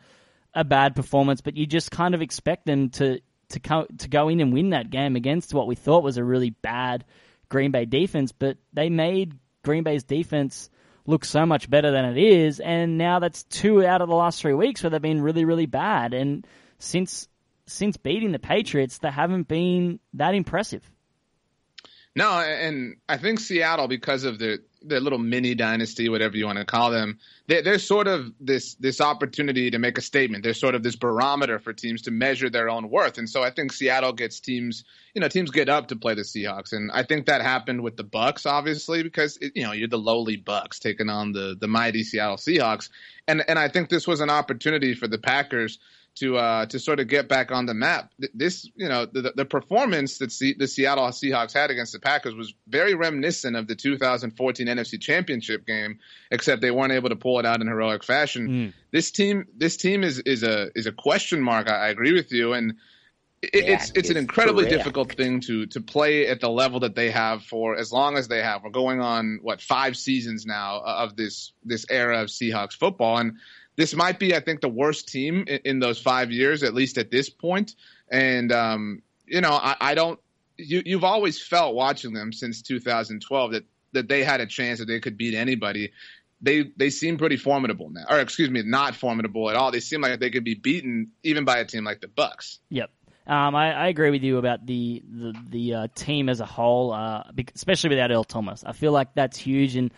a 0.53 0.63
bad 0.65 0.95
performance, 0.95 1.39
but 1.39 1.55
you 1.55 1.65
just 1.65 1.89
kind 1.89 2.13
of 2.13 2.21
expect 2.21 2.65
them 2.65 2.89
to 2.89 3.21
to 3.49 3.59
co- 3.61 3.87
to 3.99 4.09
go 4.09 4.27
in 4.27 4.41
and 4.41 4.51
win 4.51 4.71
that 4.71 4.89
game 4.89 5.15
against 5.15 5.53
what 5.53 5.67
we 5.67 5.75
thought 5.75 6.03
was 6.03 6.17
a 6.17 6.23
really 6.23 6.49
bad 6.49 7.05
Green 7.47 7.71
Bay 7.71 7.85
defense. 7.85 8.33
But 8.33 8.57
they 8.73 8.89
made 8.89 9.39
Green 9.63 9.83
Bay's 9.83 10.03
defense 10.03 10.69
look 11.05 11.23
so 11.23 11.45
much 11.45 11.69
better 11.69 11.89
than 11.91 12.03
it 12.03 12.17
is, 12.17 12.59
and 12.59 12.97
now 12.97 13.19
that's 13.19 13.43
two 13.43 13.85
out 13.85 14.01
of 14.01 14.09
the 14.09 14.15
last 14.15 14.41
three 14.41 14.53
weeks 14.53 14.83
where 14.83 14.89
they've 14.89 15.01
been 15.01 15.21
really 15.21 15.45
really 15.45 15.65
bad. 15.65 16.13
And 16.13 16.45
since 16.77 17.29
since 17.67 17.95
beating 17.95 18.33
the 18.33 18.39
Patriots, 18.39 18.97
they 18.97 19.11
haven't 19.11 19.47
been 19.47 20.01
that 20.15 20.33
impressive. 20.35 20.83
No, 22.17 22.39
and 22.39 22.95
I 23.07 23.17
think 23.17 23.39
Seattle, 23.39 23.87
because 23.87 24.23
of 24.23 24.39
the 24.39 24.57
the 24.81 24.99
little 24.99 25.19
mini 25.19 25.53
dynasty, 25.53 26.09
whatever 26.09 26.35
you 26.35 26.45
want 26.45 26.57
to 26.57 26.65
call 26.65 26.89
them, 26.89 27.19
they, 27.45 27.61
they're 27.61 27.77
sort 27.77 28.07
of 28.07 28.33
this 28.39 28.73
this 28.75 28.99
opportunity 28.99 29.69
to 29.69 29.77
make 29.77 29.99
a 29.99 30.01
statement. 30.01 30.43
They're 30.43 30.55
sort 30.55 30.73
of 30.73 30.81
this 30.81 30.95
barometer 30.95 31.59
for 31.59 31.73
teams 31.73 32.01
to 32.03 32.11
measure 32.11 32.49
their 32.49 32.71
own 32.71 32.89
worth, 32.89 33.19
and 33.19 33.29
so 33.29 33.43
I 33.43 33.51
think 33.51 33.71
Seattle 33.71 34.13
gets 34.13 34.39
teams. 34.39 34.83
You 35.13 35.21
know, 35.21 35.27
teams 35.27 35.51
get 35.51 35.69
up 35.69 35.89
to 35.89 35.95
play 35.95 36.15
the 36.15 36.23
Seahawks, 36.23 36.73
and 36.73 36.89
I 36.91 37.03
think 37.03 37.27
that 37.27 37.43
happened 37.43 37.83
with 37.83 37.97
the 37.97 38.03
Bucs, 38.03 38.47
obviously, 38.47 39.03
because 39.03 39.37
it, 39.37 39.51
you 39.53 39.61
know 39.61 39.73
you're 39.73 39.87
the 39.87 39.99
lowly 39.99 40.37
Bucs 40.37 40.79
taking 40.79 41.11
on 41.11 41.33
the 41.33 41.55
the 41.59 41.67
mighty 41.67 42.01
Seattle 42.01 42.37
Seahawks, 42.37 42.89
and 43.27 43.47
and 43.47 43.59
I 43.59 43.67
think 43.67 43.89
this 43.89 44.07
was 44.07 44.21
an 44.21 44.31
opportunity 44.31 44.95
for 44.95 45.07
the 45.07 45.19
Packers 45.19 45.77
to 46.19 46.37
uh, 46.37 46.65
to 46.67 46.79
sort 46.79 46.99
of 46.99 47.07
get 47.07 47.27
back 47.27 47.51
on 47.51 47.65
the 47.65 47.73
map. 47.73 48.11
This, 48.33 48.69
you 48.75 48.87
know, 48.87 49.05
the, 49.05 49.33
the 49.35 49.45
performance 49.45 50.17
that 50.19 50.31
C- 50.31 50.55
the 50.57 50.67
Seattle 50.67 51.05
Seahawks 51.07 51.53
had 51.53 51.69
against 51.69 51.93
the 51.93 51.99
Packers 51.99 52.33
was 52.33 52.53
very 52.67 52.95
reminiscent 52.95 53.55
of 53.55 53.67
the 53.67 53.75
2014 53.75 54.67
NFC 54.67 54.99
Championship 54.99 55.65
game, 55.65 55.99
except 56.31 56.61
they 56.61 56.71
weren't 56.71 56.93
able 56.93 57.09
to 57.09 57.15
pull 57.15 57.39
it 57.39 57.45
out 57.45 57.61
in 57.61 57.67
heroic 57.67 58.03
fashion. 58.03 58.47
Mm. 58.47 58.73
This 58.91 59.11
team, 59.11 59.45
this 59.55 59.77
team 59.77 60.03
is 60.03 60.19
is 60.19 60.43
a 60.43 60.69
is 60.75 60.87
a 60.87 60.91
question 60.91 61.41
mark. 61.41 61.69
I, 61.69 61.85
I 61.85 61.87
agree 61.89 62.13
with 62.13 62.31
you, 62.31 62.53
and 62.53 62.75
it, 63.41 63.49
it's 63.53 63.91
it's 63.95 64.09
an 64.09 64.17
incredibly 64.17 64.65
correct. 64.65 64.77
difficult 64.77 65.13
thing 65.13 65.41
to 65.41 65.67
to 65.67 65.81
play 65.81 66.27
at 66.27 66.39
the 66.39 66.49
level 66.49 66.79
that 66.79 66.95
they 66.95 67.11
have 67.11 67.43
for 67.43 67.75
as 67.75 67.91
long 67.91 68.17
as 68.17 68.27
they 68.27 68.41
have. 68.41 68.63
We're 68.63 68.71
going 68.71 69.01
on 69.01 69.39
what 69.41 69.61
five 69.61 69.95
seasons 69.95 70.45
now 70.45 70.79
of 70.79 71.15
this 71.15 71.53
this 71.63 71.85
era 71.89 72.21
of 72.23 72.29
Seahawks 72.29 72.73
football, 72.73 73.17
and 73.17 73.37
this 73.77 73.95
might 73.95 74.19
be, 74.19 74.35
I 74.35 74.41
think, 74.41 74.61
the 74.61 74.69
worst 74.69 75.07
team 75.07 75.45
in, 75.47 75.59
in 75.63 75.79
those 75.79 75.99
five 75.99 76.31
years, 76.31 76.63
at 76.63 76.73
least 76.73 76.97
at 76.97 77.09
this 77.09 77.29
point. 77.29 77.75
And 78.09 78.51
um, 78.51 79.03
you 79.25 79.39
know, 79.39 79.51
I, 79.51 79.75
I 79.79 79.95
don't. 79.95 80.19
You, 80.57 80.81
you've 80.85 81.03
always 81.03 81.41
felt 81.41 81.75
watching 81.75 82.13
them 82.13 82.33
since 82.33 82.63
2012 82.63 83.51
that 83.51 83.63
that 83.93 84.09
they 84.09 84.23
had 84.23 84.41
a 84.41 84.47
chance 84.47 84.79
that 84.79 84.85
they 84.85 84.99
could 84.99 85.17
beat 85.17 85.35
anybody. 85.35 85.91
They 86.41 86.71
they 86.75 86.89
seem 86.89 87.17
pretty 87.17 87.37
formidable 87.37 87.89
now, 87.89 88.05
or 88.09 88.19
excuse 88.19 88.49
me, 88.49 88.63
not 88.63 88.95
formidable 88.95 89.49
at 89.49 89.55
all. 89.55 89.71
They 89.71 89.79
seem 89.79 90.01
like 90.01 90.19
they 90.19 90.29
could 90.29 90.43
be 90.43 90.55
beaten 90.55 91.11
even 91.23 91.45
by 91.45 91.59
a 91.59 91.65
team 91.65 91.83
like 91.83 92.01
the 92.01 92.07
Bucs. 92.07 92.59
Yep. 92.69 92.91
Um, 93.27 93.55
I, 93.55 93.73
I 93.73 93.87
agree 93.87 94.09
with 94.09 94.23
you 94.23 94.37
about 94.37 94.65
the 94.65 95.03
the, 95.07 95.35
the 95.49 95.73
uh, 95.73 95.87
team 95.95 96.29
as 96.29 96.39
a 96.39 96.45
whole, 96.45 96.93
uh, 96.93 97.23
especially 97.53 97.89
without 97.89 98.11
Earl 98.11 98.23
Thomas. 98.23 98.63
I 98.65 98.71
feel 98.71 98.91
like 98.91 99.13
that's 99.15 99.37
huge, 99.37 99.75
and 99.75 99.91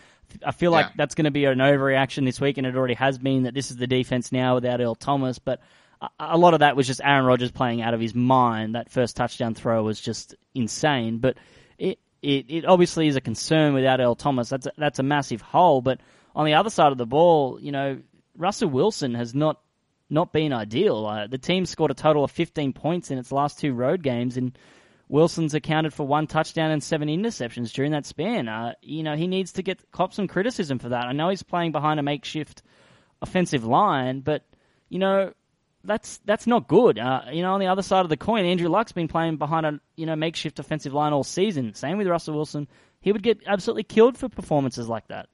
I 0.45 0.51
feel 0.51 0.71
like 0.71 0.87
Yeah. 0.87 0.91
that's 0.97 1.15
going 1.15 1.25
to 1.25 1.31
be 1.31 1.45
an 1.45 1.59
overreaction 1.59 2.25
this 2.25 2.39
week, 2.39 2.57
and 2.57 2.65
it 2.67 2.75
already 2.75 2.93
has 2.95 3.17
been. 3.17 3.43
That 3.43 3.53
this 3.53 3.71
is 3.71 3.77
the 3.77 3.87
defense 3.87 4.31
now 4.31 4.55
without 4.55 4.81
Earl 4.81 4.95
Thomas, 4.95 5.39
but 5.39 5.61
a, 6.01 6.09
a 6.19 6.37
lot 6.37 6.53
of 6.53 6.61
that 6.61 6.75
was 6.75 6.87
just 6.87 7.01
Aaron 7.03 7.25
Rodgers 7.25 7.51
playing 7.51 7.81
out 7.81 7.93
of 7.93 7.99
his 8.01 8.13
mind. 8.15 8.75
That 8.75 8.89
first 8.89 9.15
touchdown 9.15 9.53
throw 9.53 9.83
was 9.83 9.99
just 9.99 10.35
insane, 10.53 11.17
but 11.19 11.37
it 11.77 11.99
it, 12.21 12.45
it 12.49 12.65
obviously 12.65 13.07
is 13.07 13.15
a 13.15 13.21
concern 13.21 13.73
without 13.73 13.99
Earl 13.99 14.15
Thomas. 14.15 14.49
That's 14.49 14.65
a, 14.65 14.71
that's 14.77 14.99
a 14.99 15.03
massive 15.03 15.41
hole. 15.41 15.81
But 15.81 15.99
on 16.35 16.45
the 16.45 16.53
other 16.55 16.69
side 16.69 16.91
of 16.91 16.97
the 16.97 17.05
ball, 17.05 17.59
you 17.61 17.71
know, 17.71 17.99
Russell 18.35 18.69
Wilson 18.69 19.13
has 19.15 19.33
not 19.33 19.59
not 20.09 20.33
been 20.33 20.51
ideal. 20.53 21.05
Uh, 21.05 21.27
the 21.27 21.37
team 21.37 21.65
scored 21.65 21.91
a 21.91 21.93
total 21.93 22.23
of 22.23 22.31
15 22.31 22.73
points 22.73 23.11
in 23.11 23.17
its 23.17 23.31
last 23.31 23.59
two 23.59 23.73
road 23.73 24.01
games, 24.03 24.37
and 24.37 24.57
Wilson's 25.09 25.55
accounted 25.55 25.93
for 25.93 26.05
one 26.05 26.27
touchdown 26.27 26.69
and 26.69 26.83
seven 26.83 27.09
interceptions 27.09 27.73
during 27.73 27.91
that 27.91 28.05
span. 28.05 28.47
Uh, 28.47 28.73
you 28.81 29.01
know, 29.01 29.15
he 29.15 29.27
needs 29.27 29.53
to 29.53 29.63
get 29.63 29.91
cop 29.91 30.13
some 30.13 30.27
criticism 30.27 30.77
for 30.77 30.89
that. 30.89 31.05
I 31.05 31.13
know 31.13 31.29
he's 31.29 31.43
playing 31.43 31.71
behind 31.71 31.99
a 31.99 32.03
makeshift 32.03 32.61
offensive 33.21 33.65
line, 33.65 34.21
but 34.21 34.43
you 34.87 34.99
know 34.99 35.33
that's 35.83 36.19
that's 36.25 36.45
not 36.45 36.67
good. 36.67 36.99
Uh, 36.99 37.23
you 37.31 37.41
know, 37.41 37.53
on 37.53 37.59
the 37.59 37.67
other 37.67 37.81
side 37.81 38.01
of 38.01 38.09
the 38.09 38.17
coin, 38.17 38.45
Andrew 38.45 38.69
Luck's 38.69 38.91
been 38.91 39.07
playing 39.07 39.37
behind 39.37 39.65
a 39.65 39.79
you 39.95 40.05
know 40.05 40.15
makeshift 40.15 40.59
offensive 40.59 40.93
line 40.93 41.11
all 41.11 41.23
season. 41.23 41.73
Same 41.73 41.97
with 41.97 42.07
Russell 42.07 42.35
Wilson. 42.35 42.67
He 43.01 43.11
would 43.11 43.23
get 43.23 43.39
absolutely 43.47 43.83
killed 43.83 44.17
for 44.17 44.29
performances 44.29 44.87
like 44.87 45.07
that. 45.07 45.27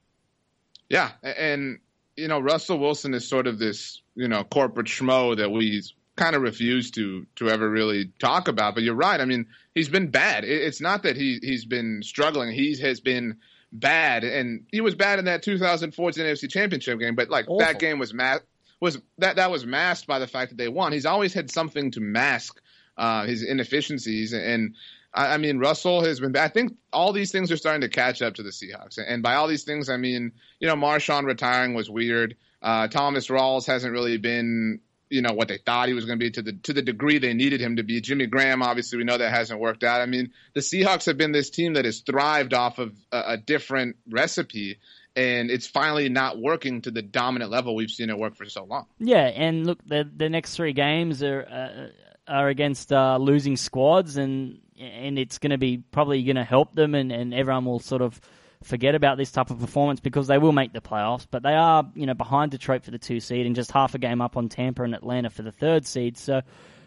Yeah, 0.88 1.10
and 1.22 1.80
you 2.16 2.28
know 2.28 2.40
Russell 2.40 2.78
Wilson 2.78 3.12
is 3.12 3.28
sort 3.28 3.46
of 3.46 3.58
this 3.58 4.00
you 4.14 4.28
know 4.28 4.42
corporate 4.42 4.86
schmo 4.86 5.36
that 5.36 5.50
we 5.50 5.82
kind 6.16 6.34
of 6.34 6.42
refuse 6.42 6.90
to 6.92 7.26
to 7.36 7.48
ever 7.50 7.68
really 7.68 8.10
talk 8.18 8.48
about. 8.48 8.74
But 8.74 8.82
you're 8.82 8.94
right. 8.94 9.20
I 9.20 9.24
mean, 9.24 9.46
he's 9.74 9.88
been 9.88 10.10
bad. 10.10 10.44
It's 10.44 10.80
not 10.80 11.04
that 11.04 11.16
he 11.16 11.38
he's 11.42 11.64
been 11.64 12.02
struggling. 12.02 12.52
He 12.52 12.76
has 12.80 13.00
been 13.00 13.38
bad, 13.72 14.24
and 14.24 14.66
he 14.70 14.80
was 14.80 14.94
bad 14.94 15.18
in 15.18 15.26
that 15.26 15.42
2014 15.42 16.24
NFC 16.24 16.50
Championship 16.50 16.98
game. 16.98 17.14
But 17.14 17.30
like 17.30 17.44
Awful. 17.46 17.58
that 17.58 17.78
game 17.78 17.98
was 17.98 18.12
ma- 18.12 18.38
was 18.80 18.98
that 19.18 19.36
that 19.36 19.50
was 19.50 19.64
masked 19.66 20.06
by 20.06 20.18
the 20.18 20.26
fact 20.26 20.50
that 20.50 20.58
they 20.58 20.68
won. 20.68 20.92
He's 20.92 21.06
always 21.06 21.34
had 21.34 21.50
something 21.50 21.90
to 21.92 22.00
mask 22.00 22.60
uh, 22.96 23.26
his 23.26 23.42
inefficiencies, 23.42 24.32
and 24.32 24.74
I, 25.12 25.34
I 25.34 25.36
mean 25.36 25.58
Russell 25.58 26.02
has 26.04 26.20
been. 26.20 26.36
I 26.36 26.48
think 26.48 26.76
all 26.92 27.12
these 27.12 27.32
things 27.32 27.52
are 27.52 27.56
starting 27.56 27.82
to 27.82 27.88
catch 27.88 28.22
up 28.22 28.34
to 28.36 28.42
the 28.42 28.50
Seahawks, 28.50 28.98
and 29.04 29.22
by 29.22 29.34
all 29.34 29.48
these 29.48 29.64
things, 29.64 29.88
I 29.90 29.96
mean 29.96 30.32
you 30.60 30.68
know 30.68 30.76
Marshawn 30.76 31.24
retiring 31.24 31.74
was 31.74 31.90
weird. 31.90 32.36
Uh, 32.62 32.88
Thomas 32.88 33.28
Rawls 33.28 33.66
hasn't 33.66 33.92
really 33.92 34.16
been 34.16 34.80
you 35.08 35.22
know 35.22 35.32
what 35.32 35.48
they 35.48 35.58
thought 35.58 35.88
he 35.88 35.94
was 35.94 36.04
going 36.04 36.18
to 36.18 36.24
be 36.24 36.30
to 36.32 36.42
the 36.42 36.52
to 36.52 36.72
the 36.72 36.82
degree 36.82 37.18
they 37.18 37.34
needed 37.34 37.60
him 37.60 37.76
to 37.76 37.82
be. 37.82 38.00
Jimmy 38.00 38.26
Graham, 38.26 38.62
obviously, 38.62 38.98
we 38.98 39.04
know 39.04 39.18
that 39.18 39.30
hasn't 39.30 39.60
worked 39.60 39.84
out. 39.84 40.00
I 40.00 40.06
mean, 40.06 40.32
the 40.54 40.60
Seahawks 40.60 41.06
have 41.06 41.16
been 41.16 41.32
this 41.32 41.50
team 41.50 41.74
that 41.74 41.84
has 41.84 42.00
thrived 42.00 42.54
off 42.54 42.78
of 42.78 42.94
a, 43.12 43.22
a 43.28 43.36
different 43.36 43.96
recipe, 44.10 44.78
and 45.14 45.50
it's 45.50 45.66
finally 45.66 46.08
not 46.08 46.38
working 46.38 46.82
to 46.82 46.90
the 46.90 47.02
dominant 47.02 47.50
level 47.50 47.74
we've 47.74 47.90
seen 47.90 48.10
it 48.10 48.18
work 48.18 48.36
for 48.36 48.46
so 48.46 48.64
long. 48.64 48.86
Yeah, 48.98 49.26
and 49.26 49.66
look, 49.66 49.78
the 49.86 50.08
the 50.14 50.28
next 50.28 50.56
three 50.56 50.72
games 50.72 51.22
are 51.22 51.42
uh, 51.42 52.32
are 52.32 52.48
against 52.48 52.92
uh, 52.92 53.18
losing 53.18 53.56
squads, 53.56 54.16
and 54.16 54.60
and 54.78 55.18
it's 55.18 55.38
going 55.38 55.50
to 55.50 55.58
be 55.58 55.78
probably 55.78 56.22
going 56.24 56.36
to 56.36 56.44
help 56.44 56.74
them, 56.74 56.94
and, 56.94 57.12
and 57.12 57.32
everyone 57.32 57.64
will 57.64 57.80
sort 57.80 58.02
of 58.02 58.20
forget 58.62 58.94
about 58.94 59.16
this 59.18 59.30
type 59.32 59.50
of 59.50 59.58
performance 59.60 60.00
because 60.00 60.26
they 60.26 60.38
will 60.38 60.52
make 60.52 60.72
the 60.72 60.80
playoffs, 60.80 61.26
but 61.30 61.42
they 61.42 61.54
are 61.54 61.88
you 61.94 62.06
know 62.06 62.14
behind 62.14 62.50
Detroit 62.50 62.84
for 62.84 62.90
the 62.90 62.98
two 62.98 63.20
seed 63.20 63.46
and 63.46 63.54
just 63.54 63.70
half 63.70 63.94
a 63.94 63.98
game 63.98 64.20
up 64.20 64.36
on 64.36 64.48
Tampa 64.48 64.82
and 64.82 64.94
Atlanta 64.94 65.30
for 65.30 65.42
the 65.42 65.52
third 65.52 65.86
seed. 65.86 66.16
So, 66.16 66.42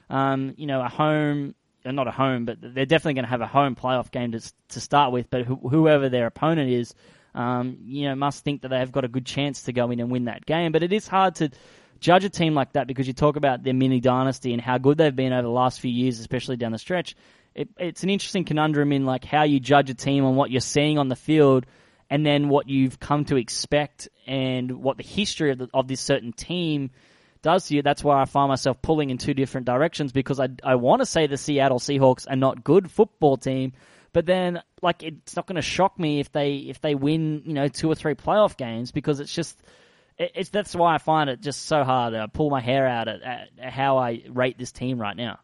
um, 0.09 0.53
you 0.57 0.67
know, 0.67 0.81
a 0.81 0.89
home. 0.89 1.55
uh, 1.85 1.91
Not 1.91 2.07
a 2.07 2.11
home, 2.11 2.45
but 2.45 2.57
they're 2.61 2.85
definitely 2.85 3.13
going 3.15 3.25
to 3.25 3.29
have 3.29 3.41
a 3.41 3.47
home 3.47 3.75
playoff 3.75 4.11
game 4.11 4.31
to 4.33 4.41
to 4.69 4.79
start 4.81 5.11
with. 5.13 5.29
But 5.29 5.45
wh- 5.45 5.69
whoever 5.69 6.09
their 6.09 6.25
opponent 6.25 6.69
is, 6.71 6.93
um, 7.35 7.77
you 7.83 8.07
know, 8.07 8.15
must 8.15 8.43
think 8.43 8.61
that 8.63 8.69
they 8.69 8.79
have 8.79 8.91
got 8.91 9.05
a 9.05 9.07
good 9.07 9.25
chance 9.25 9.63
to 9.63 9.73
go 9.73 9.91
in 9.91 9.99
and 9.99 10.11
win 10.11 10.25
that 10.25 10.45
game. 10.45 10.71
But 10.71 10.83
it 10.83 10.91
is 10.91 11.07
hard 11.07 11.35
to 11.35 11.49
judge 11.99 12.23
a 12.23 12.29
team 12.29 12.55
like 12.55 12.73
that 12.73 12.87
because 12.87 13.07
you 13.07 13.13
talk 13.13 13.35
about 13.35 13.61
their 13.63 13.73
mini 13.73 13.99
dynasty 13.99 14.53
and 14.53 14.61
how 14.61 14.77
good 14.77 14.97
they've 14.97 15.15
been 15.15 15.33
over 15.33 15.41
the 15.43 15.49
last 15.49 15.79
few 15.79 15.91
years, 15.91 16.19
especially 16.19 16.55
down 16.57 16.71
the 16.71 16.77
stretch. 16.77 17.15
It, 17.55 17.69
it's 17.77 18.03
an 18.03 18.09
interesting 18.09 18.45
conundrum 18.45 18.91
in 18.91 19.05
like 19.05 19.25
how 19.25 19.43
you 19.43 19.59
judge 19.59 19.89
a 19.89 19.93
team 19.93 20.23
on 20.25 20.35
what 20.35 20.51
you're 20.51 20.61
seeing 20.61 20.97
on 20.97 21.07
the 21.09 21.15
field, 21.15 21.65
and 22.09 22.25
then 22.25 22.49
what 22.49 22.67
you've 22.69 22.99
come 22.99 23.25
to 23.25 23.35
expect 23.37 24.09
and 24.25 24.81
what 24.83 24.97
the 24.97 25.03
history 25.03 25.51
of, 25.51 25.57
the, 25.57 25.69
of 25.73 25.87
this 25.87 26.01
certain 26.01 26.33
team 26.33 26.91
does 27.41 27.67
to 27.67 27.75
you. 27.75 27.81
That's 27.81 28.03
why 28.03 28.21
I 28.21 28.25
find 28.25 28.49
myself 28.49 28.81
pulling 28.81 29.09
in 29.09 29.17
two 29.17 29.33
different 29.33 29.65
directions 29.65 30.11
because 30.11 30.39
I 30.39 30.49
I 30.63 30.75
want 30.75 31.01
to 31.01 31.05
say 31.05 31.27
the 31.27 31.37
Seattle 31.37 31.79
Seahawks 31.79 32.25
are 32.29 32.35
not 32.35 32.63
good 32.63 32.91
football 32.91 33.37
team, 33.37 33.73
but 34.13 34.25
then 34.25 34.61
like 34.81 35.03
it's 35.03 35.35
not 35.35 35.47
going 35.47 35.55
to 35.55 35.61
shock 35.61 35.99
me 35.99 36.19
if 36.19 36.31
they 36.31 36.55
if 36.55 36.81
they 36.81 36.95
win 36.95 37.43
you 37.45 37.53
know 37.53 37.67
two 37.67 37.89
or 37.89 37.95
three 37.95 38.15
playoff 38.15 38.57
games 38.57 38.91
because 38.91 39.19
it's 39.19 39.33
just 39.33 39.61
it- 40.17 40.31
it's 40.35 40.49
that's 40.49 40.75
why 40.75 40.95
I 40.95 40.97
find 40.97 41.29
it 41.29 41.41
just 41.41 41.65
so 41.65 41.83
hard 41.83 42.13
to 42.13 42.27
pull 42.27 42.49
my 42.49 42.61
hair 42.61 42.87
out 42.87 43.07
at, 43.07 43.21
at 43.21 43.71
how 43.73 43.97
I 43.97 44.23
rate 44.29 44.57
this 44.57 44.71
team 44.71 44.99
right 44.99 45.15
now. 45.15 45.39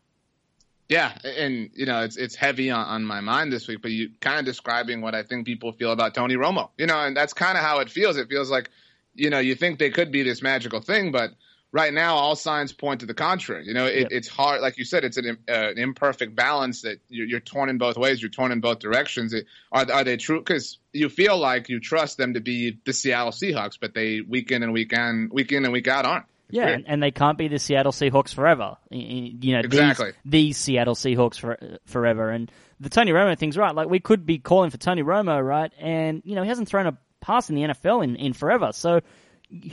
Yeah, 0.87 1.17
and 1.23 1.71
you 1.73 1.85
know 1.87 2.03
it's 2.03 2.15
it's 2.15 2.35
heavy 2.35 2.69
on, 2.69 2.85
on 2.85 3.03
my 3.03 3.19
mind 3.21 3.51
this 3.51 3.67
week, 3.67 3.81
but 3.81 3.91
you 3.91 4.11
kind 4.19 4.39
of 4.39 4.45
describing 4.45 5.01
what 5.01 5.15
I 5.15 5.23
think 5.23 5.45
people 5.45 5.71
feel 5.71 5.91
about 5.91 6.13
Tony 6.13 6.35
Romo. 6.35 6.69
You 6.77 6.85
know, 6.85 6.99
and 6.99 7.17
that's 7.17 7.33
kind 7.33 7.57
of 7.57 7.63
how 7.63 7.79
it 7.79 7.89
feels. 7.89 8.17
It 8.17 8.29
feels 8.29 8.51
like, 8.51 8.69
you 9.15 9.31
know, 9.31 9.39
you 9.39 9.55
think 9.55 9.79
they 9.79 9.89
could 9.89 10.11
be 10.11 10.21
this 10.21 10.43
magical 10.43 10.81
thing, 10.81 11.11
but 11.11 11.31
right 11.71 11.91
now 11.91 12.15
all 12.15 12.35
signs 12.35 12.71
point 12.71 12.99
to 12.99 13.07
the 13.07 13.15
contrary. 13.15 13.65
You 13.65 13.73
know, 13.73 13.85
it, 13.85 14.01
Yep. 14.01 14.07
it's 14.11 14.27
hard, 14.27 14.61
like 14.61 14.77
you 14.77 14.85
said, 14.85 15.03
it's 15.03 15.17
an, 15.17 15.37
uh, 15.49 15.51
an 15.51 15.77
imperfect 15.79 16.35
balance 16.35 16.83
that 16.83 16.99
you're, 17.09 17.27
you're 17.27 17.39
torn 17.41 17.69
in 17.69 17.77
both 17.79 17.97
ways. 17.97 18.21
You're 18.21 18.29
torn 18.29 18.51
in 18.51 18.61
both 18.61 18.77
directions. 18.79 19.33
It, 19.33 19.47
are 19.71 19.91
are 19.91 20.03
they 20.03 20.17
true? 20.17 20.39
Because 20.39 20.77
you 20.93 21.09
feel 21.09 21.35
like 21.37 21.67
you 21.67 21.79
trust 21.79 22.17
them 22.17 22.35
to 22.35 22.41
be 22.41 22.77
the 22.85 22.93
Seattle 22.93 23.31
Seahawks, 23.31 23.77
but 23.81 23.95
they 23.95 24.21
week 24.21 24.51
in 24.51 24.61
and 24.61 24.71
week 24.71 24.93
in, 24.93 25.29
week 25.33 25.51
in 25.51 25.63
and 25.63 25.73
week 25.73 25.87
out 25.87 26.05
aren't. 26.05 26.25
Yeah, 26.49 26.67
and, 26.67 26.85
and 26.87 27.03
they 27.03 27.11
can't 27.11 27.37
be 27.37 27.47
the 27.47 27.59
Seattle 27.59 27.91
Seahawks 27.91 28.33
forever. 28.33 28.77
You 28.89 29.53
know, 29.53 29.59
Exactly. 29.59 30.11
these, 30.23 30.31
these 30.31 30.57
Seattle 30.57 30.95
Seahawks 30.95 31.39
for, 31.39 31.57
forever. 31.85 32.29
And 32.29 32.51
the 32.79 32.89
Tony 32.89 33.11
Romo 33.11 33.37
thing's 33.37 33.57
right. 33.57 33.73
Like 33.73 33.89
we 33.89 33.99
could 33.99 34.25
be 34.25 34.37
calling 34.39 34.69
for 34.69 34.77
Tony 34.77 35.01
Romo, 35.03 35.43
right? 35.45 35.71
And 35.79 36.21
you 36.25 36.35
know, 36.35 36.43
he 36.43 36.49
hasn't 36.49 36.67
thrown 36.67 36.87
a 36.87 36.97
pass 37.21 37.49
in 37.49 37.55
the 37.55 37.63
NFL 37.63 38.03
in, 38.03 38.15
in 38.15 38.33
forever. 38.33 38.71
So 38.73 39.01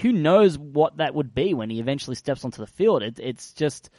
who 0.00 0.12
knows 0.12 0.58
what 0.58 0.98
that 0.98 1.14
would 1.14 1.34
be 1.34 1.54
when 1.54 1.70
he 1.70 1.80
eventually 1.80 2.16
steps 2.16 2.44
onto 2.44 2.58
the 2.62 2.66
field? 2.66 3.02
It, 3.02 3.18
it's 3.18 3.52
just 3.52 3.90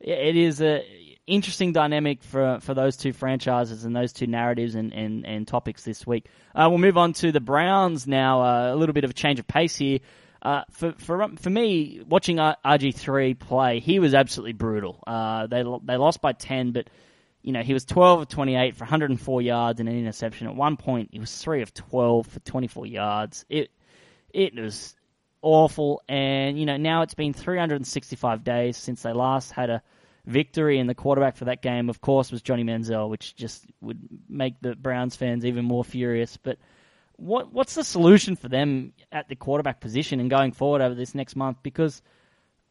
it 0.00 0.36
is 0.36 0.60
a 0.60 0.84
interesting 1.26 1.72
dynamic 1.72 2.22
for 2.22 2.58
for 2.60 2.74
those 2.74 2.96
two 2.96 3.12
franchises 3.12 3.84
and 3.84 3.94
those 3.94 4.12
two 4.12 4.26
narratives 4.26 4.74
and, 4.74 4.92
and, 4.92 5.26
and 5.26 5.46
topics 5.48 5.82
this 5.84 6.06
week. 6.06 6.26
Uh, 6.54 6.66
we'll 6.68 6.78
move 6.78 6.96
on 6.96 7.12
to 7.14 7.32
the 7.32 7.40
Browns 7.40 8.06
now. 8.06 8.42
Uh, 8.42 8.74
a 8.74 8.76
little 8.76 8.92
bit 8.92 9.04
of 9.04 9.10
a 9.10 9.14
change 9.14 9.38
of 9.38 9.46
pace 9.46 9.76
here. 9.76 9.98
Uh, 10.46 10.62
for 10.70 10.92
for 10.92 11.28
for 11.38 11.50
me, 11.50 12.00
watching 12.08 12.36
RG 12.36 12.94
three 12.94 13.34
play, 13.34 13.80
he 13.80 13.98
was 13.98 14.14
absolutely 14.14 14.52
brutal. 14.52 15.02
Uh, 15.04 15.48
they 15.48 15.64
they 15.82 15.96
lost 15.96 16.20
by 16.20 16.32
ten, 16.34 16.70
but 16.70 16.88
you 17.42 17.50
know 17.52 17.62
he 17.62 17.72
was 17.72 17.84
twelve 17.84 18.20
of 18.20 18.28
twenty 18.28 18.54
eight 18.54 18.76
for 18.76 18.84
104 18.84 19.42
yards 19.42 19.80
and 19.80 19.88
an 19.88 19.98
interception. 19.98 20.46
At 20.46 20.54
one 20.54 20.76
point, 20.76 21.08
he 21.10 21.18
was 21.18 21.36
three 21.36 21.62
of 21.62 21.74
12 21.74 22.28
for 22.28 22.38
24 22.38 22.86
yards. 22.86 23.44
It 23.48 23.72
it 24.32 24.54
was 24.54 24.94
awful, 25.42 26.00
and 26.08 26.56
you 26.60 26.64
know 26.64 26.76
now 26.76 27.02
it's 27.02 27.14
been 27.14 27.32
365 27.32 28.44
days 28.44 28.76
since 28.76 29.02
they 29.02 29.12
last 29.12 29.50
had 29.50 29.68
a 29.68 29.82
victory, 30.26 30.78
and 30.78 30.88
the 30.88 30.94
quarterback 30.94 31.36
for 31.36 31.46
that 31.46 31.60
game, 31.60 31.90
of 31.90 32.00
course, 32.00 32.30
was 32.30 32.40
Johnny 32.40 32.62
Manziel, 32.62 33.10
which 33.10 33.34
just 33.34 33.66
would 33.80 33.98
make 34.28 34.60
the 34.60 34.76
Browns 34.76 35.16
fans 35.16 35.44
even 35.44 35.64
more 35.64 35.82
furious. 35.82 36.36
But 36.36 36.58
what 37.16 37.52
what's 37.52 37.74
the 37.74 37.84
solution 37.84 38.36
for 38.36 38.48
them 38.48 38.92
at 39.10 39.28
the 39.28 39.36
quarterback 39.36 39.80
position 39.80 40.20
and 40.20 40.30
going 40.30 40.52
forward 40.52 40.82
over 40.82 40.94
this 40.94 41.14
next 41.14 41.36
month? 41.36 41.58
Because 41.62 42.02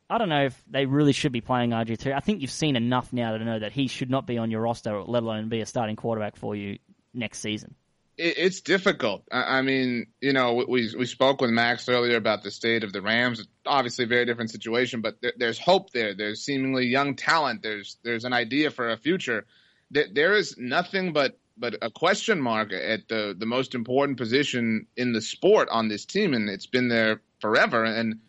I 0.10 0.18
don't 0.18 0.30
know 0.30 0.46
if 0.46 0.64
they 0.70 0.86
really 0.86 1.14
should 1.14 1.32
be 1.32 1.41
playing 1.41 1.72
RG 1.72 1.98
three. 1.98 2.14
I 2.14 2.20
think 2.20 2.41
you've 2.41 2.52
seen 2.52 2.76
enough 2.76 3.12
now 3.12 3.38
to 3.38 3.43
know 3.43 3.60
that 3.60 3.72
he 3.72 3.88
should 3.88 4.10
not 4.10 4.28
be 4.28 4.38
on 4.38 4.52
your 4.52 4.62
roster, 4.62 5.02
let 5.02 5.24
alone 5.24 5.50
be 5.50 5.62
a 5.62 5.66
starting 5.66 5.96
quarterback 5.96 6.36
for 6.36 6.56
you 6.56 6.78
next 7.14 7.39
season. 7.39 7.76
it's 8.18 8.62
difficult. 8.62 9.24
I, 9.32 9.62
mean, 9.62 10.08
you 10.22 10.32
know, 10.32 10.64
we 10.68 10.93
we 10.96 11.06
spoke 11.06 11.41
with 11.41 11.50
Max 11.50 11.89
earlier 11.89 12.18
about 12.18 12.43
the 12.43 12.52
state 12.52 12.84
of 12.84 12.93
the 12.93 13.02
Rams. 13.02 13.46
Obviously, 13.66 14.06
a 14.06 14.08
very 14.08 14.26
different 14.26 14.52
situation, 14.52 15.02
but 15.02 15.18
there's 15.38 15.60
hope 15.60 15.91
there. 15.91 16.14
There's 16.14 16.41
seemingly 16.41 16.86
young 16.86 17.16
talent. 17.16 17.64
There's 17.64 17.98
there's 18.04 18.26
an 18.26 18.34
idea 18.34 18.70
for 18.70 18.89
a 18.89 18.98
future. 18.98 19.46
There 19.91 20.36
is 20.36 20.56
nothing 20.58 21.14
but 21.14 21.38
but 21.58 21.76
a 21.82 21.89
question 21.89 22.41
mark 22.41 22.74
at 22.74 23.08
the 23.08 23.36
the 23.38 23.45
most 23.45 23.76
important 23.76 24.18
position 24.18 24.88
in 24.97 25.14
the 25.14 25.22
sport 25.22 25.70
on 25.72 25.88
this 25.88 26.06
team, 26.06 26.34
and 26.34 26.49
it's 26.49 26.68
been 26.68 26.88
there 26.89 27.22
forever. 27.39 27.84
And 27.84 28.20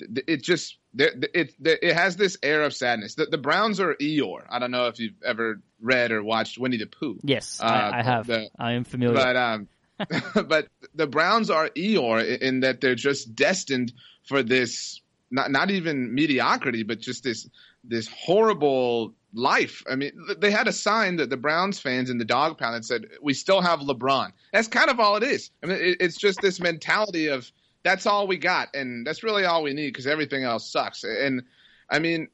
it 0.00 0.42
just 0.42 0.76
there, 0.94 1.10
it 1.34 1.54
it 1.60 1.94
has 1.94 2.16
this 2.16 2.36
air 2.42 2.62
of 2.62 2.72
sadness. 2.72 3.14
The, 3.16 3.26
the 3.26 3.38
Browns 3.38 3.80
are 3.80 3.94
Eeyore. 3.94 4.44
I 4.48 4.58
don't 4.58 4.70
know 4.70 4.86
if 4.86 4.98
you've 5.00 5.20
ever 5.24 5.60
read 5.80 6.12
or 6.12 6.22
watched 6.22 6.58
Winnie 6.58 6.76
the 6.78 6.86
Pooh. 6.86 7.18
Yes, 7.24 7.60
Uh, 7.60 7.64
I, 7.66 7.98
I 7.98 8.02
have. 8.02 8.26
the- 8.26 8.48
I 8.58 8.72
am 8.72 8.84
familiar. 8.84 9.14
But 9.14 9.36
um, 9.36 9.68
but 10.46 10.68
the 10.94 11.06
Browns 11.08 11.50
are 11.50 11.68
Eeyore 11.70 12.24
in- 12.24 12.42
in 12.42 12.60
that 12.60 12.80
they're 12.80 12.94
just 12.94 13.34
destined 13.34 13.92
for 14.24 14.42
this 14.44 15.00
not 15.30 15.50
not 15.50 15.70
even 15.70 16.14
mediocrity, 16.14 16.84
but 16.84 17.00
just 17.00 17.24
this 17.24 17.48
this 17.84 18.08
horrible 18.08 19.14
life. 19.34 19.82
I 19.90 19.94
mean, 19.94 20.12
they 20.38 20.50
had 20.50 20.68
a 20.68 20.72
sign 20.72 21.16
that 21.16 21.30
the 21.30 21.36
Browns 21.36 21.78
fans 21.78 22.10
in 22.10 22.18
the 22.18 22.24
dog 22.24 22.58
pound 22.58 22.74
that 22.74 22.84
said, 22.84 23.06
"We 23.22 23.34
still 23.34 23.60
have 23.60 23.80
LeBron." 23.80 24.32
That's 24.52 24.68
kind 24.68 24.90
of 24.90 25.00
all 25.00 25.16
it 25.16 25.22
is. 25.22 25.50
I 25.62 25.66
mean, 25.66 25.96
it's 26.00 26.16
just 26.16 26.40
this 26.40 26.60
mentality 26.60 27.28
of 27.28 27.50
that's 27.82 28.06
all 28.06 28.26
we 28.26 28.38
got, 28.38 28.68
and 28.74 29.06
that's 29.06 29.22
really 29.22 29.44
all 29.44 29.62
we 29.62 29.74
need 29.74 29.88
because 29.88 30.06
everything 30.06 30.44
else 30.44 30.70
sucks. 30.70 31.04
And 31.04 31.42
I 31.90 31.98
mean, 31.98 32.28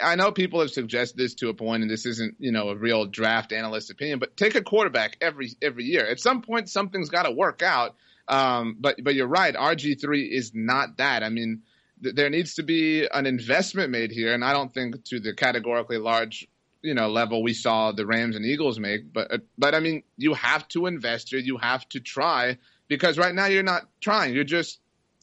I- 0.00 0.14
know 0.14 0.32
people 0.32 0.60
have 0.60 0.70
suggested 0.70 1.16
this 1.16 1.34
to 1.36 1.48
a 1.48 1.54
point, 1.54 1.82
and 1.82 1.90
this 1.90 2.06
isn't, 2.06 2.36
you 2.38 2.52
know, 2.52 2.68
a 2.68 2.76
real 2.76 3.06
draft 3.06 3.52
analyst 3.52 3.90
opinion, 3.90 4.18
but 4.18 4.36
take 4.36 4.54
a 4.54 4.62
quarterback 4.62 5.16
every 5.20 5.50
every 5.60 5.84
year. 5.84 6.06
At 6.06 6.20
some 6.20 6.42
point, 6.42 6.68
something's 6.68 7.08
got 7.08 7.24
to 7.24 7.30
work 7.30 7.62
out. 7.62 7.96
Um, 8.28 8.76
but 8.78 9.02
but 9.02 9.14
you're 9.14 9.26
right, 9.26 9.54
RG 9.54 10.00
three 10.00 10.24
is 10.24 10.52
not 10.54 10.98
that. 10.98 11.22
I 11.22 11.28
mean, 11.28 11.62
there 12.02 12.30
needs 12.30 12.54
to 12.54 12.62
be 12.62 13.06
an 13.06 13.26
investment 13.26 13.90
made 13.90 14.10
here, 14.10 14.34
and 14.34 14.44
I 14.44 14.52
don't 14.52 14.74
think 14.74 15.04
to 15.04 15.20
the 15.20 15.32
categorically 15.32 15.98
large, 15.98 16.48
you 16.82 16.94
know, 16.94 17.08
level 17.08 17.42
we 17.42 17.54
saw 17.54 17.92
the 17.92 18.04
Rams 18.04 18.34
and 18.36 18.44
Eagles 18.44 18.78
make. 18.78 19.12
But 19.12 19.32
uh, 19.32 19.38
but 19.56 19.74
I 19.74 19.80
mean, 19.80 20.02
you 20.16 20.34
have 20.34 20.66
to 20.68 20.86
invest 20.86 21.30
here. 21.30 21.38
You 21.38 21.58
have 21.58 21.88
to 21.90 22.00
try 22.00 22.58
because 22.88 23.18
right 23.18 23.34
now 23.34 23.46
you're 23.46 23.62
not 23.62 23.88
trying. 24.00 24.34
You're 24.34 24.44
just 24.44 24.80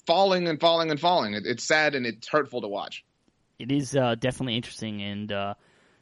falling 0.08 0.48
and 0.48 0.60
falling 0.60 0.90
and 0.90 1.00
falling. 1.00 1.34
It, 1.34 1.44
it's 1.46 1.64
sad 1.64 1.96
and 1.96 2.06
it's 2.06 2.28
hurtful 2.28 2.62
to 2.62 2.68
watch. 2.68 3.04
it 3.60 3.72
is 3.72 3.96
uh, 3.96 4.16
definitely 4.16 4.56
interesting, 4.56 5.02
and 5.02 5.32
uh, 5.32 5.54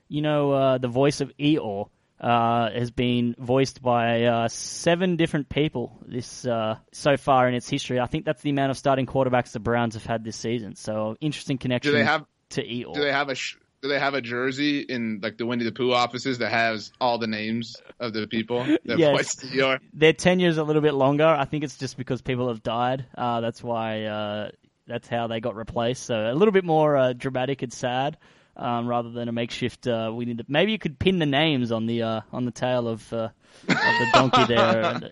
you 0.07 0.21
know, 0.21 0.51
uh, 0.51 0.78
the 0.78 0.88
voice 0.88 1.21
of 1.21 1.36
Eeyore 1.38 1.89
uh, 2.20 2.72
has 2.72 2.91
been 2.91 3.36
voiced 3.38 3.82
by 3.82 4.24
uh, 4.24 4.47
seven 4.47 5.15
different 5.15 5.49
people 5.49 5.97
this 6.05 6.45
uh, 6.45 6.78
so 6.91 7.18
far 7.18 7.47
in 7.47 7.53
its 7.53 7.70
history. 7.70 7.99
I 7.99 8.07
think 8.07 8.26
that's 8.26 8.41
the 8.41 8.49
amount 8.49 8.72
of 8.72 8.78
starting 8.78 9.05
quarterbacks 9.05 9.51
the 9.51 9.59
Browns 9.59 9.93
have 9.93 10.05
had 10.05 10.24
this 10.24 10.36
season. 10.36 10.76
So 10.76 11.15
interesting 11.22 11.57
connection. 11.57 11.91
Do 11.91 11.97
they 11.97 12.03
have 12.03 12.26
to 12.51 12.63
Eeyore? 12.63 12.93
Do 12.93 13.01
they 13.01 13.11
have 13.11 13.30
a 13.30 13.36
sh- 13.36 13.57
do 13.82 13.89
they 13.89 13.99
have 13.99 14.15
a 14.15 14.22
jersey 14.22 14.80
in 14.80 15.20
like 15.22 15.38
the 15.38 15.45
Winnie 15.45 15.63
the 15.63 15.72
Pooh 15.72 15.93
offices 15.93 16.39
that 16.39 16.51
has 16.51 16.91
all 16.99 17.20
the 17.20 17.28
names 17.28 17.76
of 17.99 18.13
the 18.13 18.26
people 18.26 18.63
that 18.63 18.82
Yes. 18.97 19.43
your? 19.43 19.80
Their 19.93 20.13
tenure's 20.13 20.57
a 20.57 20.63
little 20.63 20.82
bit 20.82 20.95
longer. 20.95 21.26
I 21.26 21.45
think 21.45 21.63
it's 21.63 21.78
just 21.78 21.97
because 21.97 22.24
people 22.24 22.47
have 22.47 22.63
died. 22.63 23.05
Uh, 23.15 23.41
that's 23.41 23.61
why. 23.63 24.05
Uh, 24.05 24.49
that's 24.88 25.07
how 25.07 25.28
they 25.28 25.41
got 25.41 25.55
replaced. 25.55 26.05
So 26.05 26.15
a 26.15 26.34
little 26.34 26.53
bit 26.53 26.63
more 26.63 26.95
uh, 26.95 27.13
dramatic 27.13 27.61
and 27.61 27.72
sad. 27.74 28.18
Um, 28.60 28.88
rather 28.88 29.12
than 29.12 29.30
a 29.30 29.32
makeshift. 29.32 29.86
Uh, 29.86 30.12
we 30.12 30.26
need 30.26 30.39
to, 30.39 30.45
maybe 30.47 30.72
you 30.72 30.80
could 30.80 30.97
pin 30.97 31.20
the 31.20 31.28
names 31.28 31.72
on 31.72 31.86
the 31.86 32.01
uh, 32.01 32.22
on 32.34 32.45
the 32.45 32.51
tail 32.51 32.88
of, 32.88 33.14
uh, 33.14 33.30
of 33.68 33.68
the 33.68 34.08
donkey 34.14 34.45
there. 34.45 34.82
and 34.82 35.03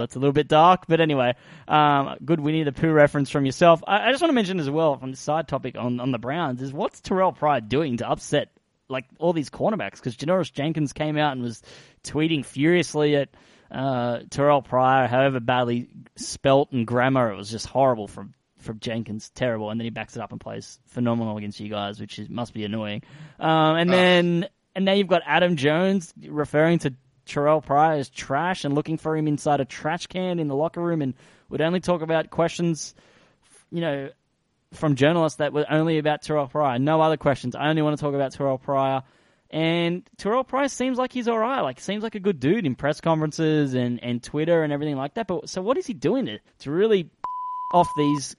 that's 0.00 0.16
a 0.16 0.18
little 0.18 0.32
bit 0.32 0.48
dark, 0.48 0.84
but 0.88 0.98
anyway, 0.98 1.34
um, 1.68 2.16
good 2.24 2.40
Winnie 2.40 2.62
the 2.62 2.72
Pooh 2.72 2.90
reference 2.90 3.28
from 3.28 3.44
yourself. 3.44 3.82
I, 3.86 4.08
I 4.08 4.10
just 4.12 4.22
want 4.22 4.30
to 4.30 4.34
mention 4.34 4.58
as 4.60 4.70
well 4.70 4.96
from 4.96 5.10
the 5.10 5.16
side 5.18 5.46
topic 5.46 5.76
on 5.76 6.00
on 6.00 6.10
the 6.10 6.18
Browns 6.18 6.62
is 6.62 6.72
what's 6.72 7.02
Terrelle 7.02 7.36
Pryor 7.36 7.60
doing 7.60 7.98
to 7.98 8.08
upset 8.08 8.48
like 8.88 9.04
all 9.18 9.32
these 9.32 9.50
cornerbacks 9.50 9.96
because 9.96 10.16
Janoris 10.16 10.52
Jenkins 10.52 10.92
came 10.92 11.18
out 11.18 11.32
and 11.32 11.42
was 11.42 11.62
tweeting 12.02 12.44
furiously 12.44 13.16
at 13.16 13.28
uh, 13.70 14.20
Terrelle 14.30 14.64
Pryor, 14.64 15.06
however 15.06 15.40
badly 15.40 15.88
spelt 16.16 16.72
and 16.72 16.86
grammar, 16.86 17.32
it 17.32 17.36
was 17.36 17.50
just 17.50 17.66
horrible 17.66 18.08
from 18.08 18.34
from 18.66 18.80
Jenkins, 18.80 19.30
terrible. 19.30 19.70
And 19.70 19.80
then 19.80 19.84
he 19.84 19.90
backs 19.90 20.16
it 20.16 20.22
up 20.22 20.32
and 20.32 20.40
plays 20.40 20.78
phenomenal 20.86 21.38
against 21.38 21.60
you 21.60 21.70
guys, 21.70 22.00
which 22.00 22.18
is, 22.18 22.28
must 22.28 22.52
be 22.52 22.64
annoying. 22.64 23.02
Um, 23.40 23.76
and 23.76 23.90
then 23.90 24.48
and 24.74 24.84
now 24.84 24.92
you've 24.92 25.08
got 25.08 25.22
Adam 25.24 25.56
Jones 25.56 26.12
referring 26.28 26.80
to 26.80 26.94
Terrelle 27.26 27.64
Pryor 27.64 27.98
as 27.98 28.10
trash 28.10 28.64
and 28.64 28.74
looking 28.74 28.98
for 28.98 29.16
him 29.16 29.26
inside 29.26 29.60
a 29.60 29.64
trash 29.64 30.06
can 30.06 30.38
in 30.38 30.48
the 30.48 30.54
locker 30.54 30.82
room, 30.82 31.00
and 31.00 31.14
would 31.48 31.62
only 31.62 31.80
talk 31.80 32.02
about 32.02 32.28
questions, 32.28 32.94
you 33.70 33.80
know, 33.80 34.10
from 34.74 34.94
journalists 34.94 35.38
that 35.38 35.52
were 35.52 35.64
only 35.70 35.98
about 35.98 36.22
Terrelle 36.22 36.50
Pryor. 36.50 36.78
No 36.78 37.00
other 37.00 37.16
questions. 37.16 37.56
I 37.56 37.68
only 37.68 37.82
want 37.82 37.96
to 37.96 38.00
talk 38.00 38.14
about 38.14 38.34
Terrelle 38.34 38.60
Pryor. 38.60 39.02
And 39.50 40.08
Terrelle 40.18 40.46
Pryor 40.46 40.68
seems 40.68 40.98
like 40.98 41.12
he's 41.12 41.28
all 41.28 41.38
right. 41.38 41.60
Like 41.60 41.80
seems 41.80 42.02
like 42.02 42.14
a 42.14 42.20
good 42.20 42.38
dude 42.38 42.66
in 42.66 42.74
press 42.74 43.00
conferences 43.00 43.74
and, 43.74 44.02
and 44.02 44.22
Twitter 44.22 44.62
and 44.62 44.72
everything 44.72 44.96
like 44.96 45.14
that. 45.14 45.26
But 45.26 45.48
so 45.48 45.62
what 45.62 45.78
is 45.78 45.86
he 45.86 45.94
doing 45.94 46.26
to 46.26 46.38
to 46.60 46.70
really 46.70 47.10
off 47.72 47.88
these 47.96 48.36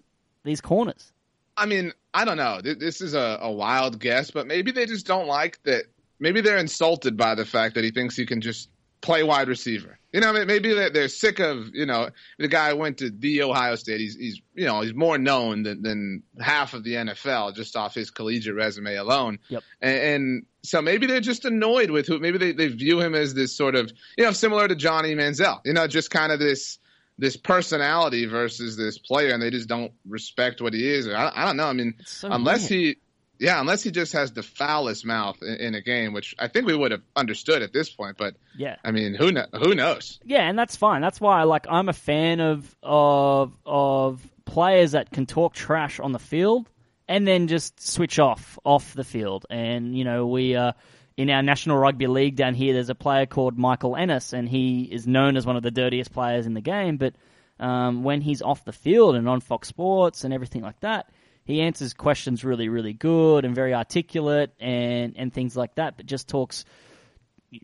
these 0.48 0.62
corners? 0.62 1.12
I 1.56 1.66
mean, 1.66 1.94
I 2.14 2.26
don't 2.26 2.38
know. 2.38 2.62
This 2.62 3.02
is 3.02 3.14
a, 3.14 3.40
a 3.42 3.52
wild 3.52 4.00
guess, 4.00 4.32
but 4.32 4.48
maybe 4.48 4.72
they 4.72 4.86
just 4.86 5.08
don't 5.08 5.28
like 5.28 5.62
that. 5.64 5.86
Maybe 6.20 6.42
they're 6.42 6.58
insulted 6.58 7.18
by 7.18 7.36
the 7.36 7.46
fact 7.46 7.76
that 7.76 7.84
he 7.84 7.92
thinks 7.92 8.16
he 8.16 8.26
can 8.26 8.42
just 8.42 8.70
play 9.02 9.24
wide 9.24 9.48
receiver. 9.48 10.00
You 10.12 10.22
know, 10.22 10.34
maybe 10.46 10.74
they're, 10.74 10.90
they're 10.90 11.10
sick 11.10 11.40
of 11.40 11.76
you 11.76 11.86
know 11.86 12.10
the 12.40 12.48
guy 12.48 12.74
went 12.74 13.00
to 13.00 13.10
the 13.10 13.44
Ohio 13.44 13.76
State. 13.76 14.00
He's 14.00 14.16
he's 14.16 14.42
you 14.56 14.66
know 14.66 14.82
he's 14.82 14.94
more 14.94 15.18
known 15.18 15.64
than, 15.64 15.82
than 15.82 16.24
half 16.40 16.74
of 16.74 16.84
the 16.84 16.94
NFL 16.94 17.56
just 17.56 17.76
off 17.76 17.94
his 17.94 18.10
collegiate 18.10 18.56
resume 18.56 18.96
alone. 18.96 19.40
Yep. 19.50 19.64
And, 19.82 20.00
and 20.00 20.46
so 20.64 20.82
maybe 20.82 21.08
they're 21.08 21.20
just 21.20 21.46
annoyed 21.46 21.92
with 21.92 22.08
who. 22.08 22.20
Maybe 22.20 22.38
they, 22.38 22.52
they 22.54 22.68
view 22.68 23.00
him 23.00 23.14
as 23.16 23.34
this 23.34 23.56
sort 23.56 23.76
of 23.76 23.92
you 24.18 24.24
know 24.24 24.32
similar 24.32 24.68
to 24.68 24.76
Johnny 24.76 25.14
Manziel. 25.14 25.60
You 25.66 25.74
know, 25.74 25.88
just 25.88 26.10
kind 26.10 26.32
of 26.32 26.40
this 26.40 26.80
this 27.18 27.38
personality 27.38 28.26
versus 28.26 28.78
this 28.78 28.98
player, 28.98 29.34
and 29.34 29.42
they 29.42 29.50
just 29.50 29.68
don't 29.68 29.92
respect 30.08 30.62
what 30.62 30.74
he 30.74 30.88
is. 30.88 31.08
I, 31.08 31.32
I 31.36 31.46
don't 31.46 31.58
know. 31.58 31.66
I 31.68 31.74
mean, 31.74 31.96
so 32.06 32.30
unless 32.32 32.70
weird. 32.70 32.98
he, 33.40 33.46
yeah, 33.46 33.60
unless 33.60 33.84
he 33.84 33.92
just 33.92 34.14
has 34.14 34.32
the 34.32 34.44
foulest 34.44 35.06
mouth 35.06 35.38
in, 35.42 35.56
in 35.56 35.76
a 35.76 35.82
game, 35.82 36.14
which 36.14 36.36
I 36.40 36.48
think 36.48 36.68
we 36.68 36.76
would 36.76 36.92
have 36.92 37.02
understood 37.16 37.62
at 37.62 37.74
this 37.74 37.90
point. 37.90 38.18
But 38.18 38.36
Yeah. 38.58 38.76
I 38.84 38.92
mean, 38.92 39.14
who 39.16 39.32
kn- 39.32 39.48
who 39.54 39.76
knows? 39.76 40.20
Yeah, 40.24 40.42
and 40.48 40.58
that's 40.58 40.76
fine. 40.76 41.02
That's 41.02 41.20
why 41.22 41.44
like 41.44 41.66
I'm 41.70 41.90
a 41.90 41.94
fan 41.94 42.40
of 42.40 42.76
of 42.84 43.56
of 43.66 44.22
players 44.46 44.92
that 44.94 45.12
can 45.12 45.26
talk 45.26 45.54
trash 45.54 46.00
on 46.00 46.12
the 46.14 46.20
field 46.20 46.70
and 47.08 47.28
then 47.28 47.48
just 47.48 47.80
switch 47.86 48.20
off 48.20 48.58
off 48.64 48.94
the 48.94 49.04
field. 49.04 49.46
And 49.50 49.96
you 49.98 50.04
know, 50.04 50.28
we 50.28 50.56
uh 50.56 50.74
in 51.18 51.30
our 51.30 51.42
National 51.42 51.78
Rugby 51.78 52.08
League 52.08 52.36
down 52.36 52.54
here 52.54 52.74
there's 52.74 52.90
a 52.90 52.96
player 52.96 53.26
called 53.26 53.58
Michael 53.58 53.96
Ennis 53.96 54.34
and 54.34 54.48
he 54.48 54.84
is 54.84 55.08
known 55.08 55.36
as 55.36 55.46
one 55.46 55.58
of 55.58 55.64
the 55.64 55.72
dirtiest 55.72 56.14
players 56.14 56.46
in 56.46 56.54
the 56.54 56.62
game, 56.62 56.98
but 56.98 57.16
um, 57.60 58.04
when 58.04 58.22
he's 58.22 58.42
off 58.42 58.64
the 58.64 58.72
field 58.72 59.16
and 59.16 59.28
on 59.28 59.42
Fox 59.42 59.68
Sports 59.68 60.24
and 60.24 60.34
everything 60.34 60.62
like 60.62 60.80
that, 60.82 61.10
he 61.44 61.62
answers 61.62 61.94
questions 61.94 62.44
really, 62.44 62.70
really 62.70 62.94
good 62.94 63.46
and 63.46 63.56
very 63.56 63.74
articulate 63.74 64.54
and, 64.60 65.16
and 65.18 65.34
things 65.34 65.58
like 65.58 65.76
that, 65.76 65.98
but 65.98 66.06
just 66.06 66.28
talks 66.28 66.66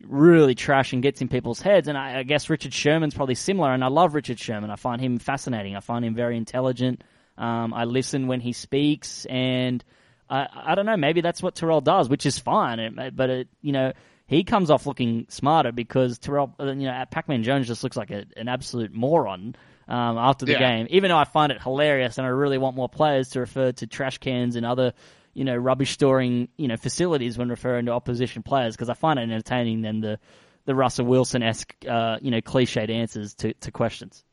really 0.02 0.54
trash 0.54 0.92
and 0.92 1.02
gets 1.02 1.20
in 1.20 1.28
people's 1.28 1.60
heads. 1.60 1.88
And 1.88 1.96
I, 1.96 2.20
I 2.20 2.22
guess 2.22 2.48
Richard 2.48 2.72
Sherman's 2.72 3.14
probably 3.14 3.34
similar. 3.34 3.72
And 3.72 3.84
I 3.84 3.88
love 3.88 4.14
Richard 4.14 4.38
Sherman. 4.38 4.70
I 4.70 4.76
find 4.76 5.00
him 5.00 5.18
fascinating. 5.18 5.76
I 5.76 5.80
find 5.80 6.04
him 6.04 6.14
very 6.14 6.36
intelligent. 6.36 7.04
Um, 7.36 7.74
I 7.74 7.84
listen 7.84 8.26
when 8.26 8.40
he 8.40 8.52
speaks, 8.52 9.26
and 9.26 9.84
I, 10.28 10.46
I 10.52 10.74
don't 10.74 10.86
know. 10.86 10.96
Maybe 10.96 11.20
that's 11.20 11.42
what 11.42 11.54
Terrelle 11.54 11.84
does, 11.84 12.08
which 12.08 12.26
is 12.26 12.38
fine. 12.38 12.78
It, 12.78 13.16
but 13.16 13.30
it, 13.30 13.48
you 13.60 13.72
know, 13.72 13.92
he 14.26 14.44
comes 14.44 14.70
off 14.70 14.86
looking 14.86 15.26
smarter 15.28 15.70
because 15.72 16.18
Terrelle, 16.18 16.52
uh, 16.58 16.66
you 16.66 16.86
know, 16.86 16.92
at 16.92 17.10
Pac-Man 17.10 17.42
Jones 17.42 17.66
just 17.66 17.82
looks 17.82 17.96
like 17.96 18.10
a, 18.10 18.24
an 18.36 18.48
absolute 18.48 18.92
moron. 18.92 19.54
Um, 19.86 20.16
after 20.16 20.46
the 20.46 20.52
Yeah. 20.52 20.60
game, 20.60 20.86
even 20.88 21.10
though 21.10 21.18
I 21.18 21.24
find 21.24 21.52
it 21.52 21.60
hilarious 21.60 22.16
and 22.16 22.26
I 22.26 22.30
really 22.30 22.56
want 22.56 22.74
more 22.74 22.88
players 22.88 23.28
to 23.30 23.40
refer 23.40 23.72
to 23.72 23.86
trash 23.86 24.16
cans 24.16 24.56
and 24.56 24.64
other, 24.64 24.94
you 25.34 25.44
know, 25.44 25.54
rubbish 25.54 25.90
storing, 25.90 26.48
you 26.56 26.68
know, 26.68 26.78
facilities 26.78 27.36
when 27.36 27.50
referring 27.50 27.84
to 27.84 27.92
opposition 27.92 28.42
players 28.42 28.74
because 28.74 28.88
I 28.88 28.94
find 28.94 29.18
it 29.18 29.24
entertaining 29.24 29.82
than 29.82 30.00
the, 30.00 30.18
the 30.64 30.74
Russell 30.74 31.04
Wilson 31.04 31.42
esque, 31.42 31.74
uh, 31.86 32.16
you 32.22 32.30
know, 32.30 32.40
cliched 32.40 32.88
answers 32.88 33.34
to, 33.34 33.52
to 33.52 33.70
questions. 33.70 34.24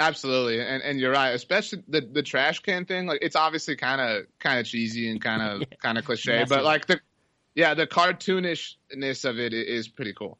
Absolutely, 0.00 0.62
and 0.62 0.82
and 0.82 0.98
you're 0.98 1.12
right. 1.12 1.32
Especially 1.32 1.84
the 1.86 2.00
the 2.00 2.22
trash 2.22 2.60
can 2.60 2.86
thing. 2.86 3.06
Like 3.06 3.18
it's 3.20 3.36
obviously 3.36 3.76
kind 3.76 4.00
of 4.00 4.24
kind 4.38 4.58
of 4.58 4.64
cheesy 4.64 5.10
and 5.10 5.20
kind 5.20 5.42
of 5.42 5.68
kind 5.82 5.98
of 5.98 6.06
cliche, 6.06 6.44
but 6.48 6.64
like 6.64 6.86
the 6.86 7.00
yeah 7.54 7.74
the 7.74 7.86
cartoonishness 7.86 9.26
of 9.26 9.38
it 9.38 9.52
is 9.52 9.88
pretty 9.88 10.14
cool. 10.14 10.38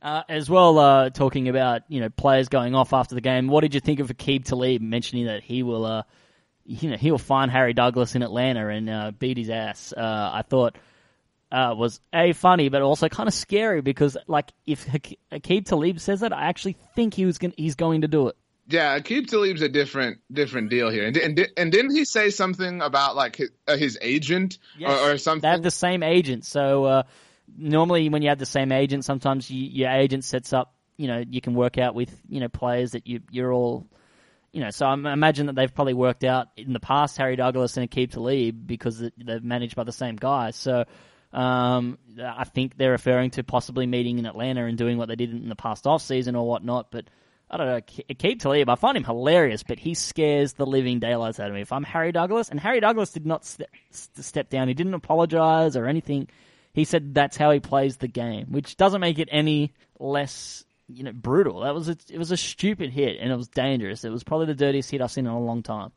Uh, 0.00 0.22
as 0.30 0.48
well, 0.48 0.78
uh, 0.78 1.10
talking 1.10 1.50
about 1.50 1.82
you 1.88 2.00
know 2.00 2.08
players 2.08 2.48
going 2.48 2.74
off 2.74 2.94
after 2.94 3.14
the 3.14 3.20
game. 3.20 3.48
What 3.48 3.60
did 3.60 3.74
you 3.74 3.80
think 3.80 4.00
of 4.00 4.08
Aqib 4.08 4.44
Talib 4.44 4.80
mentioning 4.80 5.26
that 5.26 5.42
he 5.42 5.62
will, 5.62 5.84
uh, 5.84 6.02
you 6.64 6.90
know, 6.90 6.96
he 6.96 7.10
will 7.10 7.18
find 7.18 7.50
Harry 7.50 7.74
Douglas 7.74 8.14
in 8.14 8.22
Atlanta 8.22 8.68
and 8.68 8.88
uh, 8.88 9.10
beat 9.10 9.36
his 9.36 9.50
ass? 9.50 9.92
Uh, 9.94 10.30
I 10.32 10.40
thought 10.40 10.76
uh, 11.52 11.74
was 11.76 12.00
a 12.14 12.32
funny, 12.32 12.70
but 12.70 12.80
also 12.80 13.10
kind 13.10 13.28
of 13.28 13.34
scary 13.34 13.82
because 13.82 14.16
like 14.26 14.52
if 14.66 14.84
Hak- 14.84 15.18
Aqib 15.30 15.66
Talib 15.66 16.00
says 16.00 16.20
that, 16.20 16.32
I 16.32 16.46
actually 16.46 16.76
think 16.94 17.12
he 17.12 17.26
was 17.26 17.36
going 17.36 17.52
he's 17.58 17.74
going 17.74 18.00
to 18.00 18.08
do 18.08 18.28
it. 18.28 18.36
Yeah, 18.68 18.98
Akeem 18.98 19.28
Talib's 19.28 19.62
a 19.62 19.68
different 19.68 20.18
different 20.32 20.70
deal 20.70 20.90
here, 20.90 21.06
and 21.06 21.16
and, 21.16 21.48
and 21.56 21.70
didn't 21.70 21.94
he 21.94 22.04
say 22.04 22.30
something 22.30 22.82
about 22.82 23.14
like 23.14 23.36
his, 23.36 23.50
uh, 23.68 23.76
his 23.76 23.96
agent 24.00 24.58
or, 24.84 25.12
or 25.12 25.18
something? 25.18 25.42
They 25.42 25.52
have 25.52 25.62
the 25.62 25.70
same 25.70 26.02
agent, 26.02 26.44
so 26.44 26.84
uh, 26.84 27.02
normally 27.56 28.08
when 28.08 28.22
you 28.22 28.28
have 28.30 28.38
the 28.38 28.46
same 28.46 28.72
agent, 28.72 29.04
sometimes 29.04 29.50
you, 29.50 29.68
your 29.68 29.90
agent 29.90 30.24
sets 30.24 30.52
up. 30.52 30.74
You 30.96 31.08
know, 31.08 31.22
you 31.28 31.40
can 31.40 31.54
work 31.54 31.78
out 31.78 31.94
with 31.94 32.10
you 32.28 32.40
know 32.40 32.48
players 32.48 32.92
that 32.92 33.06
you 33.06 33.20
you're 33.30 33.52
all. 33.52 33.86
You 34.52 34.62
know, 34.62 34.70
so 34.70 34.86
I 34.86 34.94
imagine 34.94 35.46
that 35.46 35.54
they've 35.54 35.72
probably 35.72 35.92
worked 35.92 36.24
out 36.24 36.48
in 36.56 36.72
the 36.72 36.80
past 36.80 37.18
Harry 37.18 37.36
Douglas 37.36 37.76
and 37.76 37.90
Akeem 37.90 38.10
Talib 38.10 38.66
because 38.66 38.98
they're 39.18 39.40
managed 39.40 39.76
by 39.76 39.84
the 39.84 39.92
same 39.92 40.16
guy. 40.16 40.52
So 40.52 40.86
um, 41.32 41.98
I 42.18 42.44
think 42.44 42.78
they're 42.78 42.92
referring 42.92 43.30
to 43.32 43.44
possibly 43.44 43.86
meeting 43.86 44.18
in 44.18 44.24
Atlanta 44.24 44.64
and 44.64 44.78
doing 44.78 44.96
what 44.96 45.08
they 45.08 45.16
did 45.16 45.30
in 45.30 45.50
the 45.50 45.56
past 45.56 45.86
off 45.86 46.00
season 46.00 46.36
or 46.36 46.46
whatnot. 46.46 46.90
But 46.90 47.04
I 47.48 47.56
don't 47.56 47.66
know. 47.66 47.80
Akeem 48.10 48.40
Talib, 48.40 48.68
I 48.68 48.74
find 48.74 48.96
him 48.96 49.04
hilarious, 49.04 49.62
but 49.62 49.78
he 49.78 49.94
scares 49.94 50.54
the 50.54 50.66
living 50.66 50.98
daylights 50.98 51.38
out 51.38 51.48
of 51.48 51.54
me. 51.54 51.60
If 51.60 51.72
I'm 51.72 51.84
Harry 51.84 52.10
Douglas, 52.10 52.48
and 52.48 52.58
Harry 52.58 52.80
Douglas 52.80 53.12
did 53.12 53.24
not 53.24 53.44
ste- 53.44 53.62
step 53.92 54.50
down, 54.50 54.68
he 54.68 54.74
didn't 54.74 54.94
apologize 54.94 55.76
or 55.76 55.86
anything. 55.86 56.28
He 56.72 56.84
said 56.84 57.14
that's 57.14 57.36
how 57.36 57.52
he 57.52 57.60
plays 57.60 57.98
the 57.98 58.08
game, 58.08 58.46
which 58.50 58.76
doesn't 58.76 59.00
make 59.00 59.18
it 59.18 59.28
any 59.30 59.72
less, 60.00 60.64
you 60.88 61.04
know, 61.04 61.12
brutal. 61.12 61.60
That 61.60 61.74
was 61.74 61.88
a, 61.88 61.96
it 62.10 62.18
was 62.18 62.32
a 62.32 62.36
stupid 62.36 62.90
hit, 62.90 63.18
and 63.20 63.30
it 63.30 63.36
was 63.36 63.48
dangerous. 63.48 64.04
It 64.04 64.10
was 64.10 64.24
probably 64.24 64.46
the 64.46 64.54
dirtiest 64.54 64.90
hit 64.90 65.00
I've 65.00 65.12
seen 65.12 65.26
in 65.26 65.32
a 65.32 65.40
long 65.40 65.62
time. 65.62 65.92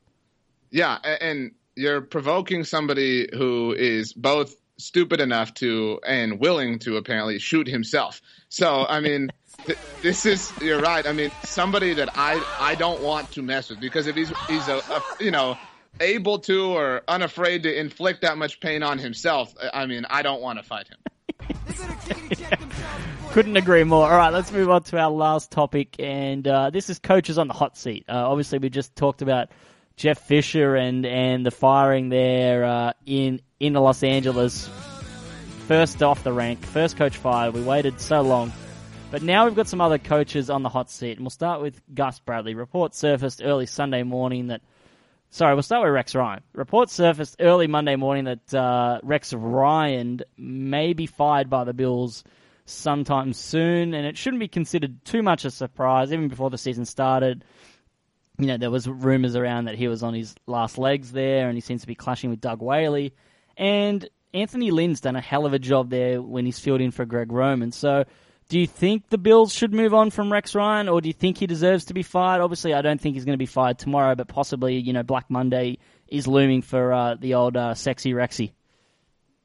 Yeah, 0.70 0.98
and 1.04 1.52
you're 1.76 2.02
provoking 2.02 2.64
somebody 2.64 3.28
who 3.34 3.74
is 3.74 4.14
both 4.14 4.56
stupid 4.80 5.22
enough 5.22 5.54
to 5.56 6.00
and 6.06 6.40
willing 6.40 6.80
to 6.80 6.98
apparently 6.98 7.40
shoot 7.40 7.68
himself. 7.68 8.22
So, 8.50 8.86
I 8.88 9.00
mean, 9.00 9.32
th- 9.66 9.78
this 10.02 10.26
is 10.26 10.52
you're 10.62 10.82
right. 10.82 11.06
I 11.06 11.12
mean, 11.12 11.32
somebody 11.44 11.94
that 11.94 12.10
I 12.16 12.44
I 12.60 12.76
don't 12.76 13.02
want 13.02 13.32
to 13.34 13.42
mess 13.42 13.70
with 13.70 13.80
because 13.80 14.08
if 14.08 14.16
he's 14.16 14.32
he's 14.48 14.68
a, 14.68 14.78
a 14.78 15.04
you 15.20 15.32
know 15.32 15.58
able 16.00 16.40
to 16.40 16.66
or 16.72 17.02
unafraid 17.08 17.64
to 17.64 17.80
inflict 17.80 18.22
that 18.22 18.38
much 18.38 18.60
pain 18.60 18.84
on 18.84 18.98
himself, 18.98 19.54
I 19.62 19.84
I 19.84 19.86
mean, 19.86 20.06
I 20.10 20.22
don't 20.22 20.42
want 20.42 20.60
to 20.60 20.64
fight 20.64 20.88
him. 20.88 20.98
Couldn't 23.32 23.58
agree 23.58 23.84
more. 23.84 24.10
All 24.10 24.18
right, 24.18 24.34
let's 24.34 24.52
move 24.52 24.70
on 24.70 24.84
to 24.84 24.98
our 24.98 25.12
last 25.12 25.52
topic, 25.52 25.96
and 26.00 26.48
uh, 26.48 26.70
this 26.72 26.90
is 26.90 27.00
coaches 27.00 27.38
on 27.38 27.48
the 27.48 27.54
hot 27.54 27.78
seat. 27.78 28.06
Uh, 28.10 28.30
obviously, 28.30 28.58
we 28.58 28.70
just 28.70 28.96
talked 28.96 29.22
about 29.22 29.50
Jeff 30.00 30.18
Fisher 30.18 30.78
and 30.78 31.06
and 31.06 31.46
the 31.46 31.52
firing 31.52 32.08
there 32.08 32.64
uh, 32.64 32.94
in 33.06 33.42
in 33.60 33.74
Los 33.74 34.02
Angeles. 34.02 34.70
First 35.68 36.02
off 36.02 36.24
the 36.24 36.32
rank, 36.32 36.66
first 36.66 36.96
coach 36.96 37.18
fired. 37.18 37.54
We 37.54 37.62
waited 37.62 38.00
so 38.00 38.22
long, 38.22 38.54
but 39.12 39.24
now 39.24 39.44
we've 39.44 39.56
got 39.56 39.68
some 39.68 39.82
other 39.82 39.98
coaches 39.98 40.50
on 40.50 40.64
the 40.64 40.70
hot 40.70 40.90
seat, 40.90 41.18
and 41.18 41.20
we'll 41.20 41.32
start 41.32 41.62
with 41.62 41.82
Gus 41.94 42.18
Bradley. 42.20 42.56
Report 42.56 42.96
surfaced 42.96 43.42
early 43.44 43.66
Sunday 43.66 44.04
morning 44.04 44.48
that. 44.48 44.62
Sorry, 45.32 45.54
we'll 45.54 45.64
start 45.64 45.84
with 45.84 45.94
Rex 45.94 46.16
Ryan. 46.16 46.44
Report 46.54 46.90
surfaced 46.90 47.36
early 47.42 47.68
Monday 47.68 47.98
morning 47.98 48.24
that 48.24 48.54
uh, 48.54 49.00
Rex 49.04 49.34
Ryan 49.34 50.22
may 50.38 50.94
be 50.94 51.08
fired 51.08 51.50
by 51.50 51.66
the 51.66 51.74
Bills 51.74 52.24
sometime 52.66 53.34
soon, 53.34 53.94
and 53.94 54.08
it 54.08 54.18
shouldn't 54.18 54.40
be 54.40 54.48
considered 54.48 55.04
too 55.04 55.22
much 55.22 55.44
a 55.44 55.52
surprise. 55.52 56.14
Even 56.14 56.30
before 56.30 56.50
the 56.50 56.58
season 56.58 56.86
started, 56.86 57.44
you 58.40 58.48
know 58.48 58.58
there 58.58 58.72
was 58.72 58.88
rumors 58.88 59.36
around 59.36 59.66
that 59.66 59.76
he 59.76 59.88
was 59.88 60.02
on 60.02 60.14
his 60.14 60.34
last 60.48 60.78
legs 60.78 61.12
there, 61.12 61.48
and 61.48 61.56
he 61.56 61.62
seems 61.62 61.82
to 61.82 61.88
be 61.88 61.96
clashing 61.96 62.30
with 62.30 62.42
Doug 62.42 62.62
Whaley. 62.62 63.14
And 63.58 64.08
Anthony 64.34 64.72
Lynn's 64.72 65.02
done 65.02 65.16
a 65.16 65.22
hell 65.22 65.46
of 65.46 65.54
a 65.54 65.60
job 65.60 65.90
there 65.90 66.22
when 66.22 66.46
he's 66.46 66.60
filled 66.60 66.82
in 66.82 66.92
for 66.92 67.06
Greg 67.06 67.32
Roman. 67.32 67.72
So, 67.72 68.06
do 68.48 68.60
you 68.60 68.66
think 68.66 69.10
the 69.10 69.18
Bills 69.18 69.54
should 69.54 69.74
move 69.74 69.94
on 69.94 70.10
from 70.10 70.32
Rex 70.32 70.56
Ryan, 70.56 70.90
or 70.90 71.02
do 71.02 71.10
you 71.10 71.14
think 71.14 71.38
he 71.38 71.48
deserves 71.48 71.86
to 71.86 71.94
be 71.94 72.04
fired? 72.04 72.42
Obviously, 72.42 72.74
I 72.74 72.82
don't 72.82 73.00
think 73.00 73.16
he's 73.16 73.26
going 73.26 73.38
to 73.38 73.38
be 73.38 73.46
fired 73.46 73.78
tomorrow, 73.78 74.16
but 74.16 74.28
possibly, 74.28 74.78
you 74.78 74.94
know, 74.94 75.04
Black 75.04 75.30
Monday 75.30 75.78
is 76.08 76.26
looming 76.26 76.62
for 76.62 76.94
uh, 76.94 77.16
the 77.16 77.36
old 77.36 77.58
uh, 77.58 77.74
sexy 77.76 78.14
Rexy. 78.14 78.54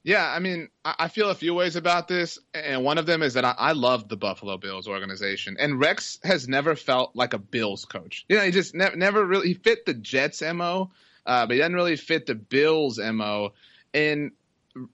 Yeah, 0.04 0.30
I 0.30 0.38
mean, 0.38 0.68
I 0.84 1.08
feel 1.08 1.30
a 1.30 1.34
few 1.34 1.54
ways 1.54 1.76
about 1.76 2.08
this, 2.08 2.38
and 2.52 2.84
one 2.84 2.98
of 2.98 3.06
them 3.06 3.22
is 3.22 3.32
that 3.34 3.46
I, 3.46 3.54
I 3.56 3.72
love 3.72 4.06
the 4.06 4.18
Buffalo 4.18 4.58
Bills 4.58 4.86
organization, 4.86 5.56
and 5.58 5.80
Rex 5.80 6.18
has 6.22 6.46
never 6.46 6.76
felt 6.76 7.16
like 7.16 7.32
a 7.32 7.38
Bills 7.38 7.86
coach. 7.86 8.26
You 8.28 8.36
know, 8.36 8.42
he 8.42 8.50
just 8.50 8.74
ne- 8.74 8.94
never 8.96 9.24
really 9.24 9.48
he 9.48 9.54
fit 9.54 9.86
the 9.86 9.94
Jets 9.94 10.42
mo, 10.42 10.90
uh, 11.24 11.46
but 11.46 11.54
he 11.54 11.58
doesn't 11.58 11.74
really 11.74 11.96
fit 11.96 12.26
the 12.26 12.34
Bills 12.34 12.98
mo. 12.98 13.54
And 13.94 14.32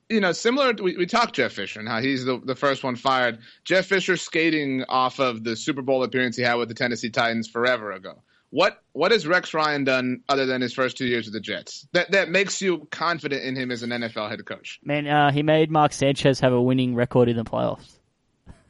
you 0.08 0.20
know, 0.20 0.30
similar. 0.30 0.74
To, 0.74 0.82
we, 0.82 0.96
we 0.96 1.06
talked 1.06 1.34
Jeff 1.34 1.52
Fisher 1.54 1.80
and 1.80 1.88
how 1.88 2.00
he's 2.00 2.24
the 2.24 2.38
the 2.38 2.54
first 2.54 2.84
one 2.84 2.94
fired. 2.94 3.40
Jeff 3.64 3.86
Fisher 3.86 4.16
skating 4.16 4.84
off 4.88 5.18
of 5.18 5.42
the 5.42 5.56
Super 5.56 5.82
Bowl 5.82 6.04
appearance 6.04 6.36
he 6.36 6.44
had 6.44 6.54
with 6.54 6.68
the 6.68 6.74
Tennessee 6.74 7.10
Titans 7.10 7.48
forever 7.48 7.90
ago. 7.90 8.22
What 8.50 8.82
what 8.92 9.12
has 9.12 9.26
Rex 9.26 9.54
Ryan 9.54 9.84
done 9.84 10.22
other 10.28 10.44
than 10.44 10.60
his 10.60 10.74
first 10.74 10.96
two 10.96 11.06
years 11.06 11.26
with 11.26 11.34
the 11.34 11.40
Jets 11.40 11.86
that 11.92 12.10
that 12.10 12.28
makes 12.30 12.60
you 12.60 12.86
confident 12.90 13.44
in 13.44 13.54
him 13.54 13.70
as 13.70 13.82
an 13.84 13.90
NFL 13.90 14.28
head 14.28 14.44
coach? 14.44 14.80
Man, 14.82 15.06
uh, 15.06 15.30
he 15.30 15.42
made 15.44 15.70
Mark 15.70 15.92
Sanchez 15.92 16.40
have 16.40 16.52
a 16.52 16.60
winning 16.60 16.94
record 16.96 17.28
in 17.28 17.36
the 17.36 17.44
playoffs. 17.44 17.98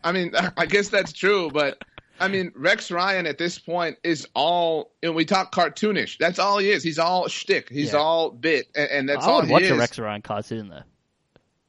I 0.04 0.12
mean, 0.12 0.32
I 0.56 0.66
guess 0.66 0.88
that's 0.90 1.12
true, 1.14 1.50
but 1.50 1.82
I 2.18 2.28
mean, 2.28 2.52
Rex 2.54 2.90
Ryan 2.90 3.26
at 3.26 3.38
this 3.38 3.58
point 3.58 3.96
is 4.04 4.28
all. 4.34 4.92
And 5.02 5.14
we 5.14 5.24
talk 5.24 5.54
cartoonish. 5.54 6.18
That's 6.18 6.38
all 6.38 6.58
he 6.58 6.70
is. 6.70 6.82
He's 6.82 6.98
all 6.98 7.28
shtick. 7.28 7.70
He's 7.70 7.94
Yeah. 7.94 8.00
all 8.00 8.30
bit, 8.30 8.66
and, 8.74 8.90
and 8.90 9.08
that's 9.08 9.24
I 9.24 9.30
all 9.30 9.36
would 9.38 9.46
he 9.46 9.52
watch 9.52 9.62
is. 9.62 9.70
a 9.70 9.76
Rex 9.76 9.98
Ryan 9.98 10.20
cartoon 10.20 10.68
though. 10.68 10.82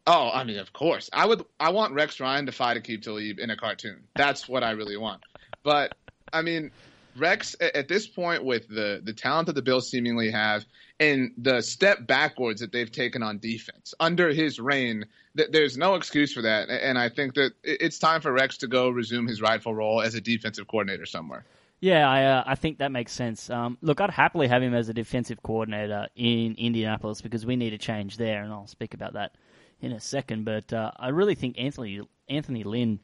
Oh, 0.08 0.32
I 0.34 0.44
mean, 0.44 0.58
of 0.60 0.74
course. 0.74 1.10
I 1.14 1.26
would. 1.26 1.46
I 1.62 1.70
want 1.70 1.94
Rex 1.94 2.20
Ryan 2.20 2.48
to 2.48 2.52
fight 2.52 2.76
Akeem 2.76 3.02
Talib 3.02 3.40
in 3.40 3.50
a 3.52 3.56
cartoon. 3.56 4.04
That's 4.16 4.50
what 4.50 4.64
I 4.64 4.72
really 4.72 4.98
want. 4.98 5.22
But 5.64 5.96
I 6.34 6.42
mean, 6.42 6.72
Rex 7.18 7.56
at, 7.60 7.88
this 7.88 8.08
point, 8.08 8.44
with 8.44 8.68
the 8.68 9.02
the 9.04 9.14
talent 9.14 9.48
that 9.48 9.54
the 9.54 9.62
Bills 9.62 9.90
seemingly 9.90 10.32
have, 10.32 10.66
and 11.00 11.32
the 11.38 11.62
step 11.62 12.08
backwards 12.08 12.62
that 12.62 12.72
they've 12.72 12.92
taken 12.92 13.24
on 13.24 13.40
defense 13.40 13.94
under 14.00 14.30
his 14.30 14.60
reign, 14.60 15.06
th- 15.36 15.50
there's 15.52 15.78
no 15.78 15.96
excuse 15.96 16.34
for 16.34 16.42
that. 16.42 16.70
And 16.70 16.98
I 16.98 17.10
think 17.10 17.36
that 17.36 17.52
it's 17.64 18.00
time 18.00 18.22
for 18.22 18.32
Rex 18.32 18.58
to 18.60 18.68
go 18.68 18.90
resume 18.90 19.28
his 19.28 19.42
rightful 19.42 19.76
role 19.76 20.02
as 20.02 20.16
a 20.16 20.22
defensive 20.22 20.68
coordinator 20.68 21.06
somewhere. 21.06 21.46
Yeah, 21.82 22.08
I 22.08 22.24
uh, 22.26 22.44
I 22.46 22.56
think 22.56 22.78
that 22.78 22.92
makes 22.92 23.12
sense. 23.12 23.50
Um, 23.50 23.78
look, 23.82 24.00
I'd 24.00 24.12
happily 24.12 24.48
have 24.48 24.62
him 24.62 24.76
as 24.76 24.88
a 24.88 24.94
defensive 24.94 25.42
coordinator 25.42 26.08
in 26.16 26.56
Indianapolis 26.58 27.22
because 27.22 27.46
we 27.46 27.56
need 27.56 27.74
a 27.74 27.80
change 27.80 28.18
there, 28.18 28.44
and 28.44 28.54
I'll 28.54 28.68
speak 28.68 28.94
about 28.94 29.14
that 29.14 29.34
in 29.82 29.92
a 29.92 30.00
second. 30.00 30.46
But 30.46 30.72
uh, 30.72 30.92
I 30.98 31.10
really 31.10 31.34
think 31.34 31.58
Anthony 31.58 32.02
Anthony 32.30 32.64
Lynn 32.64 33.00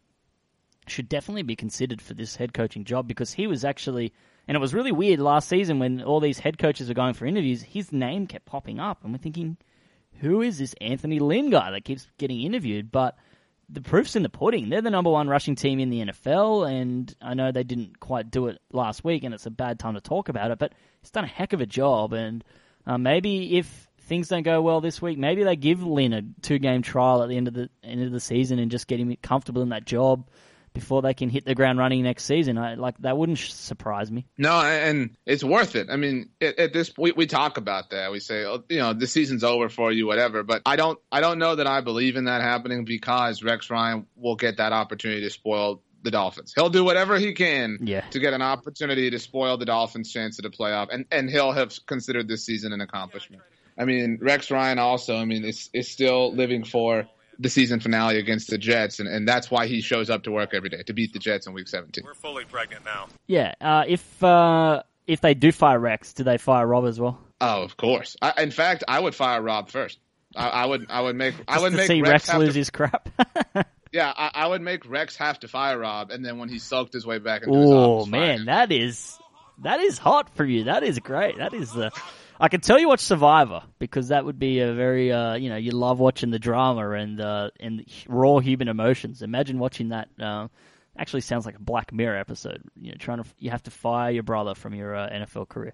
should 0.89 1.09
definitely 1.09 1.43
be 1.43 1.55
considered 1.55 2.01
for 2.01 2.13
this 2.13 2.35
head 2.35 2.53
coaching 2.53 2.83
job 2.83 3.07
because 3.07 3.33
he 3.33 3.47
was 3.47 3.63
actually, 3.63 4.13
and 4.47 4.55
it 4.55 4.59
was 4.59 4.73
really 4.73 4.91
weird 4.91 5.19
last 5.19 5.49
season 5.49 5.79
when 5.79 6.01
all 6.01 6.19
these 6.19 6.39
head 6.39 6.57
coaches 6.57 6.87
were 6.87 6.93
going 6.93 7.13
for 7.13 7.25
interviews. 7.25 7.61
His 7.61 7.91
name 7.91 8.27
kept 8.27 8.45
popping 8.45 8.79
up, 8.79 9.03
and 9.03 9.13
we're 9.13 9.19
thinking, 9.19 9.57
who 10.19 10.41
is 10.41 10.57
this 10.57 10.73
Anthony 10.81 11.19
Lynn 11.19 11.49
guy 11.49 11.71
that 11.71 11.85
keeps 11.85 12.07
getting 12.17 12.41
interviewed? 12.41 12.91
But 12.91 13.17
the 13.69 13.81
proof's 13.81 14.15
in 14.15 14.23
the 14.23 14.29
pudding. 14.29 14.69
They're 14.69 14.81
the 14.81 14.89
number 14.89 15.09
one 15.09 15.27
rushing 15.27 15.55
team 15.55 15.79
in 15.79 15.89
the 15.89 16.05
NFL, 16.05 16.69
and 16.69 17.13
I 17.21 17.33
know 17.33 17.51
they 17.51 17.63
didn't 17.63 17.99
quite 17.99 18.31
do 18.31 18.47
it 18.47 18.59
last 18.71 19.03
week, 19.03 19.23
and 19.23 19.33
it's 19.33 19.45
a 19.45 19.51
bad 19.51 19.79
time 19.79 19.95
to 19.95 20.01
talk 20.01 20.29
about 20.29 20.51
it, 20.51 20.59
but 20.59 20.73
he's 21.01 21.11
done 21.11 21.25
a 21.25 21.27
heck 21.27 21.53
of 21.53 21.61
a 21.61 21.65
job. 21.65 22.13
And 22.13 22.43
uh, 22.85 22.97
maybe 22.97 23.57
if 23.57 23.87
things 24.07 24.29
don't 24.29 24.43
go 24.43 24.61
well 24.61 24.79
this 24.79 25.01
week, 25.01 25.17
maybe 25.17 25.43
they 25.43 25.55
give 25.55 25.83
Lynn 25.83 26.13
a 26.13 26.21
two 26.41 26.59
game 26.59 26.81
trial 26.81 27.21
at 27.21 27.29
the 27.29 27.37
end 27.37 27.47
of 27.47 27.53
the 27.53 27.69
end 27.83 28.03
of 28.03 28.11
the 28.11 28.19
season 28.19 28.57
and 28.59 28.71
just 28.71 28.87
get 28.87 28.99
him 28.99 29.15
comfortable 29.21 29.61
in 29.61 29.69
that 29.69 29.85
job 29.85 30.25
before 30.79 31.01
they 31.01 31.13
can 31.13 31.29
hit 31.29 31.45
the 31.45 31.55
ground 31.55 31.79
running 31.79 32.03
next 32.03 32.25
season. 32.25 32.57
I, 32.57 32.75
like 32.75 32.97
that 32.99 33.17
wouldn't 33.17 33.39
surprise 33.39 34.11
me. 34.11 34.25
No, 34.37 34.59
and 34.61 35.17
it's 35.25 35.43
worth 35.43 35.75
it. 35.75 35.87
I 35.89 35.95
mean, 35.95 36.29
at, 36.39 36.59
at 36.59 36.73
this 36.73 36.93
we, 36.97 37.11
we 37.11 37.25
talk 37.25 37.57
about 37.57 37.89
that. 37.91 38.11
We 38.11 38.19
say, 38.19 38.45
oh, 38.45 38.63
you 38.69 38.77
know, 38.79 38.93
the 38.93 39.07
season's 39.07 39.43
over 39.43 39.69
for 39.69 39.91
you, 39.91 40.05
whatever. 40.07 40.43
But 40.43 40.61
I 40.65 40.75
don't, 40.75 40.99
I 41.11 41.21
don't 41.21 41.39
know 41.39 41.55
that 41.55 41.67
I 41.67 41.81
believe 41.81 42.15
in 42.15 42.25
that 42.25 42.41
happening 42.41 42.85
because 42.85 43.43
Rex 43.43 43.69
Ryan 43.69 44.05
will 44.15 44.35
get 44.35 44.57
that 44.57 44.71
opportunity 44.73 45.21
to 45.21 45.29
spoil 45.29 45.81
the 46.03 46.11
Dolphins. 46.11 46.53
He'll 46.55 46.69
do 46.69 46.83
whatever 46.83 47.17
he 47.17 47.33
can 47.33 47.79
Yeah. 47.81 48.01
to 48.11 48.19
get 48.19 48.33
an 48.33 48.41
opportunity 48.41 49.09
to 49.09 49.19
spoil 49.19 49.57
the 49.57 49.65
Dolphins' 49.65 50.11
chance 50.13 50.37
at 50.39 50.45
a 50.45 50.49
playoff, 50.49 50.87
and 50.91 51.05
and 51.11 51.29
he'll 51.29 51.51
have 51.53 51.73
considered 51.85 52.27
this 52.27 52.45
season 52.45 52.71
an 52.71 52.81
accomplishment. 52.81 53.41
I 53.77 53.85
mean, 53.85 54.19
Rex 54.21 54.49
Ryan 54.51 54.79
also, 54.79 55.15
I 55.17 55.25
mean, 55.25 55.43
is 55.43 55.69
is 55.73 55.89
still 55.89 56.33
living 56.33 56.63
for 56.63 57.07
the 57.39 57.49
season 57.49 57.79
finale 57.79 58.17
against 58.17 58.49
the 58.49 58.57
Jets, 58.57 58.99
and, 58.99 59.07
and 59.07 59.27
that's 59.27 59.51
why 59.51 59.67
he 59.67 59.81
shows 59.81 60.09
up 60.09 60.23
to 60.23 60.31
work 60.31 60.53
every 60.53 60.69
day 60.69 60.83
to 60.83 60.93
beat 60.93 61.13
the 61.13 61.19
Jets 61.19 61.47
in 61.47 61.53
Week 61.53 61.67
17. 61.67 62.03
We're 62.03 62.13
fully 62.13 62.45
pregnant 62.45 62.85
now. 62.85 63.07
Yeah, 63.27 63.53
uh, 63.61 63.83
if 63.87 64.23
uh, 64.23 64.83
if 65.05 65.21
they 65.21 65.33
do 65.33 65.51
fire 65.51 65.79
Rex, 65.79 66.13
do 66.13 66.23
they 66.23 66.37
fire 66.37 66.65
Rob 66.65 66.85
as 66.85 66.99
well? 66.99 67.19
Oh, 67.39 67.63
of 67.63 67.77
course. 67.77 68.15
I, 68.21 68.41
in 68.41 68.51
fact, 68.51 68.83
I 68.87 68.99
would 68.99 69.15
fire 69.15 69.41
Rob 69.41 69.69
first. 69.69 69.99
I, 70.35 70.47
I 70.47 70.65
would. 70.65 70.87
I 70.89 71.01
would 71.01 71.15
make. 71.15 71.35
I 71.47 71.59
would 71.59 71.71
to 71.71 71.77
make 71.77 71.87
see 71.87 72.01
Rex, 72.01 72.27
Rex, 72.27 72.37
lose 72.37 72.53
to, 72.53 72.59
his 72.59 72.69
crap. 72.69 73.09
Yeah, 73.91 74.13
I, 74.15 74.31
I 74.33 74.47
would 74.47 74.61
make 74.61 74.87
Rex 74.87 75.15
have 75.15 75.39
to 75.39 75.47
fire 75.47 75.79
Rob, 75.79 76.11
and 76.11 76.23
then 76.23 76.37
when 76.37 76.49
he 76.49 76.59
sulked 76.59 76.93
his 76.93 77.05
way 77.05 77.19
back 77.19 77.43
into 77.43 77.57
his 77.57 77.69
Oh 77.69 77.99
office, 77.99 78.11
fire 78.11 78.19
man, 78.19 78.45
that 78.45 78.71
is 78.71 79.17
that 79.63 79.79
is 79.79 79.97
hot 79.97 80.35
for 80.35 80.45
you. 80.45 80.65
That 80.65 80.83
is 80.83 80.99
great. 80.99 81.37
That 81.37 81.53
is 81.53 81.71
the. 81.71 81.91
I 82.39 82.49
can 82.49 82.61
tell 82.61 82.79
you 82.79 82.87
watch 82.87 82.99
Survivor 82.99 83.63
because 83.79 84.09
that 84.09 84.25
would 84.25 84.37
be 84.39 84.59
a 84.59 84.73
very 84.73 85.11
uh, 85.11 85.35
you 85.35 85.49
know 85.49 85.55
you 85.57 85.71
love 85.71 85.99
watching 85.99 86.29
the 86.29 86.39
drama 86.39 86.91
and 86.91 87.19
uh, 87.19 87.49
and 87.59 87.85
raw 88.07 88.39
human 88.39 88.67
emotions. 88.67 89.21
Imagine 89.21 89.59
watching 89.59 89.89
that. 89.89 90.09
Uh, 90.19 90.47
actually, 90.97 91.21
sounds 91.21 91.45
like 91.45 91.55
a 91.55 91.61
Black 91.61 91.91
Mirror 91.91 92.17
episode. 92.17 92.61
You 92.79 92.91
know, 92.91 92.97
trying 92.99 93.23
to 93.23 93.29
you 93.39 93.49
have 93.51 93.63
to 93.63 93.71
fire 93.71 94.11
your 94.11 94.23
brother 94.23 94.53
from 94.55 94.75
your 94.75 94.95
uh, 94.95 95.09
NFL 95.09 95.49
career. 95.49 95.73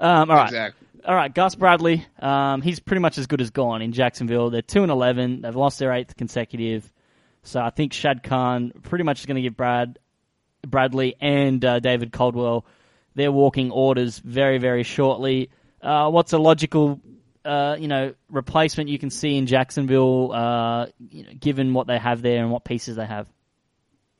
Um, 0.00 0.30
all 0.30 0.36
right, 0.36 0.46
Exactly. 0.46 0.88
all 1.04 1.14
right. 1.14 1.32
Gus 1.32 1.54
Bradley, 1.54 2.04
um, 2.18 2.62
he's 2.62 2.80
pretty 2.80 3.00
much 3.00 3.16
as 3.16 3.26
good 3.28 3.40
as 3.40 3.50
gone 3.50 3.80
in 3.82 3.92
Jacksonville. 3.92 4.50
They're 4.50 4.62
two 4.62 4.82
and 4.82 4.90
eleven. 4.90 5.42
They've 5.42 5.54
lost 5.54 5.78
their 5.78 5.92
eighth 5.92 6.16
consecutive. 6.16 6.92
So 7.42 7.60
I 7.60 7.70
think 7.70 7.92
Shad 7.92 8.22
Khan 8.22 8.72
pretty 8.82 9.04
much 9.04 9.20
is 9.20 9.26
going 9.26 9.36
to 9.36 9.42
give 9.42 9.56
Brad 9.56 9.98
Bradley 10.66 11.14
and 11.20 11.64
uh, 11.64 11.78
David 11.80 12.12
Caldwell 12.12 12.64
their 13.14 13.30
walking 13.30 13.70
orders 13.70 14.18
very, 14.18 14.58
very 14.58 14.82
shortly. 14.82 15.50
Uh, 15.84 16.10
what's 16.10 16.32
a 16.32 16.38
logical, 16.38 17.00
uh, 17.44 17.76
you 17.78 17.88
know, 17.88 18.14
replacement 18.30 18.88
you 18.88 18.98
can 18.98 19.10
see 19.10 19.36
in 19.36 19.46
Jacksonville, 19.46 20.32
uh, 20.32 20.86
you 21.10 21.24
know, 21.24 21.30
given 21.38 21.74
what 21.74 21.86
they 21.86 21.98
have 21.98 22.22
there 22.22 22.42
and 22.42 22.50
what 22.50 22.64
pieces 22.64 22.96
they 22.96 23.04
have? 23.04 23.28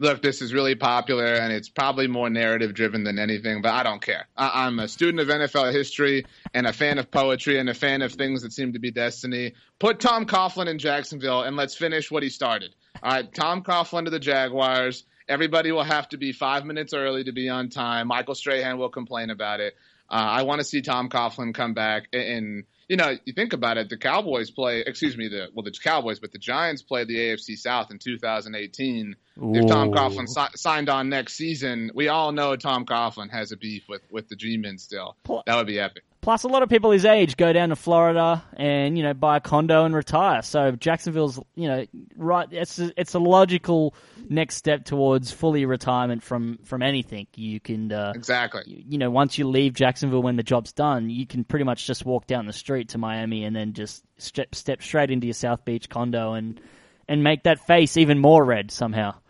Look, 0.01 0.23
this 0.23 0.43
is 0.43 0.53
really 0.53 0.75
popular, 0.75 1.25
and 1.25 1.53
it's 1.53 1.69
probably 1.69 2.09
more 2.09 2.29
narrative 2.29 2.75
driven 2.75 3.05
than 3.05 3.19
anything. 3.19 3.63
But 3.63 3.73
I 3.73 3.85
don't 3.85 4.03
care. 4.03 4.27
I, 4.37 4.67
I'm 4.67 4.79
a 4.81 4.89
student 4.89 5.21
of 5.21 5.29
NFL 5.29 5.73
history 5.73 6.27
and 6.53 6.67
a 6.67 6.73
fan 6.73 6.99
of 6.99 7.11
poetry 7.11 7.59
and 7.59 7.71
a 7.71 7.75
fan 7.75 8.03
of 8.03 8.13
things 8.13 8.43
that 8.43 8.53
seem 8.53 8.73
to 8.73 8.81
be 8.81 8.91
destiny. 8.91 9.55
Put 9.79 10.01
Tom 10.01 10.27
Coughlin 10.27 10.67
in 10.67 10.79
Jacksonville, 10.79 11.43
and 11.43 11.57
let's 11.57 11.77
finish 11.77 12.11
what 12.11 12.23
he 12.23 12.29
started. 12.29 12.75
All 13.03 13.13
right, 13.13 13.35
Tom 13.35 13.63
Coughlin 13.63 14.05
to 14.05 14.11
the 14.11 14.19
Jaguars. 14.19 15.05
Everybody 15.29 15.73
will 15.73 15.85
have 15.85 16.09
to 16.11 16.19
be 16.19 16.33
five 16.33 16.67
minutes 16.67 16.93
early 16.93 17.25
to 17.25 17.33
be 17.33 17.49
on 17.49 17.71
time. 17.71 18.09
Michael 18.09 18.35
Strahan 18.35 18.77
will 18.77 18.91
complain 18.91 19.31
about 19.31 19.61
it. 19.61 19.75
Uh, 20.15 20.19
I 20.19 20.43
want 20.43 20.61
to 20.61 20.65
see 20.65 20.81
Tom 20.81 21.09
Coughlin 21.09 21.53
come 21.53 21.75
back. 21.75 22.07
And, 22.13 22.23
and, 22.23 22.65
you 22.89 22.97
know, 22.97 23.17
you 23.25 23.33
think 23.33 23.53
about 23.53 23.79
it, 23.79 23.89
the 23.89 23.97
Cowboys 23.97 24.53
play, 24.53 24.85
excuse 24.87 25.17
me, 25.17 25.27
the 25.27 25.49
well, 25.53 25.65
the 25.65 25.73
Cowboys, 25.73 26.21
but 26.21 26.31
the 26.31 26.39
Giants 26.39 26.83
play 26.83 27.05
the 27.05 27.17
AFC 27.17 27.57
South 27.57 27.91
in 27.91 27.99
2018. 27.99 29.17
If 29.57 29.67
Tom 29.67 29.91
Coughlin 29.91 30.29
si- 30.29 30.57
signed 30.57 30.89
on 30.89 31.09
next 31.09 31.35
season, 31.35 31.91
we 31.95 32.07
all 32.07 32.31
know 32.31 32.55
Tom 32.55 32.87
Coughlin 32.87 33.31
has 33.33 33.51
a 33.51 33.57
beef 33.57 33.89
with, 33.89 34.03
with 34.09 34.29
the 34.29 34.37
G-Men 34.37 34.79
still. 34.79 35.17
Pl- 35.25 35.43
That 35.47 35.57
would 35.57 35.67
be 35.67 35.81
epic. 35.81 36.05
Plus, 36.25 36.45
a 36.45 36.49
lot 36.49 36.63
of 36.63 36.71
people 36.71 36.91
his 36.91 37.05
age 37.05 37.37
go 37.37 37.53
down 37.53 37.69
to 37.69 37.77
Florida 37.77 38.43
and 38.57 38.97
you 38.97 39.05
know 39.05 39.13
buy 39.13 39.37
a 39.37 39.41
condo 39.41 39.85
and 39.85 39.95
retire. 39.95 40.41
So 40.41 40.71
Jacksonville's 40.73 41.39
you 41.55 41.69
know 41.69 41.85
right. 42.17 42.49
It's 42.51 42.79
a, 42.79 42.93
it's 42.99 43.13
a 43.13 43.19
logical 43.19 43.95
next 44.31 44.57
step 44.57 44.87
towards 44.87 45.33
fully 45.33 45.67
retirement 45.67 46.23
from 46.23 46.61
from 46.65 46.81
anything. 46.83 47.27
You 47.37 47.61
can 47.61 47.93
uh, 47.93 48.13
Exactly. 48.15 48.63
you 48.67 48.97
know, 48.97 49.11
once 49.11 49.37
you 49.37 49.47
leave 49.47 49.75
Jacksonville 49.75 50.23
when 50.23 50.37
the 50.37 50.43
job's 50.43 50.73
done, 50.73 51.11
you 51.11 51.27
can 51.27 51.45
pretty 51.45 51.67
much 51.67 51.87
just 51.87 52.07
walk 52.07 52.27
down 52.27 52.47
the 52.47 52.55
street 52.55 52.89
to 52.91 52.99
Miami 52.99 53.45
and 53.45 53.55
then 53.55 53.75
just 53.75 54.03
step 54.17 54.55
step 54.55 54.83
straight 54.83 55.11
into 55.11 55.27
your 55.27 55.35
South 55.35 55.67
Beach 55.67 55.91
condo 55.91 56.33
and 56.33 56.59
and 57.07 57.23
make 57.23 57.43
that 57.43 57.67
face 57.67 57.99
even 57.99 58.19
more 58.19 58.43
red 58.43 58.71
somehow. 58.71 59.15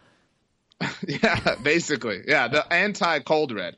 Yeah, 1.09 1.57
basically. 1.61 2.21
Yeah, 2.29 2.47
the 2.47 2.73
anti-cold 2.73 3.51
red. 3.51 3.75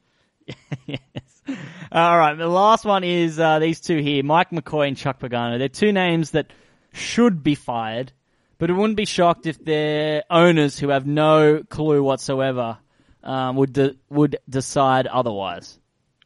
yes. 0.87 1.01
All 1.93 2.19
right. 2.19 2.35
The 2.35 2.49
last 2.49 2.85
one 2.85 3.05
is 3.05 3.39
uh, 3.39 3.59
these 3.59 3.81
two 3.81 3.99
here, 3.99 4.23
Mike 4.25 4.51
McCoy 4.51 4.89
and 4.89 4.97
Chuck 4.97 5.21
Pagano. 5.21 5.59
They're 5.59 5.69
two 5.69 5.93
names 5.93 6.33
that 6.33 6.53
should 6.93 7.43
be 7.43 7.55
fired, 7.55 8.13
but 8.59 8.71
it 8.71 8.73
wouldn't 8.73 8.97
be 8.97 9.05
shocked 9.05 9.47
if 9.47 9.65
their 9.65 10.25
owners, 10.31 10.79
who 10.79 10.89
have 10.89 11.07
no 11.07 11.63
clue 11.69 12.03
whatsoever, 12.03 12.79
um, 13.23 13.57
would 13.57 13.73
de- 13.73 13.97
would 14.09 14.39
decide 14.49 15.07
otherwise. 15.07 15.79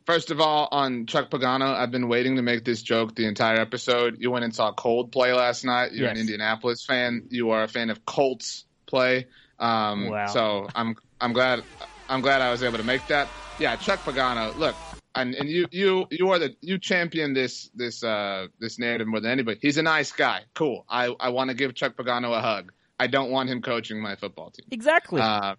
First 0.07 0.31
of 0.31 0.41
all, 0.41 0.68
on 0.73 1.07
Chuck 1.07 1.31
Pagano, 1.31 1.73
I've 1.73 1.91
been 1.93 2.09
waiting 2.09 2.37
to 2.37 2.43
make 2.43 2.64
this 2.64 2.83
joke 2.83 3.14
the 3.14 3.27
entire 3.27 3.61
episode. 3.61 4.16
You 4.18 4.31
went 4.31 4.45
and 4.45 4.55
saw 4.55 4.73
Coldplay 4.73 5.37
last 5.37 5.64
night. 5.64 5.93
You're 5.93 6.09
an 6.09 6.16
Indianapolis 6.16 6.85
fan. 6.85 7.27
You 7.29 7.51
are 7.51 7.62
a 7.62 7.68
fan 7.68 7.91
of 7.91 8.05
Colts 8.05 8.64
play. 8.87 9.27
Um, 9.59 10.09
Wow. 10.09 10.27
So 10.27 10.68
I'm 10.75 10.97
I'm 11.21 11.33
glad 11.33 11.62
I'm 12.09 12.23
glad 12.23 12.41
I 12.43 12.51
was 12.51 12.62
able 12.64 12.79
to 12.79 12.85
make 12.85 13.07
that. 13.09 13.29
Yeah, 13.61 13.77
Chuck 13.77 14.01
Pagano. 14.01 14.57
Look, 14.57 14.75
and, 15.15 15.35
and 15.35 15.49
you 15.49 15.67
you 15.71 16.07
you 16.11 16.31
are 16.31 16.39
the 16.39 16.55
you 16.61 16.79
champion 16.79 17.35
this 17.35 17.71
this 17.75 18.05
uh 18.05 18.47
this 18.59 18.79
narrative 18.79 19.07
more 19.07 19.21
than 19.21 19.31
anybody. 19.31 19.59
He's 19.61 19.77
a 19.77 19.83
nice 19.83 20.13
guy. 20.13 20.43
Cool. 20.55 20.85
I 20.89 21.15
I 21.19 21.31
want 21.31 21.51
to 21.51 21.55
give 21.57 21.75
Chuck 21.75 21.97
Pagano 21.97 22.37
a 22.37 22.41
hug. 22.41 22.73
I 22.99 23.07
don't 23.07 23.31
want 23.31 23.49
him 23.49 23.63
coaching 23.63 24.01
my 24.01 24.17
football 24.17 24.51
team. 24.51 24.67
Exactly. 24.71 25.23
Uh, 25.23 25.55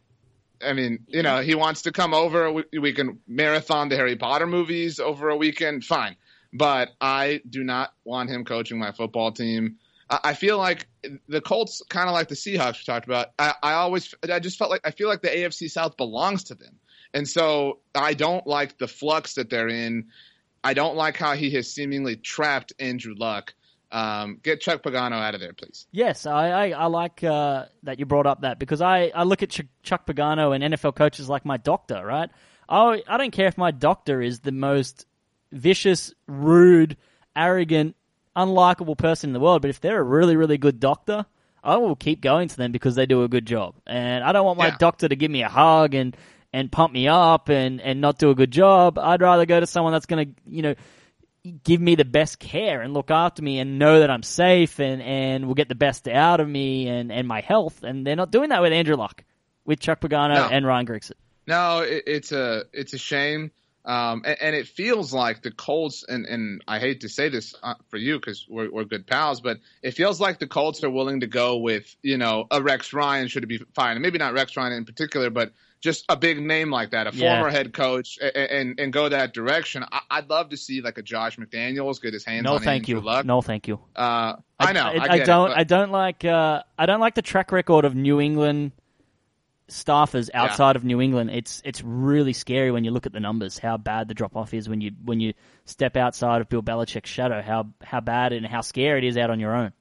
I 0.63 0.73
mean, 0.73 1.05
you 1.07 1.23
know, 1.23 1.41
he 1.41 1.55
wants 1.55 1.83
to 1.83 1.91
come 1.91 2.13
over. 2.13 2.51
We, 2.51 2.63
we 2.79 2.93
can 2.93 3.19
marathon 3.27 3.89
the 3.89 3.95
Harry 3.95 4.15
Potter 4.15 4.45
movies 4.45 4.99
over 4.99 5.29
a 5.29 5.35
weekend. 5.35 5.83
Fine. 5.83 6.17
But 6.53 6.91
I 7.01 7.41
do 7.49 7.63
not 7.63 7.93
want 8.03 8.29
him 8.29 8.45
coaching 8.45 8.77
my 8.77 8.91
football 8.91 9.31
team. 9.31 9.77
I, 10.09 10.19
I 10.25 10.33
feel 10.35 10.57
like 10.57 10.87
the 11.27 11.41
Colts, 11.41 11.81
kind 11.89 12.07
of 12.07 12.13
like 12.13 12.27
the 12.27 12.35
Seahawks 12.35 12.79
we 12.79 12.83
talked 12.85 13.05
about, 13.05 13.29
I, 13.39 13.55
I 13.63 13.73
always, 13.73 14.13
I 14.29 14.39
just 14.39 14.59
felt 14.59 14.69
like, 14.69 14.81
I 14.83 14.91
feel 14.91 15.07
like 15.07 15.21
the 15.21 15.29
AFC 15.29 15.71
South 15.71 15.97
belongs 15.97 16.45
to 16.45 16.55
them. 16.55 16.77
And 17.13 17.27
so 17.27 17.79
I 17.95 18.13
don't 18.13 18.45
like 18.47 18.77
the 18.77 18.87
flux 18.87 19.33
that 19.35 19.49
they're 19.49 19.67
in. 19.67 20.07
I 20.63 20.73
don't 20.73 20.95
like 20.95 21.17
how 21.17 21.33
he 21.33 21.49
has 21.51 21.71
seemingly 21.71 22.15
trapped 22.15 22.73
Andrew 22.79 23.13
Luck. 23.17 23.53
Um, 23.91 24.39
get 24.41 24.61
Chuck 24.61 24.83
Pagano 24.83 25.13
out 25.21 25.35
of 25.35 25.41
there, 25.41 25.51
please. 25.51 25.85
Yes, 25.91 26.25
I, 26.25 26.49
I, 26.49 26.69
I 26.69 26.85
like 26.85 27.23
uh, 27.25 27.65
that 27.83 27.99
you 27.99 28.05
brought 28.05 28.25
up 28.25 28.41
that 28.41 28.57
because 28.57 28.81
I, 28.81 29.11
I 29.13 29.23
look 29.23 29.43
at 29.43 29.49
Ch- 29.49 29.63
Chuck 29.83 30.05
Pagano 30.05 30.55
and 30.55 30.63
NFL 30.73 30.95
coaches 30.95 31.27
like 31.27 31.43
my 31.43 31.57
doctor, 31.57 32.05
right? 32.05 32.29
I, 32.69 33.03
I 33.05 33.17
don't 33.17 33.31
care 33.31 33.47
if 33.47 33.57
my 33.57 33.71
doctor 33.71 34.21
is 34.21 34.39
the 34.39 34.53
most 34.53 35.05
vicious, 35.51 36.13
rude, 36.27 36.95
arrogant, 37.35 37.97
unlikable 38.37 38.97
person 38.97 39.31
in 39.31 39.33
the 39.33 39.41
world, 39.41 39.61
but 39.61 39.69
if 39.69 39.81
they're 39.81 39.99
a 39.99 40.03
really, 40.03 40.37
really 40.37 40.57
good 40.57 40.79
doctor, 40.79 41.25
I 41.61 41.75
will 41.75 41.97
keep 41.97 42.21
going 42.21 42.47
to 42.47 42.55
them 42.55 42.71
because 42.71 42.95
they 42.95 43.05
do 43.05 43.23
a 43.23 43.27
good 43.27 43.45
job. 43.45 43.75
And 43.85 44.23
I 44.23 44.31
don't 44.31 44.45
want 44.45 44.57
my 44.57 44.67
Yeah. 44.67 44.77
doctor 44.79 45.09
to 45.09 45.15
give 45.17 45.29
me 45.31 45.43
a 45.43 45.49
hug 45.49 45.93
and, 45.95 46.15
and 46.53 46.71
pump 46.71 46.93
me 46.93 47.07
up 47.07 47.49
and, 47.49 47.79
and 47.81 48.01
not 48.01 48.17
do 48.19 48.29
a 48.29 48.35
good 48.35 48.51
job. 48.51 48.97
I'd 48.97 49.21
rather 49.21 49.45
go 49.45 49.59
to 49.59 49.67
someone 49.67 49.93
that's 49.93 50.05
going 50.05 50.27
to, 50.27 50.41
you 50.47 50.61
know, 50.61 50.75
give 51.63 51.81
me 51.81 51.95
the 51.95 52.05
best 52.05 52.39
care 52.39 52.81
and 52.81 52.93
look 52.93 53.09
after 53.09 53.41
me 53.41 53.59
and 53.59 53.79
know 53.79 53.99
that 54.01 54.11
I'm 54.11 54.23
safe 54.23 54.79
and, 54.79 55.01
and 55.01 55.47
will 55.47 55.55
get 55.55 55.69
the 55.69 55.75
best 55.75 56.07
out 56.07 56.39
of 56.39 56.47
me 56.47 56.87
and, 56.87 57.11
and 57.11 57.27
my 57.27 57.41
health. 57.41 57.83
And 57.83 58.05
they're 58.05 58.15
not 58.15 58.31
doing 58.31 58.49
that 58.49 58.61
with 58.61 58.73
Andrew 58.73 58.95
Luck, 58.95 59.23
with 59.65 59.79
Chuck 59.79 60.01
Pagano 60.01 60.35
No. 60.35 60.49
and 60.51 60.65
Ryan 60.65 60.85
Grigson. 60.85 61.13
No, 61.47 61.79
it, 61.79 62.03
it's 62.05 62.31
a 62.31 62.65
it's 62.71 62.93
a 62.93 62.99
shame, 62.99 63.49
um, 63.83 64.21
and, 64.23 64.37
and 64.39 64.55
it 64.55 64.67
feels 64.67 65.11
like 65.11 65.41
the 65.41 65.49
Colts. 65.49 66.05
And, 66.07 66.25
and 66.27 66.63
I 66.67 66.77
hate 66.77 67.01
to 67.01 67.09
say 67.09 67.29
this 67.29 67.55
uh, 67.63 67.73
for 67.89 67.97
you 67.97 68.19
because 68.19 68.45
we're, 68.47 68.71
we're 68.71 68.83
good 68.83 69.07
pals, 69.07 69.41
but 69.41 69.57
it 69.81 69.91
feels 69.91 70.21
like 70.21 70.37
the 70.37 70.47
Colts 70.47 70.83
are 70.83 70.89
willing 70.91 71.21
to 71.21 71.27
go 71.27 71.57
with 71.57 71.95
you 72.03 72.17
know 72.17 72.45
a 72.51 72.61
Rex 72.61 72.93
Ryan 72.93 73.27
should 73.27 73.43
it 73.43 73.47
be 73.47 73.57
fine, 73.73 73.93
and 73.93 74.03
maybe 74.03 74.19
not 74.19 74.33
Rex 74.33 74.55
Ryan 74.55 74.73
in 74.73 74.85
particular, 74.85 75.31
but 75.31 75.51
just 75.81 76.05
a 76.09 76.15
big 76.15 76.39
name 76.41 76.69
like 76.69 76.91
that, 76.91 77.07
a 77.07 77.11
Yeah. 77.13 77.35
former 77.37 77.49
head 77.51 77.73
coach, 77.73 78.17
and, 78.21 78.35
and 78.35 78.79
and 78.79 78.93
go 78.93 79.09
that 79.09 79.33
direction. 79.33 79.83
I, 79.91 80.01
I'd 80.09 80.29
love 80.29 80.49
to 80.49 80.57
see 80.57 80.81
like 80.81 80.97
a 80.97 81.01
Josh 81.01 81.37
McDaniels 81.37 82.01
get 82.01 82.13
his 82.13 82.23
hands 82.23 82.45
on 82.45 82.45
it. 82.45 82.49
No, 82.49 82.55
on 82.55 82.61
thank 82.61 82.87
you. 82.87 82.99
Luck. 83.01 83.25
No, 83.25 83.41
thank 83.41 83.67
you. 83.67 83.79
Uh, 83.95 84.35
I, 84.59 84.73
know. 84.73 84.83
I, 84.83 85.13
I, 85.13 85.17
get 85.17 85.27
don't. 85.27 85.51
It, 85.51 85.57
I 85.57 85.63
don't 85.63 85.91
like. 85.91 86.23
Uh, 86.23 86.63
I 86.77 86.85
don't 86.85 86.99
like 86.99 87.15
the 87.15 87.21
track 87.23 87.51
record 87.51 87.83
of 87.85 87.95
New 87.95 88.21
England 88.21 88.71
staffers 89.69 90.29
outside 90.33 90.75
of 90.75 90.83
New 90.83 91.01
England. 91.01 91.31
It's 91.31 91.61
it's 91.65 91.81
really 91.83 92.33
scary 92.33 92.71
when 92.71 92.83
you 92.83 92.91
look 92.91 93.05
at 93.05 93.13
the 93.13 93.19
numbers. 93.19 93.57
How 93.57 93.77
bad 93.77 94.07
the 94.07 94.13
drop 94.13 94.35
off 94.35 94.53
is 94.53 94.69
when 94.69 94.81
you 94.81 94.91
when 95.03 95.19
you 95.19 95.33
step 95.65 95.97
outside 95.97 96.41
of 96.41 96.49
Bill 96.49 96.61
Belichick's 96.61 97.09
shadow. 97.09 97.41
How 97.41 97.69
how 97.81 98.01
bad 98.01 98.33
and 98.33 98.45
how 98.45 98.61
scary 98.61 98.99
it 98.99 99.07
is 99.07 99.17
out 99.17 99.29
on 99.29 99.39
your 99.39 99.55
own. 99.55 99.71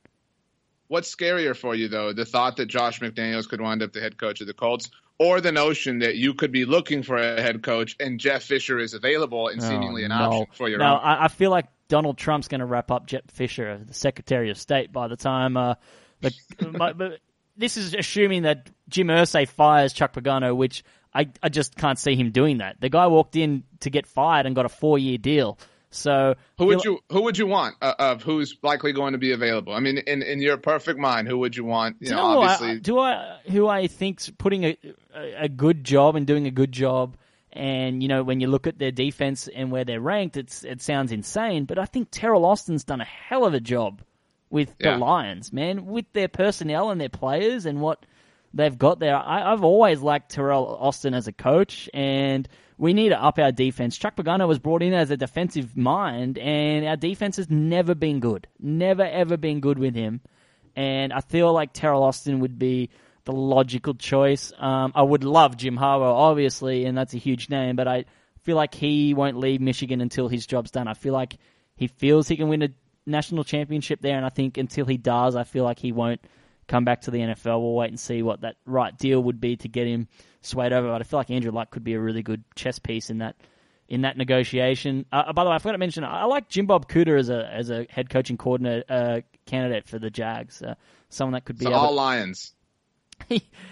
What's 0.90 1.14
scarier 1.14 1.56
for 1.56 1.76
you, 1.76 1.86
though, 1.86 2.12
the 2.12 2.24
thought 2.24 2.56
that 2.56 2.66
Josh 2.66 2.98
McDaniels 2.98 3.48
could 3.48 3.60
wind 3.60 3.80
up 3.80 3.92
the 3.92 4.00
head 4.00 4.18
coach 4.18 4.40
of 4.40 4.48
the 4.48 4.52
Colts, 4.52 4.90
or 5.20 5.40
the 5.40 5.52
notion 5.52 6.00
that 6.00 6.16
you 6.16 6.34
could 6.34 6.50
be 6.50 6.64
looking 6.64 7.04
for 7.04 7.16
a 7.16 7.40
head 7.40 7.62
coach 7.62 7.94
and 8.00 8.18
Jeff 8.18 8.42
Fisher 8.42 8.76
is 8.80 8.92
available 8.92 9.46
and 9.46 9.62
seemingly 9.62 10.02
an 10.02 10.10
Oh, 10.10 10.18
no. 10.18 10.24
option 10.24 10.46
for 10.54 10.68
your 10.68 10.80
no, 10.80 10.94
own? 10.94 11.00
I, 11.00 11.26
I 11.26 11.28
feel 11.28 11.52
like 11.52 11.66
Donald 11.86 12.18
Trump's 12.18 12.48
going 12.48 12.58
to 12.58 12.66
wrap 12.66 12.90
up 12.90 13.06
Jeff 13.06 13.22
Fisher, 13.30 13.80
the 13.86 13.94
Secretary 13.94 14.50
of 14.50 14.58
State, 14.58 14.92
by 14.92 15.06
the 15.06 15.16
time. 15.16 15.56
Uh, 15.56 15.74
the, 16.22 16.34
my, 16.72 16.92
but 16.92 17.20
this 17.56 17.76
is 17.76 17.94
assuming 17.94 18.42
that 18.42 18.68
Jim 18.88 19.06
Irsay 19.06 19.46
fires 19.46 19.92
Chuck 19.92 20.12
Pagano, 20.12 20.56
which 20.56 20.82
I, 21.14 21.28
I 21.40 21.50
just 21.50 21.76
can't 21.76 22.00
see 22.00 22.16
him 22.16 22.32
doing 22.32 22.58
that. 22.58 22.80
The 22.80 22.88
guy 22.88 23.06
walked 23.06 23.36
in 23.36 23.62
to 23.80 23.90
get 23.90 24.08
fired 24.08 24.46
and 24.46 24.56
got 24.56 24.66
a 24.66 24.68
four 24.70 24.98
year 24.98 25.18
deal. 25.18 25.56
So 25.92 26.36
Who 26.58 26.66
would 26.66 26.84
you 26.84 27.00
Who 27.10 27.22
would 27.22 27.36
you 27.36 27.46
want 27.46 27.74
uh, 27.82 27.94
of 27.98 28.22
who's 28.22 28.56
likely 28.62 28.92
going 28.92 29.12
to 29.12 29.18
be 29.18 29.32
available? 29.32 29.72
I 29.72 29.80
mean, 29.80 29.98
in 29.98 30.22
in 30.22 30.40
your 30.40 30.56
perfect 30.56 30.98
mind, 30.98 31.26
who 31.26 31.38
would 31.38 31.56
you 31.56 31.64
want? 31.64 31.96
You 32.00 32.08
Do 32.08 32.14
know, 32.14 32.22
know 32.22 32.34
who 32.34 32.40
I- 32.46 32.52
obviously, 32.54 32.80
do 32.80 32.98
I 32.98 33.38
who 33.50 33.66
I 33.68 33.86
think's 33.88 34.30
putting 34.30 34.64
a, 34.64 34.78
a 35.14 35.44
a 35.44 35.48
good 35.48 35.82
job 35.84 36.14
and 36.14 36.26
doing 36.26 36.46
a 36.46 36.50
good 36.52 36.70
job, 36.70 37.16
and 37.52 38.02
you 38.02 38.08
know 38.08 38.22
when 38.22 38.38
you 38.40 38.46
look 38.46 38.68
at 38.68 38.78
their 38.78 38.92
defense 38.92 39.48
and 39.48 39.72
where 39.72 39.84
they're 39.84 40.00
ranked, 40.00 40.36
it's 40.36 40.62
it 40.62 40.80
sounds 40.80 41.10
insane, 41.10 41.64
but 41.64 41.76
I 41.78 41.86
think 41.86 42.10
Teryl 42.12 42.44
Austin's 42.44 42.84
done 42.84 43.00
a 43.00 43.04
hell 43.04 43.44
of 43.44 43.54
a 43.54 43.60
job 43.60 44.00
with 44.48 44.72
Yeah. 44.78 44.92
the 44.92 44.98
Lions, 44.98 45.52
man, 45.52 45.86
with 45.86 46.12
their 46.12 46.28
personnel 46.28 46.90
and 46.90 47.00
their 47.00 47.08
players 47.08 47.66
and 47.66 47.80
what 47.80 48.06
they've 48.54 48.76
got 48.78 48.98
there. 49.00 49.16
I, 49.16 49.52
I've 49.52 49.62
always 49.64 50.00
liked 50.02 50.34
Teryl 50.34 50.80
Austin 50.80 51.14
as 51.14 51.26
a 51.26 51.32
coach, 51.32 51.88
and 51.92 52.48
we 52.80 52.94
need 52.94 53.10
to 53.10 53.22
up 53.22 53.38
our 53.38 53.52
defense. 53.52 53.98
Chuck 53.98 54.16
Pagano 54.16 54.48
was 54.48 54.58
brought 54.58 54.82
in 54.82 54.94
as 54.94 55.10
a 55.10 55.16
defensive 55.16 55.76
mind, 55.76 56.38
and 56.38 56.86
our 56.86 56.96
defense 56.96 57.36
has 57.36 57.50
never 57.50 57.94
been 57.94 58.20
good. 58.20 58.48
Never, 58.58 59.02
ever 59.02 59.36
been 59.36 59.60
good 59.60 59.78
with 59.78 59.94
him. 59.94 60.22
And 60.74 61.12
I 61.12 61.20
feel 61.20 61.52
like 61.52 61.74
Teryl 61.74 62.00
Austin 62.00 62.40
would 62.40 62.58
be 62.58 62.88
the 63.26 63.32
logical 63.32 63.92
choice. 63.92 64.50
Um, 64.58 64.92
I 64.94 65.02
would 65.02 65.24
love 65.24 65.58
Jim 65.58 65.76
Harbaugh, 65.76 66.14
obviously, 66.14 66.86
and 66.86 66.96
that's 66.96 67.12
a 67.12 67.18
huge 67.18 67.50
name, 67.50 67.76
but 67.76 67.86
I 67.86 68.06
feel 68.44 68.56
like 68.56 68.74
he 68.74 69.12
won't 69.12 69.36
leave 69.36 69.60
Michigan 69.60 70.00
until 70.00 70.28
his 70.28 70.46
job's 70.46 70.70
done. 70.70 70.88
I 70.88 70.94
feel 70.94 71.12
like 71.12 71.36
he 71.76 71.86
feels 71.86 72.28
he 72.28 72.36
can 72.38 72.48
win 72.48 72.62
a 72.62 72.70
national 73.04 73.44
championship 73.44 74.00
there, 74.00 74.16
and 74.16 74.24
I 74.24 74.30
think 74.30 74.56
until 74.56 74.86
he 74.86 74.96
does, 74.96 75.36
I 75.36 75.44
feel 75.44 75.64
like 75.64 75.78
he 75.78 75.92
won't 75.92 76.22
come 76.70 76.84
back 76.84 77.02
to 77.02 77.10
the 77.10 77.18
NFL. 77.18 77.60
We'll 77.60 77.74
wait 77.74 77.90
and 77.90 77.98
see 77.98 78.22
what 78.22 78.42
that 78.42 78.56
right 78.64 78.96
deal 78.96 79.20
would 79.24 79.40
be 79.40 79.56
to 79.56 79.68
get 79.68 79.88
him 79.88 80.06
swayed 80.40 80.72
over. 80.72 80.88
But 80.88 81.00
I 81.00 81.04
feel 81.04 81.18
like 81.18 81.30
Andrew 81.30 81.50
Luck 81.50 81.70
could 81.70 81.82
be 81.82 81.94
a 81.94 82.00
really 82.00 82.22
good 82.22 82.44
chess 82.54 82.78
piece 82.78 83.10
in 83.10 83.18
that 83.18 83.36
in 83.88 84.02
that 84.02 84.16
negotiation. 84.16 85.04
Uh, 85.10 85.32
by 85.32 85.42
the 85.42 85.50
way, 85.50 85.56
I 85.56 85.58
forgot 85.58 85.72
to 85.72 85.78
mention 85.78 86.04
I 86.04 86.24
like 86.24 86.48
Jim 86.48 86.66
Bob 86.66 86.88
Cooter 86.88 87.18
as 87.18 87.28
a 87.28 87.44
as 87.52 87.70
a 87.70 87.86
head 87.90 88.08
coaching 88.08 88.38
coordinator 88.38 88.84
uh, 88.88 89.20
candidate 89.46 89.88
for 89.88 89.98
the 89.98 90.10
Jags. 90.10 90.62
Uh, 90.62 90.76
someone 91.08 91.32
that 91.32 91.44
could 91.44 91.58
be 91.58 91.64
so 91.64 91.72
all 91.72 91.92
Lions. 91.94 92.54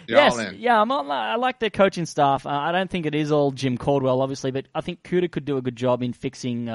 Yes, 0.09 0.37
all 0.37 0.53
yeah, 0.53 0.81
I'm 0.81 0.91
all, 0.91 1.11
I 1.11 1.37
like 1.37 1.61
their 1.61 1.71
coaching 1.71 2.05
staff. 2.05 2.47
Uh, 2.47 2.51
I 2.51 2.73
don't 2.73 2.91
think 2.91 3.07
it 3.07 3.15
is 3.15 3.33
all 3.33 3.53
Jim 3.53 3.79
Caldwell, 3.79 4.21
obviously, 4.21 4.51
but 4.51 4.67
I 4.75 4.83
think 4.83 5.03
Cooter 5.05 5.31
could 5.31 5.45
do 5.45 5.57
a 5.57 5.63
good 5.63 5.77
job 5.77 6.03
in 6.03 6.13
fixing 6.13 6.69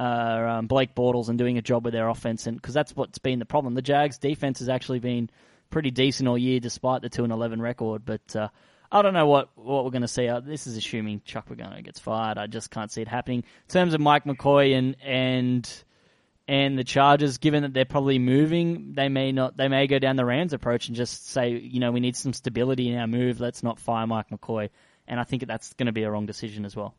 uh, 0.00 0.56
um, 0.58 0.66
Blake 0.66 0.94
Bortles 0.94 1.28
and 1.28 1.36
doing 1.36 1.58
a 1.58 1.62
job 1.62 1.84
with 1.84 1.92
their 1.92 2.08
offense, 2.08 2.46
and 2.46 2.56
because 2.56 2.72
that's 2.72 2.96
what's 2.96 3.18
been 3.18 3.38
the 3.38 3.44
problem. 3.44 3.74
The 3.74 3.82
Jags' 3.82 4.16
defense 4.16 4.60
has 4.60 4.70
actually 4.70 4.98
been 5.00 5.28
pretty 5.68 5.90
decent 5.90 6.26
all 6.26 6.38
year, 6.38 6.58
despite 6.58 7.02
the 7.02 7.10
two 7.10 7.22
and 7.22 7.32
eleven 7.32 7.60
record. 7.60 8.04
But 8.06 8.34
uh, 8.34 8.48
I 8.90 9.02
don't 9.02 9.12
know 9.12 9.26
what 9.26 9.50
what 9.56 9.84
we're 9.84 9.90
going 9.90 10.02
to 10.02 10.08
see. 10.08 10.26
Uh, 10.26 10.40
this 10.40 10.66
is 10.66 10.78
assuming 10.78 11.20
Chuck 11.26 11.48
Pagano 11.50 11.84
gets 11.84 12.00
fired. 12.00 12.38
I 12.38 12.46
just 12.46 12.70
can't 12.70 12.90
see 12.90 13.02
it 13.02 13.08
happening. 13.08 13.40
In 13.40 13.72
terms 13.72 13.92
of 13.92 14.00
Mike 14.00 14.24
McCoy 14.24 14.76
and 14.76 14.96
and 15.04 15.70
and 16.48 16.78
the 16.78 16.84
Chargers, 16.84 17.36
given 17.36 17.62
that 17.62 17.74
they're 17.74 17.84
probably 17.84 18.18
moving, 18.18 18.94
they 18.94 19.10
may 19.10 19.32
not. 19.32 19.58
They 19.58 19.68
may 19.68 19.86
go 19.86 19.98
down 19.98 20.16
the 20.16 20.24
Rams 20.24 20.54
approach 20.54 20.88
and 20.88 20.96
just 20.96 21.28
say, 21.28 21.50
you 21.50 21.78
know, 21.78 21.92
we 21.92 22.00
need 22.00 22.16
some 22.16 22.32
stability 22.32 22.88
in 22.88 22.98
our 22.98 23.06
move. 23.06 23.38
Let's 23.38 23.62
not 23.62 23.78
fire 23.78 24.06
Mike 24.06 24.30
McCoy. 24.30 24.70
And 25.06 25.20
I 25.20 25.24
think 25.24 25.46
that's 25.46 25.74
going 25.74 25.86
to 25.86 25.92
be 25.92 26.04
a 26.04 26.10
wrong 26.10 26.24
decision 26.24 26.64
as 26.64 26.74
well. 26.74 26.94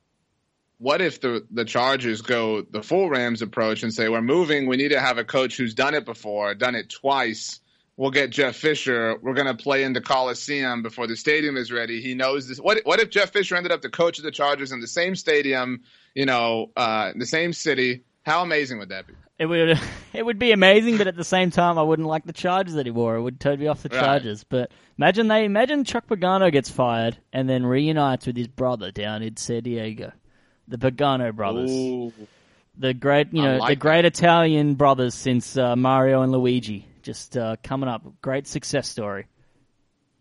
What 0.82 1.00
if 1.00 1.22
the 1.22 1.46
the 1.52 1.64
Chargers 1.64 2.22
go 2.24 2.64
the 2.64 2.82
full 2.82 3.08
Rams 3.08 3.44
approach 3.44 3.84
and 3.84 3.94
say 3.94 4.10
we're 4.10 4.22
moving? 4.24 4.66
We 4.68 4.78
need 4.78 4.90
to 4.90 5.00
have 5.00 5.20
a 5.20 5.24
coach 5.24 5.56
who's 5.56 5.76
done 5.76 5.94
it 5.94 6.06
before, 6.06 6.56
done 6.56 6.74
it 6.74 6.90
twice. 6.90 7.60
We'll 7.98 8.10
get 8.10 8.32
Jeff 8.32 8.56
Fisher. 8.56 9.16
We're 9.22 9.36
going 9.36 9.46
to 9.56 9.64
play 9.64 9.84
in 9.84 9.94
the 9.94 10.02
Coliseum 10.02 10.82
before 10.82 11.06
the 11.06 11.16
stadium 11.16 11.56
is 11.56 11.72
ready. 11.72 12.02
He 12.02 12.16
knows 12.16 12.48
this. 12.48 12.58
What 12.58 12.80
what 12.84 13.00
if 13.00 13.12
Jeff 13.12 13.32
Fisher 13.32 13.56
ended 13.56 13.72
up 13.72 13.84
the 13.84 13.90
coach 13.92 14.18
of 14.18 14.24
the 14.24 14.32
Chargers 14.32 14.72
in 14.72 14.82
the 14.82 14.88
same 14.88 15.16
stadium, 15.16 15.82
you 16.16 16.26
know, 16.26 16.72
uh, 16.76 17.12
in 17.14 17.20
the 17.20 17.28
same 17.28 17.54
city? 17.54 18.02
How 18.24 18.42
amazing 18.42 18.80
would 18.80 18.90
that 18.90 19.06
be? 19.06 19.14
It 19.38 19.46
would 19.46 19.80
it 20.14 20.26
would 20.26 20.40
be 20.40 20.52
amazing, 20.52 20.98
but 20.98 21.06
at 21.06 21.16
the 21.16 21.24
same 21.24 21.52
time, 21.52 21.78
I 21.78 21.84
wouldn't 21.84 22.08
like 22.08 22.26
the 22.26 22.34
charges 22.34 22.74
that 22.74 22.88
he 22.88 22.92
wore. 22.92 23.18
It 23.18 23.22
would 23.22 23.40
turn 23.40 23.60
me 23.60 23.68
off 23.68 23.84
the 23.84 23.90
Right. 23.90 24.00
charges. 24.00 24.44
But 24.44 24.72
imagine 24.98 25.28
they 25.28 25.46
imagine 25.46 25.84
Chuck 25.84 26.08
Pagano 26.08 26.52
gets 26.52 26.72
fired 26.72 27.20
and 27.32 27.48
then 27.48 27.68
reunites 27.68 28.26
with 28.26 28.36
his 28.36 28.48
brother 28.48 28.90
down 28.92 29.22
in 29.22 29.38
San 29.38 29.62
Diego, 29.62 30.12
the 30.72 30.78
Pagano 30.78 31.36
brothers, 31.36 31.72
Ooh. 31.72 32.14
the 32.78 32.94
great 32.94 33.34
you 33.34 33.42
know 33.42 33.58
like 33.58 33.70
the 33.70 33.76
that. 33.76 33.80
great 33.80 34.06
Italian 34.06 34.76
brothers 34.76 35.14
since 35.14 35.58
uh, 35.58 35.76
Mario 35.76 36.22
and 36.22 36.32
Luigi. 36.32 36.88
Just 37.04 37.36
uh, 37.36 37.56
coming 37.64 37.90
up, 37.90 38.04
great 38.22 38.48
success 38.48 38.88
story. 38.88 39.28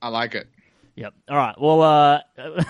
I 0.03 0.09
like 0.09 0.34
it. 0.34 0.48
Yep. 0.96 1.14
All 1.28 1.36
right. 1.36 1.61
Well, 1.61 1.82
uh, 1.82 2.20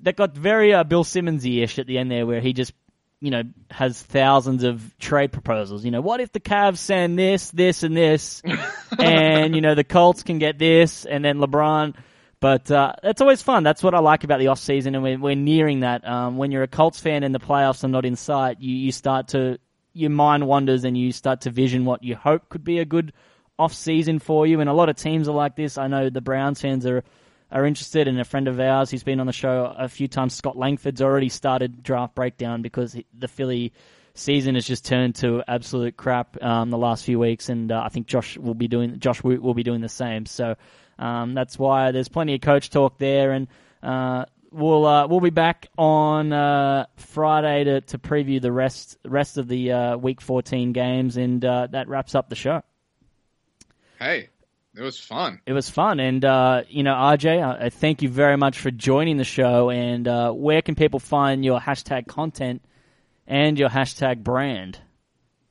that 0.00 0.16
got 0.16 0.36
very 0.36 0.72
uh, 0.74 0.84
Bill 0.84 1.04
Simmons-ish 1.04 1.78
at 1.78 1.86
the 1.86 1.98
end 1.98 2.10
there, 2.10 2.26
where 2.26 2.40
he 2.40 2.52
just 2.52 2.72
you 3.20 3.30
know 3.30 3.42
has 3.70 4.00
thousands 4.00 4.64
of 4.64 4.96
trade 4.98 5.32
proposals. 5.32 5.84
You 5.84 5.90
know, 5.90 6.00
what 6.00 6.20
if 6.20 6.32
the 6.32 6.40
Cavs 6.40 6.78
send 6.78 7.18
this, 7.18 7.50
this, 7.50 7.82
and 7.82 7.96
this, 7.96 8.42
and 8.98 9.54
you 9.54 9.60
know 9.60 9.74
the 9.74 9.84
Colts 9.84 10.22
can 10.22 10.38
get 10.38 10.58
this, 10.58 11.04
and 11.04 11.24
then 11.24 11.38
LeBron. 11.38 11.94
But 12.42 12.72
uh, 12.72 12.94
it's 13.04 13.20
always 13.20 13.40
fun. 13.40 13.62
That's 13.62 13.84
what 13.84 13.94
I 13.94 14.00
like 14.00 14.24
about 14.24 14.40
the 14.40 14.48
off 14.48 14.58
season, 14.58 14.96
and 14.96 15.04
we're, 15.04 15.16
we're 15.16 15.36
nearing 15.36 15.80
that. 15.80 16.04
Um, 16.04 16.38
when 16.38 16.50
you're 16.50 16.64
a 16.64 16.68
Colts 16.68 16.98
fan 16.98 17.22
and 17.22 17.32
the 17.32 17.38
playoffs 17.38 17.84
are 17.84 17.88
not 17.88 18.04
in 18.04 18.16
sight, 18.16 18.60
you, 18.60 18.74
you 18.74 18.90
start 18.90 19.28
to 19.28 19.60
your 19.92 20.10
mind 20.10 20.48
wanders 20.48 20.82
and 20.82 20.98
you 20.98 21.12
start 21.12 21.42
to 21.42 21.50
vision 21.50 21.84
what 21.84 22.02
you 22.02 22.16
hope 22.16 22.48
could 22.48 22.64
be 22.64 22.80
a 22.80 22.84
good 22.84 23.12
off 23.60 23.72
season 23.72 24.18
for 24.18 24.44
you. 24.44 24.58
And 24.58 24.68
a 24.68 24.72
lot 24.72 24.88
of 24.88 24.96
teams 24.96 25.28
are 25.28 25.34
like 25.36 25.54
this. 25.54 25.78
I 25.78 25.86
know 25.86 26.10
the 26.10 26.20
Browns 26.20 26.60
fans 26.60 26.84
are 26.84 27.04
are 27.52 27.64
interested, 27.64 28.08
and 28.08 28.18
a 28.18 28.24
friend 28.24 28.48
of 28.48 28.58
ours 28.58 28.90
who's 28.90 29.04
been 29.04 29.20
on 29.20 29.28
the 29.28 29.32
show 29.32 29.72
a 29.78 29.88
few 29.88 30.08
times, 30.08 30.34
Scott 30.34 30.56
Langford's 30.56 31.00
already 31.00 31.28
started 31.28 31.84
draft 31.84 32.16
breakdown 32.16 32.60
because 32.60 32.92
he- 32.92 33.06
the 33.16 33.28
Philly 33.28 33.72
season 34.14 34.54
has 34.54 34.66
just 34.66 34.84
turned 34.84 35.14
to 35.16 35.42
absolute 35.46 35.96
crap 35.96 36.42
um, 36.42 36.70
the 36.70 36.78
last 36.78 37.04
few 37.04 37.18
weeks, 37.18 37.48
and 37.48 37.72
uh, 37.72 37.82
I 37.84 37.88
think 37.88 38.06
Josh 38.06 38.36
will 38.36 38.54
be 38.54 38.68
doing 38.68 38.98
Josh 38.98 39.22
Woot 39.22 39.42
will 39.42 39.54
be 39.54 39.62
doing 39.62 39.80
the 39.80 39.88
same. 39.88 40.26
So 40.26 40.56
um, 40.98 41.34
that's 41.34 41.58
why 41.58 41.92
there's 41.92 42.08
plenty 42.08 42.34
of 42.34 42.40
coach 42.40 42.70
talk 42.70 42.98
there, 42.98 43.32
and 43.32 43.48
uh, 43.82 44.26
we'll 44.50 44.86
uh, 44.86 45.06
we'll 45.06 45.20
be 45.20 45.30
back 45.30 45.68
on 45.78 46.32
uh, 46.32 46.86
Friday 46.96 47.64
to, 47.64 47.80
to 47.82 47.98
preview 47.98 48.40
the 48.40 48.52
rest 48.52 48.98
rest 49.04 49.38
of 49.38 49.48
the 49.48 49.72
uh, 49.72 49.96
Week 49.96 50.20
14 50.20 50.72
games, 50.72 51.16
and 51.16 51.44
uh, 51.44 51.68
that 51.70 51.88
wraps 51.88 52.14
up 52.14 52.28
the 52.28 52.36
show. 52.36 52.62
Hey, 53.98 54.28
it 54.76 54.82
was 54.82 54.98
fun. 54.98 55.40
It 55.46 55.52
was 55.52 55.70
fun, 55.70 56.00
and 56.00 56.24
uh, 56.24 56.62
you 56.68 56.82
know, 56.82 56.94
RJ, 56.94 57.42
I, 57.42 57.66
I 57.66 57.70
thank 57.70 58.02
you 58.02 58.08
very 58.08 58.36
much 58.36 58.58
for 58.58 58.70
joining 58.70 59.16
the 59.16 59.24
show. 59.24 59.70
And 59.70 60.06
uh, 60.06 60.32
where 60.32 60.62
can 60.62 60.74
people 60.74 61.00
find 61.00 61.44
your 61.44 61.60
hashtag 61.60 62.06
content 62.06 62.62
and 63.32 63.58
your 63.58 63.70
hashtag 63.70 64.22
brand? 64.22 64.78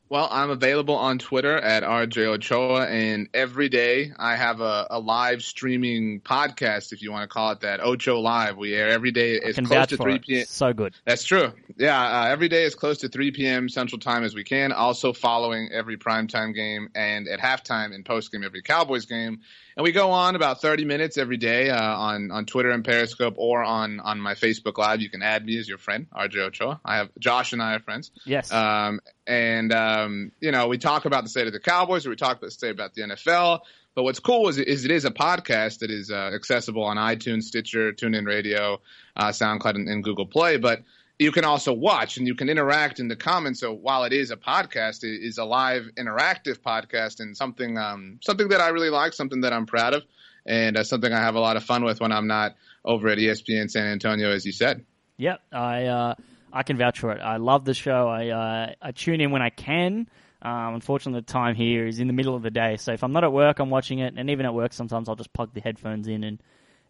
Well, 0.08 0.28
I'm 0.30 0.52
available 0.52 0.96
on 0.96 1.18
Twitter 1.18 1.58
at 1.58 1.82
RJ 1.82 2.26
Ochoa, 2.28 2.86
and 2.86 3.28
every 3.34 3.70
day 3.70 4.12
I 4.20 4.36
have 4.36 4.62
a, 4.62 4.86
a 4.92 5.00
live 5.00 5.42
streaming 5.42 6.20
podcast, 6.20 6.92
if 6.92 7.02
you 7.02 7.12
want 7.12 7.24
to 7.24 7.34
call 7.34 7.52
it 7.54 7.62
that, 7.62 7.80
Ocho 7.80 8.20
Live. 8.20 8.56
We 8.58 8.76
air 8.76 8.90
every 8.90 9.12
day. 9.12 9.40
It's 9.42 9.58
close 9.58 9.88
to 9.88 9.98
3 9.98 10.16
it. 10.16 10.22
p.m. 10.22 10.46
So 10.46 10.74
good. 10.74 10.94
That's 11.06 11.24
true. 11.24 11.54
Yeah, 11.76 12.00
uh, 12.00 12.28
every 12.28 12.50
day 12.50 12.66
is 12.66 12.76
close 12.76 13.00
to 13.00 13.10
3 13.10 13.32
p.m. 13.32 13.68
Central 13.68 14.00
Time 14.00 14.24
as 14.24 14.36
we 14.36 14.44
can. 14.44 14.74
Also 14.74 15.12
following 15.12 15.70
every 15.72 15.98
primetime 15.98 16.54
game 16.54 16.90
and 16.94 17.28
at 17.28 17.40
halftime 17.40 17.96
and 17.96 18.06
postgame 18.06 18.46
every 18.46 18.62
Cowboys 18.62 19.06
game. 19.06 19.40
And 19.78 19.84
we 19.84 19.92
go 19.92 20.12
on 20.12 20.36
about 20.36 20.62
30 20.62 20.86
minutes 20.86 21.18
every 21.18 21.38
day 21.38 21.70
uh, 21.70 21.82
on 21.82 22.32
on 22.32 22.46
Twitter 22.46 22.72
and 22.72 22.84
Periscope 22.84 23.36
or 23.38 23.64
on 23.64 24.00
on 24.00 24.20
my 24.20 24.34
Facebook 24.34 24.78
Live. 24.78 25.02
You 25.02 25.10
can 25.10 25.22
add 25.22 25.46
me 25.46 25.58
as 25.58 25.68
your 25.68 25.78
friend, 25.78 26.08
RJ 26.12 26.38
Ochoa. 26.38 26.80
I 26.84 26.98
have 26.98 27.10
Josh 27.20 27.54
and 27.54 27.62
I 27.62 27.76
are 27.76 27.80
friends. 27.80 28.12
Yes. 28.26 28.52
Um, 28.52 29.00
and 29.26 29.74
um, 29.74 30.32
you 30.40 30.52
know, 30.52 30.68
we 30.68 30.78
talk 30.78 31.06
about 31.06 31.24
the 31.24 31.30
state 31.30 31.48
of 31.48 31.54
the 31.54 31.60
Cowboys, 31.60 32.06
or 32.06 32.10
we 32.10 32.16
talk 32.16 32.38
about 32.38 32.48
the 32.48 32.52
state 32.52 32.72
about 32.72 32.94
the 32.94 33.04
NFL. 33.04 33.62
But 33.94 34.04
what's 34.04 34.20
cool 34.20 34.48
is, 34.48 34.58
is 34.58 34.86
it 34.86 34.92
is 34.92 35.04
a 35.04 35.12
podcast 35.12 35.80
that 35.80 35.92
is 35.92 36.12
uh, 36.12 36.32
accessible 36.34 36.84
on 36.84 36.96
iTunes, 36.96 37.44
Stitcher, 37.44 37.92
TuneIn 37.92 38.26
Radio, 38.26 38.80
uh, 39.18 39.30
SoundCloud, 39.30 39.76
and, 39.76 39.90
and 39.90 40.04
Google 40.04 40.26
Play. 40.26 40.58
But 40.58 40.84
you 41.20 41.32
can 41.32 41.46
also 41.46 41.74
watch 41.74 42.18
and 42.18 42.28
you 42.28 42.36
can 42.36 42.50
interact 42.50 43.00
in 43.00 43.08
the 43.08 43.16
comments. 43.16 43.60
So 43.60 43.74
while 43.74 44.04
it 44.04 44.14
is 44.14 44.32
a 44.32 44.38
podcast, 44.38 45.04
it 45.04 45.24
is 45.24 45.38
a 45.38 45.46
live 45.46 45.90
interactive 45.98 46.60
podcast 46.60 47.20
and 47.20 47.38
something 47.38 47.78
um, 47.78 48.20
something 48.22 48.50
that 48.50 48.62
I 48.62 48.70
really 48.70 48.90
like, 48.90 49.14
something 49.14 49.42
that 49.42 49.54
I'm 49.54 49.66
proud 49.66 49.94
of, 49.94 50.04
and 50.46 50.78
uh, 50.78 50.84
something 50.84 51.12
I 51.12 51.20
have 51.20 51.36
a 51.36 51.40
lot 51.40 51.58
of 51.58 51.64
fun 51.64 51.84
with 51.84 52.00
when 52.02 52.12
I'm 52.12 52.28
not 52.28 52.56
over 52.84 53.08
at 53.10 53.18
ESPN 53.18 53.70
San 53.70 53.88
Antonio, 53.88 54.32
as 54.32 54.46
you 54.46 54.52
said. 54.52 54.86
Yep, 55.18 55.42
I 55.52 55.86
uh, 55.86 56.16
I 56.52 56.64
can 56.64 56.78
vouch 56.78 57.00
for 57.00 57.12
it. 57.12 57.22
I 57.22 57.38
love 57.38 57.66
the 57.66 57.74
show. 57.74 58.08
I 58.08 58.30
uh, 58.30 58.74
I 58.82 58.92
tune 58.92 59.22
in 59.22 59.32
when 59.32 59.42
I 59.42 59.50
can. 59.50 60.08
Um, 60.42 60.74
unfortunately, 60.74 61.22
the 61.22 61.32
time 61.32 61.54
here 61.54 61.86
is 61.86 62.00
in 62.00 62.08
the 62.08 62.14
middle 62.14 62.36
of 62.36 62.42
the 62.42 62.50
day, 62.50 62.78
so 62.78 62.94
if 62.94 63.04
I'm 63.04 63.12
not 63.12 63.24
at 63.24 63.32
work, 63.32 63.60
I'm 63.60 63.70
watching 63.70 64.00
it, 64.00 64.16
and 64.18 64.28
even 64.32 64.48
at 64.48 64.54
work, 64.56 64.74
sometimes 64.74 65.08
I'll 65.08 65.16
just 65.16 65.34
plug 65.34 65.54
the 65.54 65.62
headphones 65.62 66.08
in 66.08 66.24
and 66.24 66.42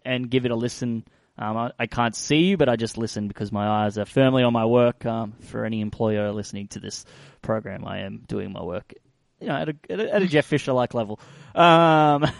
and 0.06 0.30
give 0.30 0.46
it 0.46 0.52
a 0.52 0.56
listen. 0.56 1.04
Um, 1.42 1.58
I, 1.58 1.72
I 1.80 1.88
can't 1.88 2.16
see 2.16 2.44
you, 2.44 2.58
but 2.58 2.70
I 2.70 2.76
just 2.76 3.00
listen 3.00 3.28
because 3.28 3.52
my 3.52 3.68
eyes 3.68 3.98
are 3.98 4.06
firmly 4.06 4.44
on 4.44 4.54
my 4.54 4.66
work. 4.66 5.08
Um, 5.08 5.34
for 5.42 5.66
any 5.66 5.82
employer 5.82 6.32
listening 6.32 6.68
to 6.70 6.80
this 6.80 7.04
program, 7.42 7.84
I 7.84 8.02
am 8.02 8.24
doing 8.28 8.54
my 8.54 8.62
work, 8.62 8.94
you 9.39 9.48
know, 9.48 9.56
at 9.56 9.70
a, 9.70 9.76
at 9.89 10.22
a, 10.22 10.28
Jeff 10.28 10.46
Fisher 10.46 10.72
like 10.72 10.94
level. 10.94 11.20
Um, 11.56 12.26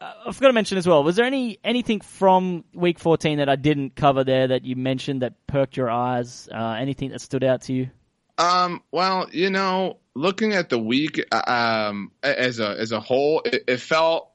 I 0.00 0.32
forgot 0.32 0.48
to 0.48 0.52
mention 0.52 0.76
as 0.76 0.88
well. 0.88 1.04
Was 1.04 1.14
there 1.14 1.24
any 1.24 1.60
anything 1.62 2.00
from 2.00 2.64
Week 2.74 2.98
14 2.98 3.38
that 3.38 3.48
I 3.48 3.54
didn't 3.54 3.94
cover 3.94 4.24
there 4.24 4.48
that 4.48 4.64
you 4.64 4.74
mentioned 4.74 5.22
that 5.22 5.46
perked 5.46 5.76
your 5.76 5.88
eyes? 5.88 6.48
Uh, 6.52 6.76
anything 6.80 7.10
that 7.10 7.20
stood 7.20 7.44
out 7.44 7.62
to 7.62 7.72
you? 7.72 7.90
Um, 8.38 8.82
well, 8.90 9.28
you 9.30 9.50
know, 9.50 9.98
looking 10.14 10.52
at 10.52 10.68
the 10.68 10.80
week 10.80 11.24
uh, 11.30 11.42
um, 11.90 12.10
as 12.24 12.58
a 12.58 12.70
as 12.70 12.90
a 12.90 12.98
whole, 12.98 13.42
it, 13.44 13.62
it 13.68 13.80
felt 13.80 14.32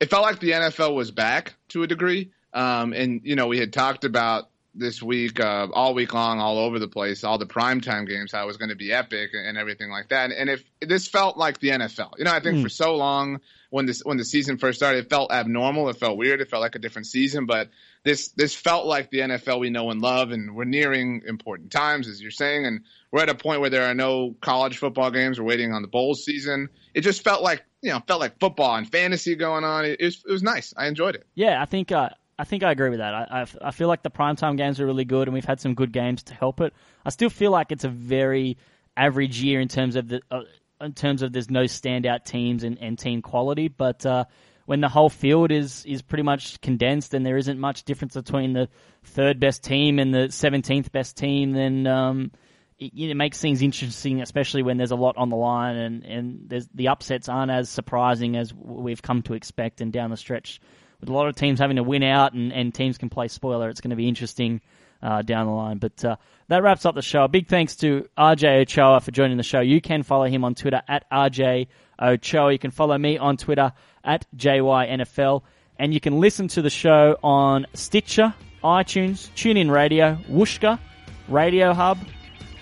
it 0.00 0.08
felt 0.08 0.22
like 0.22 0.40
the 0.40 0.52
NFL 0.52 0.94
was 0.94 1.10
back 1.10 1.56
to 1.68 1.82
a 1.82 1.86
degree. 1.86 2.32
Um, 2.54 2.92
and 2.92 3.20
you 3.24 3.36
know, 3.36 3.48
we 3.48 3.58
had 3.58 3.72
talked 3.72 4.04
about 4.04 4.48
this 4.74 5.02
week 5.02 5.38
uh, 5.38 5.68
all 5.72 5.94
week 5.94 6.12
long, 6.14 6.40
all 6.40 6.58
over 6.58 6.78
the 6.78 6.88
place, 6.88 7.22
all 7.22 7.38
the 7.38 7.46
primetime 7.46 8.08
games, 8.08 8.32
how 8.32 8.42
it 8.42 8.46
was 8.46 8.56
going 8.56 8.70
to 8.70 8.76
be 8.76 8.92
epic 8.92 9.30
and, 9.32 9.46
and 9.46 9.58
everything 9.58 9.90
like 9.90 10.08
that. 10.08 10.32
And 10.32 10.50
if 10.50 10.64
this 10.80 11.06
felt 11.06 11.36
like 11.36 11.60
the 11.60 11.68
NFL, 11.68 12.18
you 12.18 12.24
know, 12.24 12.32
I 12.32 12.40
think 12.40 12.62
for 12.62 12.68
so 12.68 12.96
long 12.96 13.40
when 13.70 13.86
this 13.86 14.02
when 14.04 14.16
the 14.16 14.24
season 14.24 14.58
first 14.58 14.78
started, 14.78 15.04
it 15.04 15.10
felt 15.10 15.32
abnormal, 15.32 15.88
it 15.88 15.96
felt 15.96 16.16
weird, 16.16 16.40
it 16.40 16.48
felt 16.48 16.60
like 16.60 16.74
a 16.74 16.78
different 16.78 17.06
season, 17.06 17.46
but 17.46 17.70
this 18.04 18.28
this 18.28 18.54
felt 18.54 18.86
like 18.86 19.10
the 19.10 19.18
NFL 19.18 19.60
we 19.60 19.70
know 19.70 19.90
and 19.90 20.00
love, 20.00 20.30
and 20.30 20.54
we're 20.54 20.64
nearing 20.64 21.22
important 21.26 21.72
times, 21.72 22.06
as 22.06 22.20
you're 22.20 22.30
saying, 22.30 22.66
and 22.66 22.82
we're 23.10 23.22
at 23.22 23.30
a 23.30 23.34
point 23.34 23.60
where 23.60 23.70
there 23.70 23.86
are 23.86 23.94
no 23.94 24.36
college 24.40 24.78
football 24.78 25.10
games. 25.10 25.40
We're 25.40 25.46
waiting 25.46 25.72
on 25.72 25.82
the 25.82 25.88
bowl 25.88 26.14
season. 26.14 26.68
It 26.92 27.00
just 27.00 27.24
felt 27.24 27.42
like 27.42 27.64
you 27.80 27.90
know 27.90 28.00
felt 28.06 28.20
like 28.20 28.38
football 28.38 28.76
and 28.76 28.90
fantasy 28.90 29.34
going 29.36 29.64
on. 29.64 29.86
It, 29.86 30.00
it 30.00 30.04
was 30.04 30.24
it 30.28 30.32
was 30.32 30.42
nice. 30.42 30.74
I 30.76 30.86
enjoyed 30.86 31.14
it. 31.14 31.26
Yeah, 31.34 31.60
I 31.60 31.64
think 31.64 31.90
uh, 31.90 32.10
I 32.38 32.44
think 32.44 32.62
I 32.62 32.72
agree 32.72 32.90
with 32.90 32.98
that. 32.98 33.14
I, 33.14 33.26
I, 33.30 33.68
I 33.68 33.70
feel 33.70 33.88
like 33.88 34.02
the 34.02 34.10
primetime 34.10 34.56
games 34.56 34.80
are 34.80 34.86
really 34.86 35.04
good, 35.04 35.28
and 35.28 35.34
we've 35.34 35.44
had 35.44 35.60
some 35.60 35.74
good 35.74 35.92
games 35.92 36.22
to 36.24 36.34
help 36.34 36.60
it. 36.60 36.72
I 37.04 37.10
still 37.10 37.30
feel 37.30 37.50
like 37.50 37.70
it's 37.70 37.84
a 37.84 37.88
very 37.88 38.56
average 38.96 39.40
year 39.40 39.60
in 39.60 39.68
terms 39.68 39.96
of 39.96 40.08
the 40.08 40.20
uh, 40.30 40.40
in 40.80 40.92
terms 40.92 41.22
of 41.22 41.32
there's 41.32 41.50
no 41.50 41.64
standout 41.64 42.24
teams 42.24 42.64
and, 42.64 42.78
and 42.80 42.98
team 42.98 43.22
quality, 43.22 43.68
but. 43.68 44.04
Uh, 44.04 44.24
when 44.66 44.80
the 44.80 44.88
whole 44.88 45.10
field 45.10 45.52
is, 45.52 45.84
is 45.84 46.02
pretty 46.02 46.22
much 46.22 46.60
condensed 46.60 47.12
and 47.12 47.24
there 47.24 47.36
isn't 47.36 47.58
much 47.58 47.84
difference 47.84 48.14
between 48.14 48.54
the 48.54 48.68
third 49.02 49.38
best 49.38 49.62
team 49.62 49.98
and 49.98 50.14
the 50.14 50.28
17th 50.28 50.90
best 50.90 51.16
team, 51.16 51.52
then 51.52 51.86
um, 51.86 52.30
it, 52.78 52.92
it 52.94 53.14
makes 53.14 53.38
things 53.40 53.62
interesting, 53.62 54.22
especially 54.22 54.62
when 54.62 54.76
there's 54.76 54.90
a 54.90 54.96
lot 54.96 55.16
on 55.16 55.28
the 55.28 55.36
line 55.36 55.76
and, 55.76 56.04
and 56.04 56.40
there's, 56.48 56.66
the 56.74 56.88
upsets 56.88 57.28
aren't 57.28 57.50
as 57.50 57.68
surprising 57.68 58.36
as 58.36 58.54
we've 58.54 59.02
come 59.02 59.22
to 59.22 59.34
expect. 59.34 59.80
And 59.80 59.92
down 59.92 60.10
the 60.10 60.16
stretch, 60.16 60.60
with 61.04 61.10
a 61.10 61.16
lot 61.16 61.28
of 61.28 61.36
teams 61.36 61.58
having 61.60 61.76
to 61.76 61.82
win 61.82 62.02
out 62.02 62.32
and, 62.32 62.52
and 62.52 62.74
teams 62.74 62.98
can 62.98 63.10
play 63.10 63.28
spoiler, 63.28 63.68
it's 63.68 63.80
going 63.80 63.90
to 63.90 63.96
be 63.96 64.08
interesting 64.08 64.60
uh, 65.02 65.22
down 65.22 65.46
the 65.46 65.52
line. 65.52 65.78
But 65.78 66.04
uh, 66.04 66.16
that 66.48 66.62
wraps 66.62 66.86
up 66.86 66.94
the 66.94 67.02
show. 67.02 67.24
A 67.24 67.28
big 67.28 67.46
thanks 67.46 67.76
to 67.76 68.08
RJ 68.16 68.62
Ochoa 68.62 69.00
for 69.00 69.10
joining 69.10 69.36
the 69.36 69.42
show. 69.42 69.60
You 69.60 69.80
can 69.80 70.02
follow 70.02 70.24
him 70.24 70.44
on 70.44 70.54
Twitter 70.54 70.82
at 70.88 71.08
RJ 71.10 71.68
Ochoa. 72.00 72.52
You 72.52 72.58
can 72.58 72.70
follow 72.70 72.96
me 72.96 73.18
on 73.18 73.36
Twitter 73.36 73.72
at 74.02 74.26
JYNFL. 74.36 75.42
And 75.78 75.92
you 75.92 76.00
can 76.00 76.20
listen 76.20 76.48
to 76.48 76.62
the 76.62 76.70
show 76.70 77.18
on 77.22 77.66
Stitcher, 77.74 78.32
iTunes, 78.62 79.28
TuneIn 79.34 79.70
Radio, 79.70 80.18
Wooshka, 80.30 80.78
Radio 81.28 81.74
Hub, 81.74 81.98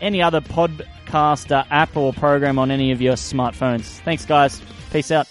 any 0.00 0.22
other 0.22 0.40
podcaster 0.40 1.64
app 1.70 1.96
or 1.96 2.12
program 2.12 2.58
on 2.58 2.70
any 2.70 2.90
of 2.90 3.00
your 3.00 3.14
smartphones. 3.14 3.84
Thanks, 4.00 4.24
guys. 4.24 4.60
Peace 4.90 5.10
out. 5.10 5.28